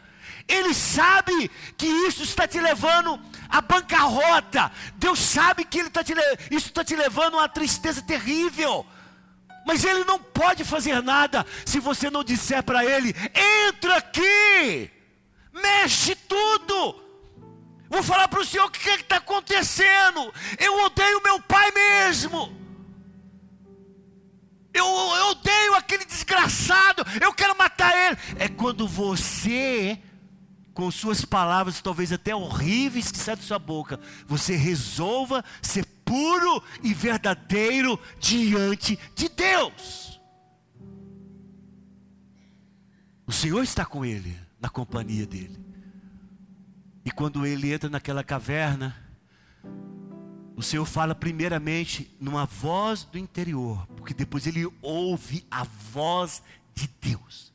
Ele 0.47 0.74
sabe 0.74 1.51
que 1.76 1.86
isso 1.86 2.24
está 2.24 2.47
te 2.47 2.59
levando 2.59 3.20
à 3.49 3.59
bancarrota. 3.59 4.72
Deus 4.95 5.20
sabe 5.20 5.65
que 5.65 5.80
ele 5.80 5.89
tá 5.89 6.03
te, 6.03 6.13
isso 6.49 6.68
está 6.68 6.86
te 6.86 6.95
levando 6.95 7.36
a 7.36 7.39
uma 7.39 7.49
tristeza 7.49 8.01
terrível. 8.01 8.86
Mas 9.68 9.84
ele 9.84 10.05
não 10.05 10.18
pode 10.18 10.63
fazer 10.63 11.03
nada 11.03 11.45
se 11.65 11.78
você 11.82 12.09
não 12.09 12.24
disser 12.24 12.63
para 12.63 12.86
ele: 12.86 13.13
entra 13.68 13.97
aqui, 13.97 14.89
mexe 15.51 16.15
tudo. 16.15 17.03
Vou 17.89 18.01
falar 18.01 18.30
para 18.30 18.39
o 18.39 18.45
senhor 18.45 18.65
o 18.65 18.72
que 18.72 18.89
está 18.89 19.18
acontecendo. 19.18 20.34
Eu 20.57 20.86
odeio 20.86 21.22
meu 21.22 21.41
pai 21.41 21.70
mesmo. 21.72 22.55
Eu, 24.74 24.86
eu 24.86 25.28
odeio 25.32 25.76
aquele 25.76 26.05
desgraçado. 26.05 27.05
Eu 27.20 27.34
quero 27.34 27.57
matar 27.57 27.93
ele. 27.93 28.18
É 28.39 28.47
quando 28.47 28.88
você 28.88 29.99
com 30.74 30.89
suas 30.91 31.26
palavras, 31.26 31.82
talvez 31.82 32.13
até 32.13 32.36
horríveis 32.36 33.11
que 33.11 33.18
saem 33.18 33.38
da 33.38 33.43
sua 33.43 33.57
boca, 33.57 33.99
você 34.28 34.55
resolva 34.55 35.43
ser 35.61 35.84
puro 36.07 36.63
e 36.81 36.93
verdadeiro 36.93 37.99
diante 38.17 38.97
de 39.13 39.27
Deus. 39.27 40.19
O 43.27 43.31
Senhor 43.33 43.61
está 43.61 43.85
com 43.85 44.05
ele, 44.05 44.39
na 44.59 44.69
companhia 44.69 45.27
dele. 45.27 45.59
E 47.03 47.11
quando 47.11 47.45
ele 47.45 47.73
entra 47.73 47.89
naquela 47.89 48.23
caverna, 48.23 48.95
o 50.55 50.63
Senhor 50.63 50.85
fala 50.85 51.13
primeiramente 51.13 52.15
numa 52.19 52.45
voz 52.45 53.03
do 53.03 53.17
interior, 53.17 53.85
porque 53.97 54.13
depois 54.13 54.47
ele 54.47 54.65
ouve 54.81 55.45
a 55.51 55.63
voz 55.63 56.41
de 56.73 56.89
Deus. 57.01 57.53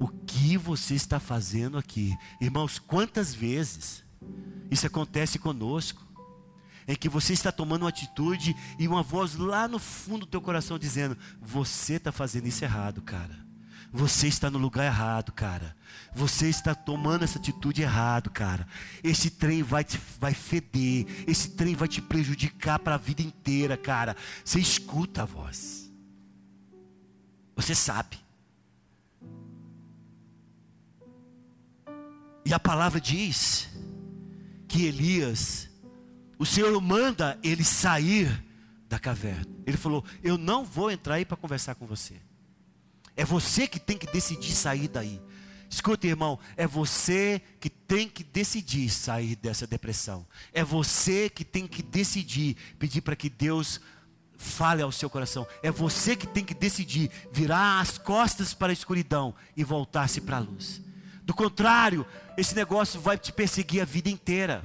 O 0.00 0.08
que 0.08 0.56
você 0.56 0.94
está 0.94 1.18
fazendo 1.18 1.76
aqui? 1.76 2.16
Irmãos, 2.40 2.78
quantas 2.78 3.34
vezes 3.34 4.04
isso 4.70 4.86
acontece 4.86 5.38
conosco? 5.38 6.11
Em 6.86 6.96
que 6.96 7.08
você 7.08 7.32
está 7.32 7.52
tomando 7.52 7.82
uma 7.82 7.88
atitude 7.88 8.56
e 8.78 8.88
uma 8.88 9.02
voz 9.02 9.36
lá 9.36 9.68
no 9.68 9.78
fundo 9.78 10.20
do 10.20 10.30
teu 10.30 10.40
coração 10.40 10.78
dizendo: 10.78 11.16
Você 11.40 11.94
está 11.94 12.10
fazendo 12.10 12.46
isso 12.46 12.64
errado, 12.64 13.00
cara. 13.02 13.42
Você 13.92 14.26
está 14.26 14.50
no 14.50 14.58
lugar 14.58 14.86
errado, 14.86 15.32
cara. 15.32 15.76
Você 16.14 16.48
está 16.48 16.74
tomando 16.74 17.24
essa 17.24 17.38
atitude 17.38 17.82
errado, 17.82 18.30
cara. 18.30 18.66
Esse 19.04 19.28
trem 19.28 19.62
vai 19.62 19.84
te 19.84 20.00
vai 20.18 20.32
feder. 20.32 21.06
Esse 21.26 21.50
trem 21.50 21.74
vai 21.74 21.86
te 21.86 22.00
prejudicar 22.00 22.78
para 22.78 22.94
a 22.94 22.98
vida 22.98 23.20
inteira, 23.20 23.76
cara. 23.76 24.16
Você 24.42 24.58
escuta 24.58 25.22
a 25.22 25.26
voz. 25.26 25.92
Você 27.54 27.74
sabe. 27.74 28.18
E 32.44 32.54
a 32.54 32.58
palavra 32.58 33.00
diz 33.00 33.68
que 34.66 34.86
Elias, 34.86 35.68
o 36.42 36.44
Senhor 36.44 36.80
manda 36.80 37.38
ele 37.40 37.62
sair 37.62 38.44
da 38.88 38.98
caverna. 38.98 39.46
Ele 39.64 39.76
falou: 39.76 40.04
Eu 40.24 40.36
não 40.36 40.64
vou 40.64 40.90
entrar 40.90 41.14
aí 41.14 41.24
para 41.24 41.36
conversar 41.36 41.76
com 41.76 41.86
você. 41.86 42.16
É 43.16 43.24
você 43.24 43.68
que 43.68 43.78
tem 43.78 43.96
que 43.96 44.08
decidir 44.08 44.52
sair 44.52 44.88
daí. 44.88 45.22
Escuta, 45.70 46.04
irmão, 46.04 46.40
é 46.56 46.66
você 46.66 47.40
que 47.60 47.70
tem 47.70 48.08
que 48.08 48.24
decidir 48.24 48.90
sair 48.90 49.36
dessa 49.36 49.68
depressão. 49.68 50.26
É 50.52 50.64
você 50.64 51.30
que 51.30 51.44
tem 51.44 51.64
que 51.64 51.80
decidir 51.80 52.56
pedir 52.76 53.02
para 53.02 53.14
que 53.14 53.30
Deus 53.30 53.80
fale 54.36 54.82
ao 54.82 54.90
seu 54.90 55.08
coração. 55.08 55.46
É 55.62 55.70
você 55.70 56.16
que 56.16 56.26
tem 56.26 56.44
que 56.44 56.54
decidir 56.54 57.08
virar 57.30 57.78
as 57.78 57.98
costas 57.98 58.52
para 58.52 58.72
a 58.72 58.74
escuridão 58.74 59.32
e 59.56 59.62
voltar-se 59.62 60.20
para 60.20 60.38
a 60.38 60.40
luz. 60.40 60.82
Do 61.22 61.32
contrário, 61.32 62.04
esse 62.36 62.52
negócio 62.56 63.00
vai 63.00 63.16
te 63.16 63.32
perseguir 63.32 63.80
a 63.80 63.84
vida 63.84 64.10
inteira. 64.10 64.64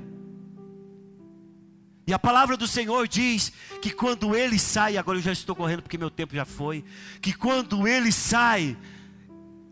E 2.08 2.14
a 2.14 2.20
palavra 2.20 2.56
do 2.56 2.66
Senhor 2.66 3.06
diz 3.06 3.52
que 3.82 3.92
quando 3.92 4.34
ele 4.34 4.58
sai, 4.58 4.98
agora 4.98 5.18
eu 5.18 5.22
já 5.22 5.34
estou 5.34 5.54
correndo 5.54 5.82
porque 5.82 5.98
meu 5.98 6.10
tempo 6.10 6.34
já 6.34 6.46
foi, 6.46 6.86
que 7.22 7.34
quando 7.34 7.86
ele 7.86 8.14
sai, 8.14 8.78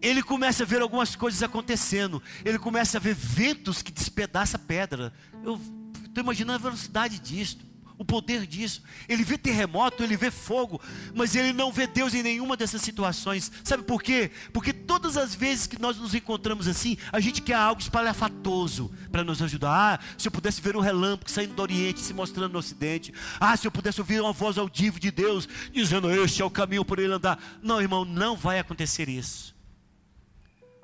ele 0.01 0.21
começa 0.21 0.63
a 0.63 0.65
ver 0.65 0.81
algumas 0.81 1.15
coisas 1.15 1.41
acontecendo. 1.41 2.21
Ele 2.43 2.59
começa 2.59 2.97
a 2.97 2.99
ver 2.99 3.15
ventos 3.15 3.81
que 3.81 3.91
despedaçam 3.91 4.59
a 4.59 4.67
pedra. 4.67 5.13
Eu 5.43 5.59
estou 6.05 6.21
imaginando 6.21 6.59
a 6.59 6.69
velocidade 6.69 7.19
disso 7.19 7.57
o 7.97 8.05
poder 8.05 8.45
disso. 8.45 8.83
Ele 9.07 9.23
vê 9.23 9.37
terremoto, 9.37 10.03
ele 10.03 10.17
vê 10.17 10.29
fogo, 10.29 10.81
mas 11.13 11.35
ele 11.35 11.53
não 11.53 11.71
vê 11.71 11.87
Deus 11.87 12.13
em 12.13 12.23
nenhuma 12.23 12.57
dessas 12.57 12.81
situações. 12.81 13.51
Sabe 13.63 13.83
por 13.83 14.01
quê? 14.01 14.31
Porque 14.53 14.73
todas 14.73 15.17
as 15.17 15.33
vezes 15.33 15.67
que 15.67 15.81
nós 15.81 15.97
nos 15.97 16.13
encontramos 16.13 16.67
assim, 16.67 16.97
a 17.11 17.19
gente 17.19 17.41
quer 17.41 17.55
algo 17.55 17.81
espalhafatoso 17.81 18.91
para 19.11 19.23
nos 19.23 19.41
ajudar. 19.41 19.71
Ah, 19.75 19.99
se 20.17 20.27
eu 20.27 20.31
pudesse 20.31 20.61
ver 20.61 20.75
um 20.75 20.81
relâmpago 20.81 21.29
saindo 21.29 21.53
do 21.53 21.61
Oriente, 21.61 22.01
se 22.01 22.13
mostrando 22.13 22.53
no 22.53 22.59
Ocidente. 22.59 23.13
Ah, 23.39 23.55
se 23.55 23.67
eu 23.67 23.71
pudesse 23.71 23.99
ouvir 23.99 24.21
uma 24.21 24.33
voz 24.33 24.57
audível 24.57 24.99
de 24.99 25.11
Deus 25.11 25.47
dizendo: 25.71 26.11
Este 26.11 26.41
é 26.41 26.45
o 26.45 26.49
caminho 26.49 26.85
por 26.85 26.99
ele 26.99 27.13
andar. 27.13 27.39
Não, 27.61 27.81
irmão, 27.81 28.05
não 28.05 28.35
vai 28.35 28.59
acontecer 28.59 29.09
isso. 29.09 29.54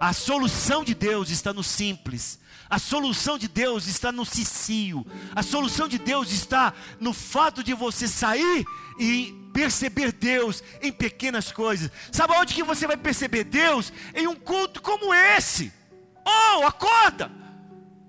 A 0.01 0.13
solução 0.13 0.83
de 0.83 0.95
Deus 0.95 1.29
está 1.29 1.53
no 1.53 1.63
simples. 1.63 2.39
A 2.67 2.79
solução 2.79 3.37
de 3.37 3.47
Deus 3.47 3.85
está 3.85 4.11
no 4.11 4.25
cicio. 4.25 5.05
A 5.35 5.43
solução 5.43 5.87
de 5.87 5.99
Deus 5.99 6.31
está 6.31 6.73
no 6.99 7.13
fato 7.13 7.63
de 7.63 7.75
você 7.75 8.07
sair 8.07 8.65
e 8.97 9.31
perceber 9.53 10.11
Deus 10.11 10.63
em 10.81 10.91
pequenas 10.91 11.51
coisas. 11.51 11.91
Sabe 12.11 12.33
onde 12.33 12.55
que 12.55 12.63
você 12.63 12.87
vai 12.87 12.97
perceber 12.97 13.43
Deus? 13.43 13.93
Em 14.15 14.25
um 14.25 14.33
culto 14.33 14.81
como 14.81 15.13
esse. 15.13 15.71
Oh, 16.25 16.65
acorda! 16.65 17.31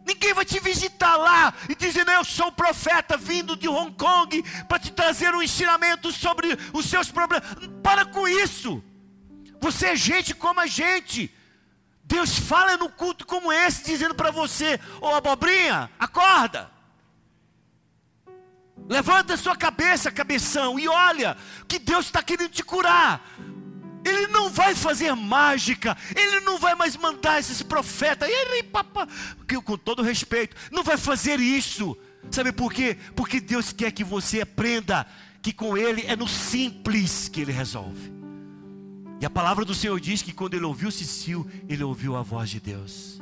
Ninguém 0.07 0.33
vai 0.33 0.47
te 0.47 0.61
visitar 0.61 1.17
lá 1.19 1.53
e 1.69 1.75
dizendo 1.75 2.11
eu 2.11 2.25
sou 2.25 2.47
um 2.47 2.53
profeta 2.53 3.19
vindo 3.19 3.55
de 3.55 3.69
Hong 3.69 3.95
Kong 3.99 4.43
para 4.67 4.79
te 4.79 4.91
trazer 4.93 5.35
um 5.35 5.43
ensinamento 5.43 6.11
sobre 6.11 6.59
os 6.73 6.87
seus 6.87 7.11
problemas. 7.11 7.47
Para 7.83 8.07
com 8.07 8.27
isso. 8.27 8.83
Você 9.61 9.89
é 9.89 9.97
gente 9.97 10.35
como 10.35 10.59
a 10.59 10.67
gente. 10.67 11.31
Deus 12.05 12.39
fala 12.39 12.77
num 12.77 12.89
culto 12.89 13.27
como 13.27 13.53
esse, 13.53 13.85
dizendo 13.85 14.15
para 14.15 14.31
você: 14.31 14.79
Ô 15.01 15.09
oh, 15.09 15.15
abobrinha, 15.15 15.91
acorda. 15.99 16.71
Levanta 18.89 19.35
a 19.35 19.37
sua 19.37 19.57
cabeça, 19.57 20.11
cabeção, 20.11 20.79
e 20.79 20.89
olha 20.89 21.37
que 21.69 21.79
Deus 21.79 22.07
está 22.07 22.23
querendo 22.23 22.51
te 22.51 22.63
curar. 22.63 23.23
Ele 24.05 24.27
não 24.27 24.51
vai 24.51 24.75
fazer 24.75 25.15
mágica, 25.15 25.97
ele 26.17 26.41
não 26.41 26.59
vai 26.59 26.75
mais 26.75 26.97
mandar 26.97 27.39
esses 27.39 27.63
profetas, 27.63 28.29
ele, 28.29 28.65
papa, 28.65 29.07
com 29.65 29.79
todo 29.79 30.03
respeito, 30.03 30.57
não 30.73 30.83
vai 30.83 30.97
fazer 30.97 31.39
isso. 31.39 31.97
Sabe 32.31 32.51
por 32.53 32.73
quê? 32.73 32.97
Porque 33.15 33.41
Deus 33.41 33.73
quer 33.73 33.93
que 33.93 34.03
você 34.03 34.41
aprenda 34.41 35.07
que 35.41 35.53
com 35.53 35.77
ele 35.77 36.05
é 36.07 36.17
no 36.17 36.27
simples 36.27 37.29
que 37.29 37.41
ele 37.41 37.53
resolve. 37.53 38.22
E 39.23 39.25
a 39.25 39.31
palavra 39.31 39.65
do 39.65 39.73
Senhor 39.73 40.01
diz 40.01 40.21
que 40.21 40.33
quando 40.33 40.55
ele 40.55 40.65
ouviu 40.65 40.91
Cecil, 40.91 41.49
ele 41.69 41.85
ouviu 41.85 42.17
a 42.17 42.23
voz 42.23 42.51
de 42.51 42.59
Deus. 42.59 43.21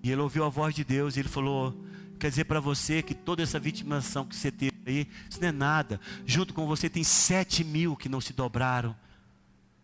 E 0.00 0.12
ele 0.12 0.20
ouviu 0.20 0.44
a 0.44 0.48
voz 0.48 0.72
de 0.72 0.84
Deus 0.84 1.16
e 1.16 1.18
ele 1.18 1.28
falou: 1.28 1.84
Quer 2.20 2.28
dizer 2.28 2.44
para 2.44 2.60
você 2.60 3.02
que 3.02 3.16
toda 3.16 3.42
essa 3.42 3.58
vitimação 3.58 4.24
que 4.24 4.36
você 4.36 4.52
teve 4.52 4.76
aí, 4.86 5.08
isso 5.28 5.40
não 5.40 5.48
é 5.48 5.50
nada. 5.50 6.00
Junto 6.24 6.54
com 6.54 6.68
você 6.68 6.88
tem 6.88 7.02
sete 7.02 7.64
mil 7.64 7.96
que 7.96 8.08
não 8.08 8.20
se 8.20 8.32
dobraram. 8.32 8.94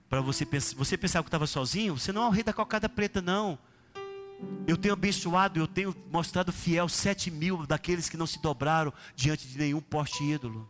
Para 0.08 0.20
você 0.20 0.46
pensar, 0.46 0.76
você 0.76 0.96
pensava 0.96 1.24
que 1.24 1.28
estava 1.28 1.48
sozinho? 1.48 1.98
Você 1.98 2.12
não 2.12 2.22
é 2.22 2.26
o 2.28 2.30
rei 2.30 2.44
da 2.44 2.52
cocada 2.52 2.88
preta, 2.88 3.20
não. 3.20 3.58
Eu 4.68 4.76
tenho 4.76 4.94
abençoado, 4.94 5.58
eu 5.58 5.66
tenho 5.66 5.96
mostrado 6.12 6.52
fiel 6.52 6.88
sete 6.88 7.28
mil 7.28 7.66
daqueles 7.66 8.08
que 8.08 8.16
não 8.16 8.28
se 8.28 8.40
dobraram 8.40 8.92
diante 9.16 9.48
de 9.48 9.58
nenhum 9.58 9.80
poste 9.80 10.22
ídolo. 10.22 10.68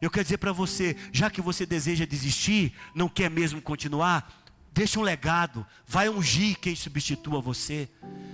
Eu 0.00 0.10
quero 0.10 0.24
dizer 0.24 0.38
para 0.38 0.52
você, 0.52 0.96
já 1.12 1.28
que 1.28 1.40
você 1.40 1.66
deseja 1.66 2.04
desistir, 2.04 2.72
não 2.94 3.08
quer 3.08 3.28
mesmo 3.28 3.60
continuar, 3.60 4.32
deixa 4.72 5.00
um 5.00 5.02
legado, 5.02 5.66
vai 5.86 6.08
ungir 6.08 6.56
quem 6.60 6.76
substitua 6.76 7.40
você, 7.40 7.88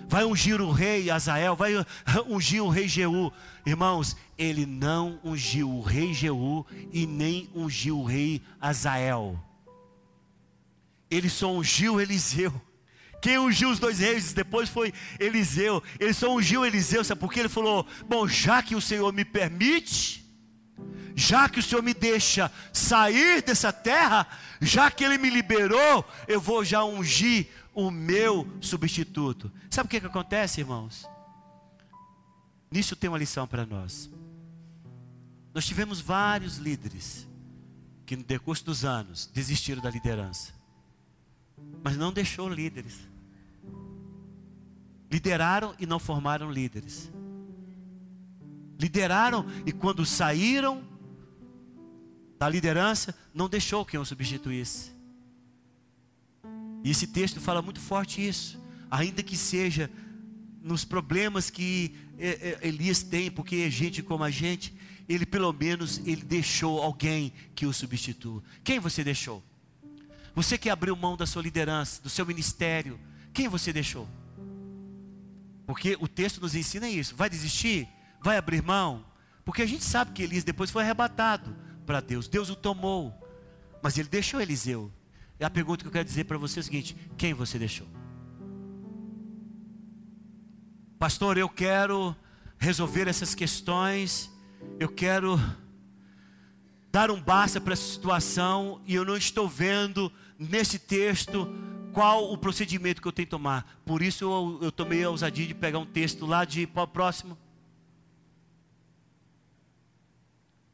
vai 0.07 0.25
ungir 0.25 0.61
o 0.61 0.71
rei 0.71 1.11
Azael, 1.11 1.57
vai 1.57 1.73
ungir 2.29 2.63
o 2.63 2.69
rei 2.69 2.87
Jeú. 2.87 3.33
Irmãos, 3.65 4.15
ele 4.37 4.67
não 4.67 5.19
ungiu 5.25 5.71
o 5.71 5.81
rei 5.81 6.13
Jeú 6.13 6.67
e 6.93 7.07
nem 7.07 7.49
ungiu 7.55 7.99
o 7.99 8.05
rei 8.05 8.43
Azael. 8.61 9.43
Ele 11.11 11.31
só 11.31 11.51
ungiu 11.51 12.01
Eliseu. 12.01 12.53
Quem 13.23 13.39
ungiu 13.39 13.71
os 13.71 13.79
dois 13.79 14.01
reis 14.01 14.35
depois 14.35 14.69
foi 14.69 14.93
Eliseu. 15.19 15.83
Ele 15.99 16.13
só 16.13 16.31
ungiu 16.31 16.67
Eliseu, 16.67 17.03
sabe 17.03 17.23
por 17.23 17.33
quê? 17.33 17.41
Ele 17.41 17.49
falou: 17.49 17.87
Bom, 18.07 18.29
já 18.29 18.63
que 18.63 18.75
o 18.75 18.83
Senhor 18.83 19.11
me 19.15 19.25
permite, 19.25 20.24
já 21.15 21.49
que 21.49 21.61
o 21.61 21.63
Senhor 21.63 21.83
me 21.83 21.95
deixa 21.95 22.51
sair 22.73 23.43
dessa 23.43 23.73
terra, 23.73 24.27
já 24.61 24.91
que 24.91 25.05
Ele 25.05 25.19
me 25.19 25.31
liberou, 25.31 26.05
eu 26.27 26.41
vou 26.41 26.65
já 26.65 26.85
ungir 26.85 27.49
o 27.73 27.91
meu 27.91 28.47
substituto. 28.61 29.51
Sabe 29.71 29.87
o 29.87 29.91
que, 29.91 30.01
que 30.01 30.07
acontece, 30.07 30.61
irmãos? 30.61 31.09
Nisso 32.71 32.97
tem 32.97 33.09
uma 33.09 33.19
lição 33.19 33.47
para 33.47 33.65
nós. 33.65 34.11
Nós 35.53 35.65
tivemos 35.65 36.01
vários 36.01 36.57
líderes 36.57 37.29
que 38.05 38.17
no 38.17 38.25
decurso 38.25 38.65
dos 38.65 38.85
anos 38.85 39.31
desistiram 39.33 39.81
da 39.81 39.89
liderança, 39.89 40.53
mas 41.83 41.97
não 41.97 42.13
deixou 42.13 42.49
líderes. 42.49 42.99
Lideraram 45.11 45.75
e 45.79 45.87
não 45.87 46.01
formaram 46.01 46.51
líderes. 46.51 47.11
Lideraram 48.85 49.47
e 49.65 49.73
quando 49.73 50.05
saíram 50.05 50.85
da 52.39 52.47
liderança, 52.47 53.15
não 53.33 53.49
deixou 53.49 53.83
quem 53.83 53.99
o 53.99 54.05
substituísse. 54.05 54.93
E 56.85 56.91
esse 56.91 57.07
texto 57.07 57.41
fala 57.41 57.63
muito 57.63 57.81
forte 57.81 58.21
isso. 58.21 58.63
Ainda 58.91 59.23
que 59.23 59.39
seja 59.39 59.91
nos 60.63 60.85
problemas 60.85 61.49
que 61.49 61.95
é, 62.19 62.59
é, 62.63 62.69
Elias 62.69 63.03
tem, 63.03 63.31
porque 63.31 63.57
é 63.57 63.71
gente 63.71 64.03
como 64.03 64.23
a 64.23 64.31
gente, 64.31 64.75
ele 65.09 65.25
pelo 65.25 65.51
menos 65.51 66.03
ele 66.05 66.23
deixou 66.23 66.83
alguém 66.83 67.33
que 67.55 67.65
o 67.65 67.73
substitua. 67.73 68.43
Quem 68.63 68.79
você 68.79 69.03
deixou? 69.03 69.43
Você 70.35 70.59
que 70.59 70.69
abriu 70.69 70.95
mão 70.95 71.17
da 71.17 71.25
sua 71.25 71.41
liderança, 71.41 72.03
do 72.03 72.11
seu 72.11 72.27
ministério, 72.27 73.01
quem 73.33 73.49
você 73.49 73.73
deixou? 73.73 74.07
Porque 75.67 75.97
o 75.99 76.07
texto 76.07 76.39
nos 76.43 76.55
ensina 76.55 76.87
isso. 76.87 77.17
Vai 77.17 77.31
desistir? 77.31 77.89
Vai 78.25 78.39
abrir 78.39 78.63
mão? 78.63 79.05
Porque 79.45 79.61
a 79.61 79.67
gente 79.67 79.85
sabe 79.85 80.13
que 80.13 80.23
Elias 80.23 80.45
depois 80.45 80.71
foi 80.71 80.83
arrebatado 80.83 81.55
para 81.85 82.01
Deus. 82.01 82.27
Deus 82.27 82.49
o 82.49 82.57
tomou, 82.57 83.13
mas 83.83 83.99
ele 83.99 84.09
deixou 84.09 84.41
Eliseu. 84.41 84.91
E 85.39 85.45
a 85.45 85.51
pergunta 85.51 85.85
que 85.85 85.89
eu 85.89 85.93
quero 85.93 86.07
dizer 86.07 86.25
para 86.25 86.39
você 86.39 86.59
é 86.59 86.63
o 86.63 86.65
seguinte: 86.65 86.97
quem 87.19 87.35
você 87.35 87.59
deixou? 87.59 87.87
Pastor, 90.99 91.37
eu 91.37 91.51
quero 91.51 92.17
resolver 92.57 93.09
essas 93.09 93.35
questões, 93.35 94.33
eu 94.81 94.89
quero 94.89 95.39
dar 96.91 97.11
um 97.11 97.21
basta 97.21 97.61
para 97.61 97.75
essa 97.75 97.93
situação 97.93 98.81
e 98.87 98.95
eu 98.95 99.05
não 99.05 99.19
estou 99.19 99.47
vendo 99.47 100.11
nesse 100.39 100.79
texto 100.79 101.47
qual 101.93 102.33
o 102.33 102.39
procedimento 102.39 103.03
que 103.03 103.09
eu 103.09 103.13
tenho 103.13 103.27
que 103.27 103.33
tomar. 103.33 103.83
Por 103.85 104.01
isso 104.01 104.25
eu, 104.25 104.61
eu 104.63 104.73
tomei 104.73 105.05
a 105.05 105.11
ousadia 105.11 105.47
de 105.47 105.53
pegar 105.53 105.79
um 105.79 105.85
texto 105.85 106.25
lá 106.25 106.47
de 106.47 106.67
próximo 106.67 107.37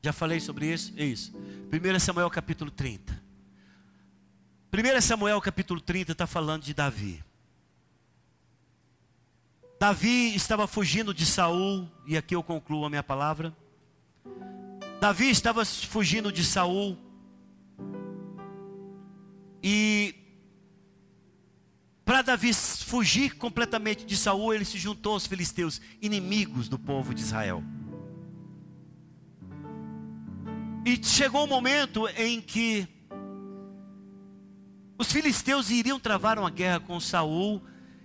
Já 0.02 0.12
falei 0.12 0.40
sobre 0.40 0.72
isso? 0.72 0.92
É 0.96 1.04
isso. 1.04 1.32
1 1.36 2.00
Samuel 2.00 2.30
capítulo 2.30 2.70
30. 2.70 3.20
1 4.72 5.00
Samuel 5.00 5.40
capítulo 5.40 5.80
30 5.80 6.12
está 6.12 6.26
falando 6.26 6.62
de 6.62 6.72
Davi. 6.72 7.22
Davi 9.78 10.34
estava 10.34 10.66
fugindo 10.66 11.12
de 11.12 11.24
Saul, 11.24 11.88
e 12.06 12.16
aqui 12.16 12.34
eu 12.34 12.42
concluo 12.42 12.84
a 12.84 12.90
minha 12.90 13.02
palavra. 13.02 13.56
Davi 15.00 15.30
estava 15.30 15.64
fugindo 15.64 16.30
de 16.30 16.44
Saul. 16.44 16.98
E 19.62 20.14
para 22.04 22.22
Davi 22.22 22.52
fugir 22.52 23.36
completamente 23.36 24.04
de 24.04 24.16
Saul, 24.16 24.52
ele 24.52 24.64
se 24.64 24.78
juntou 24.78 25.14
aos 25.14 25.26
filisteus, 25.26 25.80
inimigos 26.00 26.68
do 26.68 26.78
povo 26.78 27.14
de 27.14 27.22
Israel. 27.22 27.62
E 30.84 31.02
chegou 31.04 31.42
o 31.42 31.44
um 31.44 31.48
momento 31.48 32.08
em 32.16 32.40
que 32.40 32.88
os 34.98 35.12
filisteus 35.12 35.70
iriam 35.70 36.00
travar 36.00 36.38
uma 36.38 36.50
guerra 36.50 36.80
com 36.80 36.98
Saul, 36.98 37.62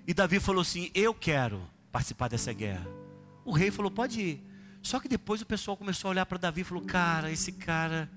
e 0.07 0.13
Davi 0.13 0.39
falou 0.39 0.61
assim: 0.61 0.91
Eu 0.93 1.13
quero 1.13 1.61
participar 1.91 2.29
dessa 2.29 2.53
guerra. 2.53 2.87
O 3.43 3.51
rei 3.51 3.71
falou: 3.71 3.89
Pode 3.89 4.21
ir. 4.21 4.43
Só 4.81 4.99
que 4.99 5.07
depois 5.07 5.41
o 5.41 5.45
pessoal 5.45 5.75
começou 5.75 6.09
a 6.09 6.11
olhar 6.11 6.25
para 6.25 6.37
Davi 6.37 6.61
e 6.61 6.63
falou: 6.63 6.83
Cara, 6.83 7.31
esse 7.31 7.51
cara, 7.51 8.09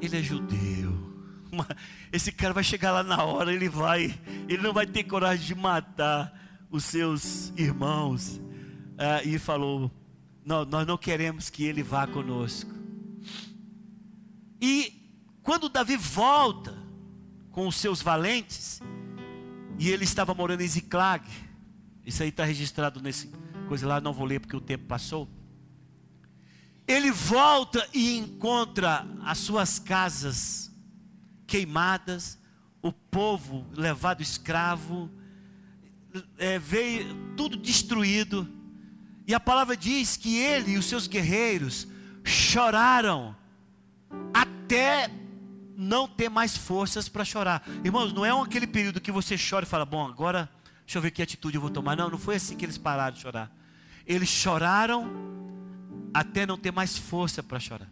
ele 0.00 0.18
é 0.18 0.22
judeu. 0.22 1.10
Esse 2.12 2.30
cara 2.30 2.54
vai 2.54 2.62
chegar 2.62 2.92
lá 2.92 3.02
na 3.02 3.24
hora, 3.24 3.52
ele 3.52 3.68
vai, 3.68 4.16
ele 4.48 4.62
não 4.62 4.72
vai 4.72 4.86
ter 4.86 5.02
coragem 5.02 5.44
de 5.44 5.54
matar 5.56 6.32
os 6.70 6.84
seus 6.84 7.52
irmãos. 7.56 8.40
Ah, 8.96 9.20
e 9.24 9.36
falou: 9.36 9.90
não, 10.44 10.64
Nós 10.64 10.86
não 10.86 10.96
queremos 10.96 11.50
que 11.50 11.64
ele 11.64 11.82
vá 11.82 12.06
conosco. 12.06 12.79
E 14.60 15.00
quando 15.42 15.68
Davi 15.68 15.96
volta 15.96 16.76
com 17.50 17.66
os 17.66 17.76
seus 17.76 18.02
valentes, 18.02 18.80
e 19.78 19.88
ele 19.88 20.04
estava 20.04 20.34
morando 20.34 20.60
em 20.60 20.68
Ziclag, 20.68 21.26
isso 22.04 22.22
aí 22.22 22.28
está 22.28 22.44
registrado 22.44 23.00
nesse 23.00 23.30
coisa 23.66 23.86
lá, 23.86 24.00
não 24.00 24.12
vou 24.12 24.26
ler 24.26 24.40
porque 24.40 24.56
o 24.56 24.60
tempo 24.60 24.84
passou. 24.86 25.28
Ele 26.86 27.12
volta 27.12 27.88
e 27.94 28.18
encontra 28.18 29.06
as 29.22 29.38
suas 29.38 29.78
casas 29.78 30.72
queimadas, 31.46 32.36
o 32.82 32.92
povo 32.92 33.64
levado 33.72 34.22
escravo, 34.22 35.08
é, 36.36 36.58
veio 36.58 37.14
tudo 37.36 37.56
destruído. 37.56 38.48
E 39.24 39.32
a 39.32 39.38
palavra 39.38 39.76
diz 39.76 40.16
que 40.16 40.36
ele 40.36 40.72
e 40.72 40.78
os 40.78 40.86
seus 40.86 41.06
guerreiros 41.06 41.86
choraram 42.24 43.36
até 44.32 45.10
não 45.76 46.06
ter 46.06 46.28
mais 46.28 46.56
forças 46.56 47.08
para 47.08 47.24
chorar. 47.24 47.66
Irmãos, 47.84 48.12
não 48.12 48.24
é 48.24 48.30
aquele 48.30 48.66
período 48.66 49.00
que 49.00 49.10
você 49.10 49.36
chora 49.36 49.64
e 49.64 49.68
fala, 49.68 49.84
bom, 49.84 50.06
agora 50.06 50.48
deixa 50.84 50.98
eu 50.98 51.02
ver 51.02 51.10
que 51.10 51.22
atitude 51.22 51.54
eu 51.56 51.60
vou 51.60 51.70
tomar. 51.70 51.96
Não, 51.96 52.10
não 52.10 52.18
foi 52.18 52.36
assim 52.36 52.56
que 52.56 52.64
eles 52.64 52.76
pararam 52.76 53.14
de 53.14 53.22
chorar. 53.22 53.50
Eles 54.06 54.28
choraram 54.28 55.10
até 56.12 56.44
não 56.44 56.58
ter 56.58 56.72
mais 56.72 56.98
força 56.98 57.42
para 57.42 57.58
chorar. 57.58 57.88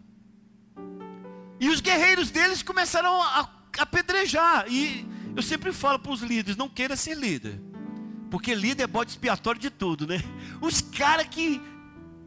E 1.59 1.67
os 1.67 1.81
guerreiros 1.81 2.31
deles 2.31 2.61
começaram 2.61 3.21
a 3.21 3.49
apedrejar. 3.77 4.65
E 4.69 5.05
eu 5.35 5.41
sempre 5.41 5.71
falo 5.73 5.99
para 5.99 6.11
os 6.11 6.21
líderes: 6.21 6.55
não 6.55 6.69
queira 6.69 6.95
ser 6.95 7.15
líder. 7.15 7.61
Porque 8.29 8.53
líder 8.53 8.83
é 8.83 8.87
bode 8.87 9.11
expiatório 9.11 9.59
de 9.59 9.69
tudo, 9.69 10.07
né? 10.07 10.17
Os 10.61 10.81
caras 10.81 11.27
que. 11.27 11.61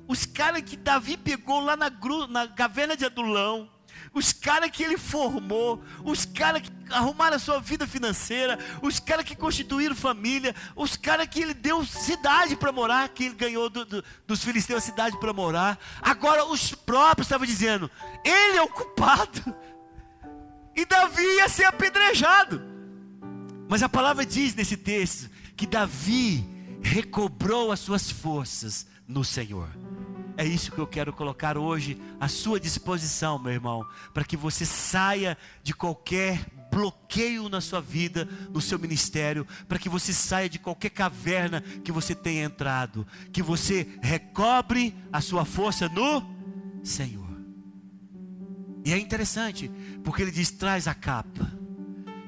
Os 0.08 0.26
caras 0.26 0.62
que 0.62 0.76
Davi 0.76 1.16
pegou 1.16 1.60
lá 1.60 1.76
na, 1.76 1.88
gru, 1.88 2.26
na 2.26 2.46
caverna 2.48 2.96
de 2.96 3.04
Adulão, 3.04 3.70
os 4.14 4.32
caras 4.32 4.70
que 4.70 4.82
ele 4.82 4.98
formou, 4.98 5.82
os 6.04 6.24
caras 6.24 6.62
que 6.62 6.70
arrumaram 6.90 7.36
a 7.36 7.38
sua 7.38 7.60
vida 7.60 7.86
financeira, 7.86 8.58
os 8.82 9.00
caras 9.00 9.24
que 9.24 9.34
constituíram 9.34 9.94
família, 9.94 10.54
os 10.76 10.96
caras 10.96 11.26
que 11.26 11.40
ele 11.40 11.54
deu 11.54 11.84
cidade 11.84 12.54
para 12.54 12.70
morar, 12.70 13.08
que 13.08 13.24
ele 13.24 13.34
ganhou 13.34 13.70
do, 13.70 13.84
do, 13.84 14.04
dos 14.26 14.44
filisteus 14.44 14.84
cidade 14.84 15.18
para 15.18 15.32
morar. 15.32 15.78
Agora 16.00 16.44
os 16.44 16.74
próprios 16.74 17.26
estavam 17.26 17.46
dizendo: 17.46 17.90
ele 18.24 18.58
é 18.58 18.62
o 18.62 18.68
culpado. 18.68 19.54
E 20.74 20.86
Davi 20.86 21.22
ia 21.22 21.48
ser 21.48 21.64
apedrejado. 21.64 22.62
Mas 23.68 23.82
a 23.82 23.88
palavra 23.88 24.24
diz 24.24 24.54
nesse 24.54 24.76
texto 24.76 25.30
que 25.56 25.66
Davi 25.66 26.46
recobrou 26.82 27.70
as 27.70 27.80
suas 27.80 28.10
forças 28.10 28.86
no 29.06 29.24
Senhor. 29.24 29.68
É 30.42 30.44
isso 30.44 30.72
que 30.72 30.78
eu 30.80 30.88
quero 30.88 31.12
colocar 31.12 31.56
hoje 31.56 31.96
à 32.18 32.26
sua 32.26 32.58
disposição, 32.58 33.38
meu 33.38 33.52
irmão, 33.52 33.86
para 34.12 34.24
que 34.24 34.36
você 34.36 34.66
saia 34.66 35.38
de 35.62 35.72
qualquer 35.72 36.44
bloqueio 36.68 37.48
na 37.48 37.60
sua 37.60 37.80
vida, 37.80 38.28
no 38.50 38.60
seu 38.60 38.76
ministério, 38.76 39.46
para 39.68 39.78
que 39.78 39.88
você 39.88 40.12
saia 40.12 40.48
de 40.48 40.58
qualquer 40.58 40.90
caverna 40.90 41.60
que 41.60 41.92
você 41.92 42.12
tenha 42.12 42.42
entrado, 42.42 43.06
que 43.32 43.40
você 43.40 43.86
recobre 44.02 44.92
a 45.12 45.20
sua 45.20 45.44
força 45.44 45.88
no 45.88 46.24
Senhor. 46.82 47.30
E 48.84 48.92
é 48.92 48.98
interessante, 48.98 49.70
porque 50.02 50.22
ele 50.22 50.32
diz: 50.32 50.50
traz 50.50 50.88
a 50.88 50.94
capa. 50.94 51.52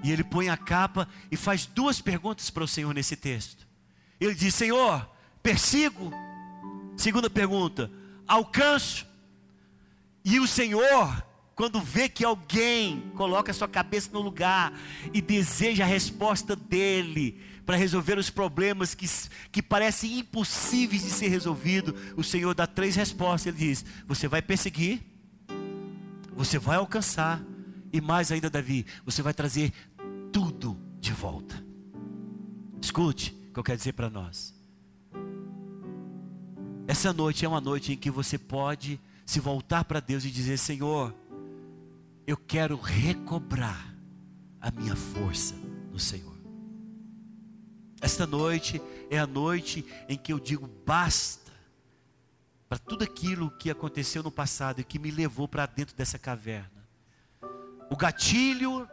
E 0.04 0.12
ele 0.12 0.22
põe 0.22 0.48
a 0.48 0.56
capa 0.56 1.08
e 1.32 1.36
faz 1.36 1.66
duas 1.66 2.00
perguntas 2.00 2.48
para 2.48 2.62
o 2.62 2.68
Senhor 2.68 2.94
nesse 2.94 3.16
texto. 3.16 3.66
Ele 4.20 4.36
diz: 4.36 4.54
Senhor, 4.54 5.04
persigo 5.42 6.12
Segunda 6.96 7.28
pergunta: 7.28 7.90
alcanço? 8.27 9.07
E 10.25 10.41
o 10.41 10.47
Senhor, 10.47 11.25
quando 11.55 11.81
vê 11.81 12.09
que 12.09 12.25
alguém 12.25 13.11
coloca 13.14 13.53
sua 13.53 13.68
cabeça 13.68 14.11
no 14.12 14.20
lugar 14.20 14.72
e 15.12 15.20
deseja 15.20 15.85
a 15.85 15.87
resposta 15.87 16.57
dele 16.57 17.41
para 17.66 17.77
resolver 17.77 18.18
os 18.18 18.31
problemas 18.31 18.95
que, 18.95 19.07
que 19.51 19.62
parecem 19.62 20.18
impossíveis 20.18 21.03
de 21.03 21.11
ser 21.11 21.29
resolvido, 21.29 21.95
o 22.16 22.25
Senhor 22.25 22.55
dá 22.55 22.66
três 22.66 22.97
respostas. 22.97 23.47
Ele 23.47 23.68
diz: 23.68 23.85
Você 24.07 24.29
vai 24.29 24.43
perseguir, 24.43 25.03
você 26.35 26.59
vai 26.59 26.77
alcançar, 26.77 27.43
e 27.93 28.01
mais 28.01 28.33
ainda, 28.33 28.51
Davi, 28.51 28.85
você 29.05 29.22
vai 29.22 29.33
trazer 29.33 29.72
tudo 30.33 30.79
de 31.01 31.12
volta. 31.12 31.64
Escute 32.81 33.31
o 33.51 33.53
que 33.53 33.61
eu 33.61 33.64
quero 33.64 33.79
dizer 33.79 33.93
para 33.93 34.11
nós. 34.11 34.55
Essa 36.87 37.12
noite 37.12 37.45
é 37.45 37.49
uma 37.49 37.61
noite 37.61 37.93
em 37.93 37.97
que 37.97 38.11
você 38.11 38.37
pode 38.37 39.01
se 39.24 39.41
voltar 39.41 39.85
para 39.85 40.01
Deus 40.01 40.24
e 40.24 40.30
dizer: 40.30 40.59
Senhor, 40.59 41.14
eu 42.26 42.37
quero 42.37 42.76
recobrar 42.76 43.95
a 44.61 44.70
minha 44.70 44.95
força 44.95 45.55
no 45.91 45.99
Senhor. 45.99 46.35
Esta 48.03 48.26
noite 48.26 48.82
é 49.11 49.18
a 49.18 49.26
noite 49.26 49.85
em 50.09 50.16
que 50.16 50.30
eu 50.30 50.39
digo 50.39 50.68
basta 50.85 51.53
para 52.68 52.78
tudo 52.78 53.03
aquilo 53.03 53.51
que 53.53 53.70
aconteceu 53.70 54.22
no 54.22 54.30
passado 54.30 54.80
e 54.80 54.85
que 54.85 54.99
me 54.99 55.11
levou 55.11 55.49
para 55.49 55.64
dentro 55.64 55.97
dessa 55.97 56.18
caverna. 56.18 56.87
O 57.91 57.97
gatilho, 57.97 58.87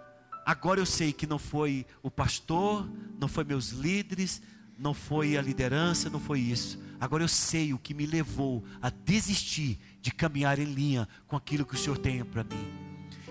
agora 0.45 0.79
eu 0.79 0.85
sei 0.85 1.11
que 1.11 1.27
não 1.27 1.39
foi 1.39 1.85
o 2.01 2.09
pastor, 2.09 2.89
não 3.19 3.27
foi 3.27 3.43
meus 3.43 3.69
líderes, 3.71 4.41
não 4.81 4.93
foi 4.93 5.37
a 5.37 5.41
liderança, 5.41 6.09
não 6.09 6.19
foi 6.19 6.39
isso 6.39 6.79
Agora 7.01 7.23
eu 7.23 7.27
sei 7.27 7.73
o 7.73 7.79
que 7.79 7.95
me 7.95 8.05
levou 8.05 8.63
a 8.79 8.91
desistir 8.91 9.79
de 10.03 10.11
caminhar 10.11 10.59
em 10.59 10.65
linha 10.65 11.09
com 11.25 11.35
aquilo 11.35 11.65
que 11.65 11.73
o 11.73 11.77
Senhor 11.77 11.97
tem 11.97 12.23
para 12.23 12.43
mim. 12.43 12.71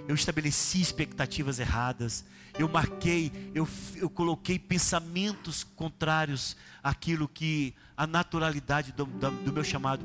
Eu 0.08 0.14
estabeleci 0.16 0.80
expectativas 0.80 1.60
erradas, 1.60 2.24
eu 2.58 2.68
marquei, 2.68 3.30
eu, 3.54 3.68
eu 3.94 4.10
coloquei 4.10 4.58
pensamentos 4.58 5.62
contrários 5.62 6.56
àquilo 6.82 7.28
que 7.28 7.72
a 7.96 8.08
naturalidade 8.08 8.90
do, 8.90 9.04
do 9.04 9.52
meu 9.52 9.62
chamado 9.62 10.04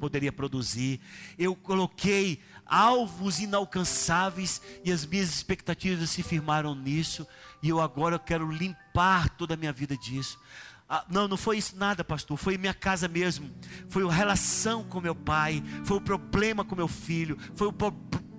poderia 0.00 0.32
produzir. 0.32 0.98
Eu 1.38 1.54
coloquei 1.54 2.40
alvos 2.64 3.40
inalcançáveis 3.40 4.62
e 4.82 4.90
as 4.90 5.04
minhas 5.04 5.28
expectativas 5.28 6.08
se 6.08 6.22
firmaram 6.22 6.74
nisso. 6.74 7.26
E 7.62 7.68
eu 7.68 7.78
agora 7.78 8.18
quero 8.18 8.50
limpar 8.50 9.28
toda 9.28 9.52
a 9.52 9.56
minha 9.56 9.72
vida 9.72 9.94
disso. 9.98 10.38
Ah, 10.94 11.06
não, 11.08 11.26
não 11.26 11.38
foi 11.38 11.56
isso 11.56 11.74
nada, 11.74 12.04
pastor. 12.04 12.36
Foi 12.36 12.58
minha 12.58 12.74
casa 12.74 13.08
mesmo. 13.08 13.50
Foi 13.88 14.06
a 14.06 14.12
relação 14.12 14.84
com 14.84 15.00
meu 15.00 15.14
pai. 15.14 15.64
Foi 15.86 15.96
o 15.96 16.00
problema 16.02 16.66
com 16.66 16.76
meu 16.76 16.86
filho. 16.86 17.38
Foi 17.56 17.66
o 17.66 17.72
pro 17.72 17.90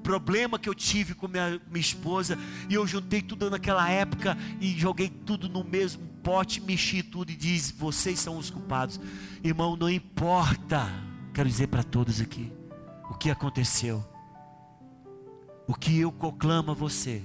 problema 0.04 0.60
que 0.60 0.70
eu 0.70 0.76
tive 0.76 1.16
com 1.16 1.28
minha, 1.28 1.60
minha 1.68 1.82
esposa. 1.82 2.38
E 2.70 2.76
eu 2.76 2.86
juntei 2.86 3.24
tudo 3.24 3.50
naquela 3.50 3.90
época 3.90 4.38
e 4.62 4.78
joguei 4.78 5.10
tudo 5.10 5.50
no 5.50 5.64
mesmo 5.64 6.06
pote, 6.22 6.62
mexi 6.62 7.02
tudo 7.02 7.32
e 7.32 7.36
diz: 7.36 7.72
vocês 7.72 8.20
são 8.20 8.38
os 8.38 8.52
culpados. 8.52 9.02
Irmão, 9.44 9.76
não 9.76 9.90
importa. 9.90 10.88
Quero 11.34 11.50
dizer 11.50 11.70
para 11.70 11.82
todos 11.82 12.22
aqui 12.22 12.54
o 13.10 13.16
que 13.16 13.32
aconteceu. 13.32 14.06
O 15.66 15.74
que 15.74 16.00
eu 16.00 16.12
proclamo 16.12 16.70
a 16.70 16.76
você 16.76 17.24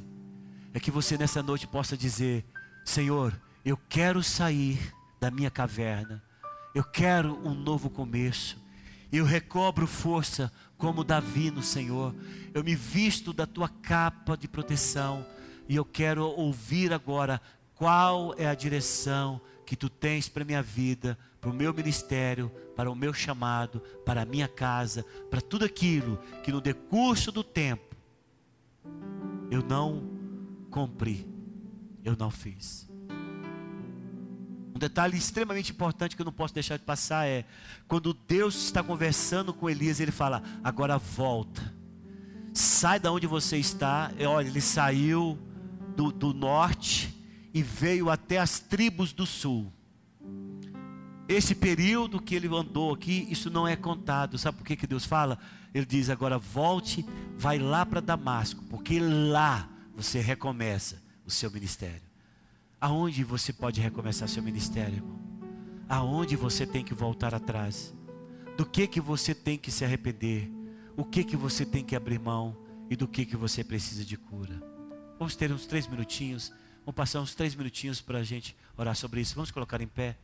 é 0.73 0.81
que 0.81 0.91
você 0.91 1.19
nessa 1.19 1.43
noite 1.43 1.67
possa 1.67 1.99
dizer: 1.99 2.47
Senhor, 2.83 3.39
eu 3.63 3.77
quero 3.77 4.23
sair 4.23 4.97
da 5.21 5.31
minha 5.31 5.51
caverna. 5.51 6.23
Eu 6.75 6.85
quero 6.85 7.39
um 7.47 7.55
novo 7.55 7.91
começo. 7.91 8.57
Eu 9.11 9.25
recobro 9.25 9.87
força 9.87 10.53
como 10.77 11.05
Davi 11.05 11.51
no 11.51 11.63
Senhor. 11.63 12.15
Eu 12.53 12.63
me 12.63 12.75
visto 12.75 13.33
da 13.33 13.47
tua 13.47 13.69
capa 13.69 14.37
de 14.37 14.47
proteção. 14.47 15.25
E 15.69 15.77
eu 15.77 15.85
quero 15.85 16.25
ouvir 16.25 16.93
agora 16.93 17.41
qual 17.75 18.35
é 18.37 18.47
a 18.47 18.55
direção 18.55 19.41
que 19.65 19.77
tu 19.77 19.89
tens 19.89 20.29
para 20.29 20.45
minha 20.45 20.63
vida, 20.63 21.19
para 21.41 21.51
o 21.51 21.55
meu 21.55 21.75
ministério, 21.75 22.51
para 22.75 22.91
o 22.91 22.95
meu 22.95 23.13
chamado, 23.13 23.81
para 24.05 24.23
a 24.23 24.25
minha 24.25 24.49
casa, 24.49 25.05
para 25.31 25.41
tudo 25.41 25.65
aquilo 25.65 26.17
que 26.43 26.51
no 26.51 26.61
decurso 26.61 27.31
do 27.31 27.45
tempo 27.45 27.97
eu 29.51 29.63
não 29.63 30.11
cumpri, 30.71 31.27
eu 32.05 32.17
não 32.17 32.31
fiz. 32.31 32.88
Um 34.79 34.87
detalhe 34.89 35.19
extremamente 35.19 35.73
importante 35.73 36.15
que 36.15 36.23
eu 36.23 36.25
não 36.25 36.33
posso 36.33 36.55
deixar 36.55 36.77
de 36.77 36.85
passar 36.85 37.27
é: 37.27 37.45
quando 37.89 38.15
Deus 38.15 38.55
está 38.55 38.81
conversando 38.81 39.53
com 39.53 39.69
Elias, 39.69 39.99
ele 39.99 40.13
fala, 40.13 40.41
agora 40.63 40.97
volta, 40.97 41.75
sai 42.55 43.01
da 43.01 43.11
onde 43.11 43.27
você 43.27 43.57
está. 43.57 44.13
E 44.17 44.25
olha, 44.25 44.47
ele 44.47 44.61
saiu 44.61 45.37
do, 45.97 46.13
do 46.13 46.33
norte 46.33 47.13
e 47.53 47.61
veio 47.61 48.09
até 48.09 48.39
as 48.39 48.61
tribos 48.61 49.13
do 49.13 49.27
sul. 49.27 49.73
Esse 51.29 51.57
período 51.57 52.23
que 52.23 52.37
ele 52.37 52.47
andou 52.47 52.95
aqui, 52.95 53.27
isso 53.29 53.51
não 53.51 53.67
é 53.67 53.75
contado. 53.75 54.39
Sabe 54.39 54.59
por 54.59 54.65
que, 54.65 54.77
que 54.77 54.87
Deus 54.87 55.05
fala? 55.05 55.41
Ele 55.75 55.87
diz: 55.87 56.09
agora 56.09 56.39
volte, 56.39 57.05
vai 57.37 57.59
lá 57.59 57.85
para 57.85 57.99
Damasco, 57.99 58.63
porque 58.71 59.01
lá 59.01 59.69
você 59.97 60.21
recomeça 60.21 61.03
o 61.27 61.33
seu 61.33 61.51
ministério. 61.51 62.08
Aonde 62.81 63.25
você 63.25 63.53
pode 63.53 63.81
recomeçar 63.81 64.29
seu 64.29 64.41
ministério, 64.41 64.99
irmão? 64.99 65.19
Aonde 65.89 66.37
você 66.37 66.65
tem 66.65 66.85
que 66.85 66.95
voltar 66.95 67.35
atrás? 67.35 67.93
Do 68.57 68.65
que 68.65 68.87
que 68.87 69.01
você 69.01 69.35
tem 69.35 69.59
que 69.59 69.71
se 69.71 69.85
arrepender? 69.85 70.49
O 70.97 71.05
que 71.05 71.25
que 71.25 71.37
você 71.37 71.67
tem 71.67 71.85
que 71.85 71.97
abrir 71.97 72.21
mão? 72.21 72.57
E 72.89 72.95
do 72.95 73.09
que 73.09 73.27
que 73.27 73.37
você 73.37 73.65
precisa 73.65 74.05
de 74.05 74.17
cura? 74.17 74.63
Vamos 75.19 75.35
ter 75.35 75.51
uns 75.51 75.67
três 75.67 75.89
minutinhos. 75.89 76.53
Vamos 76.87 76.95
passar 76.95 77.21
uns 77.21 77.35
três 77.35 77.53
minutinhos 77.57 78.01
para 78.01 78.19
a 78.19 78.23
gente 78.23 78.57
orar 78.77 78.95
sobre 78.95 79.21
isso. 79.21 79.35
Vamos 79.35 79.51
colocar 79.51 79.81
em 79.81 79.89
pé. 79.89 80.17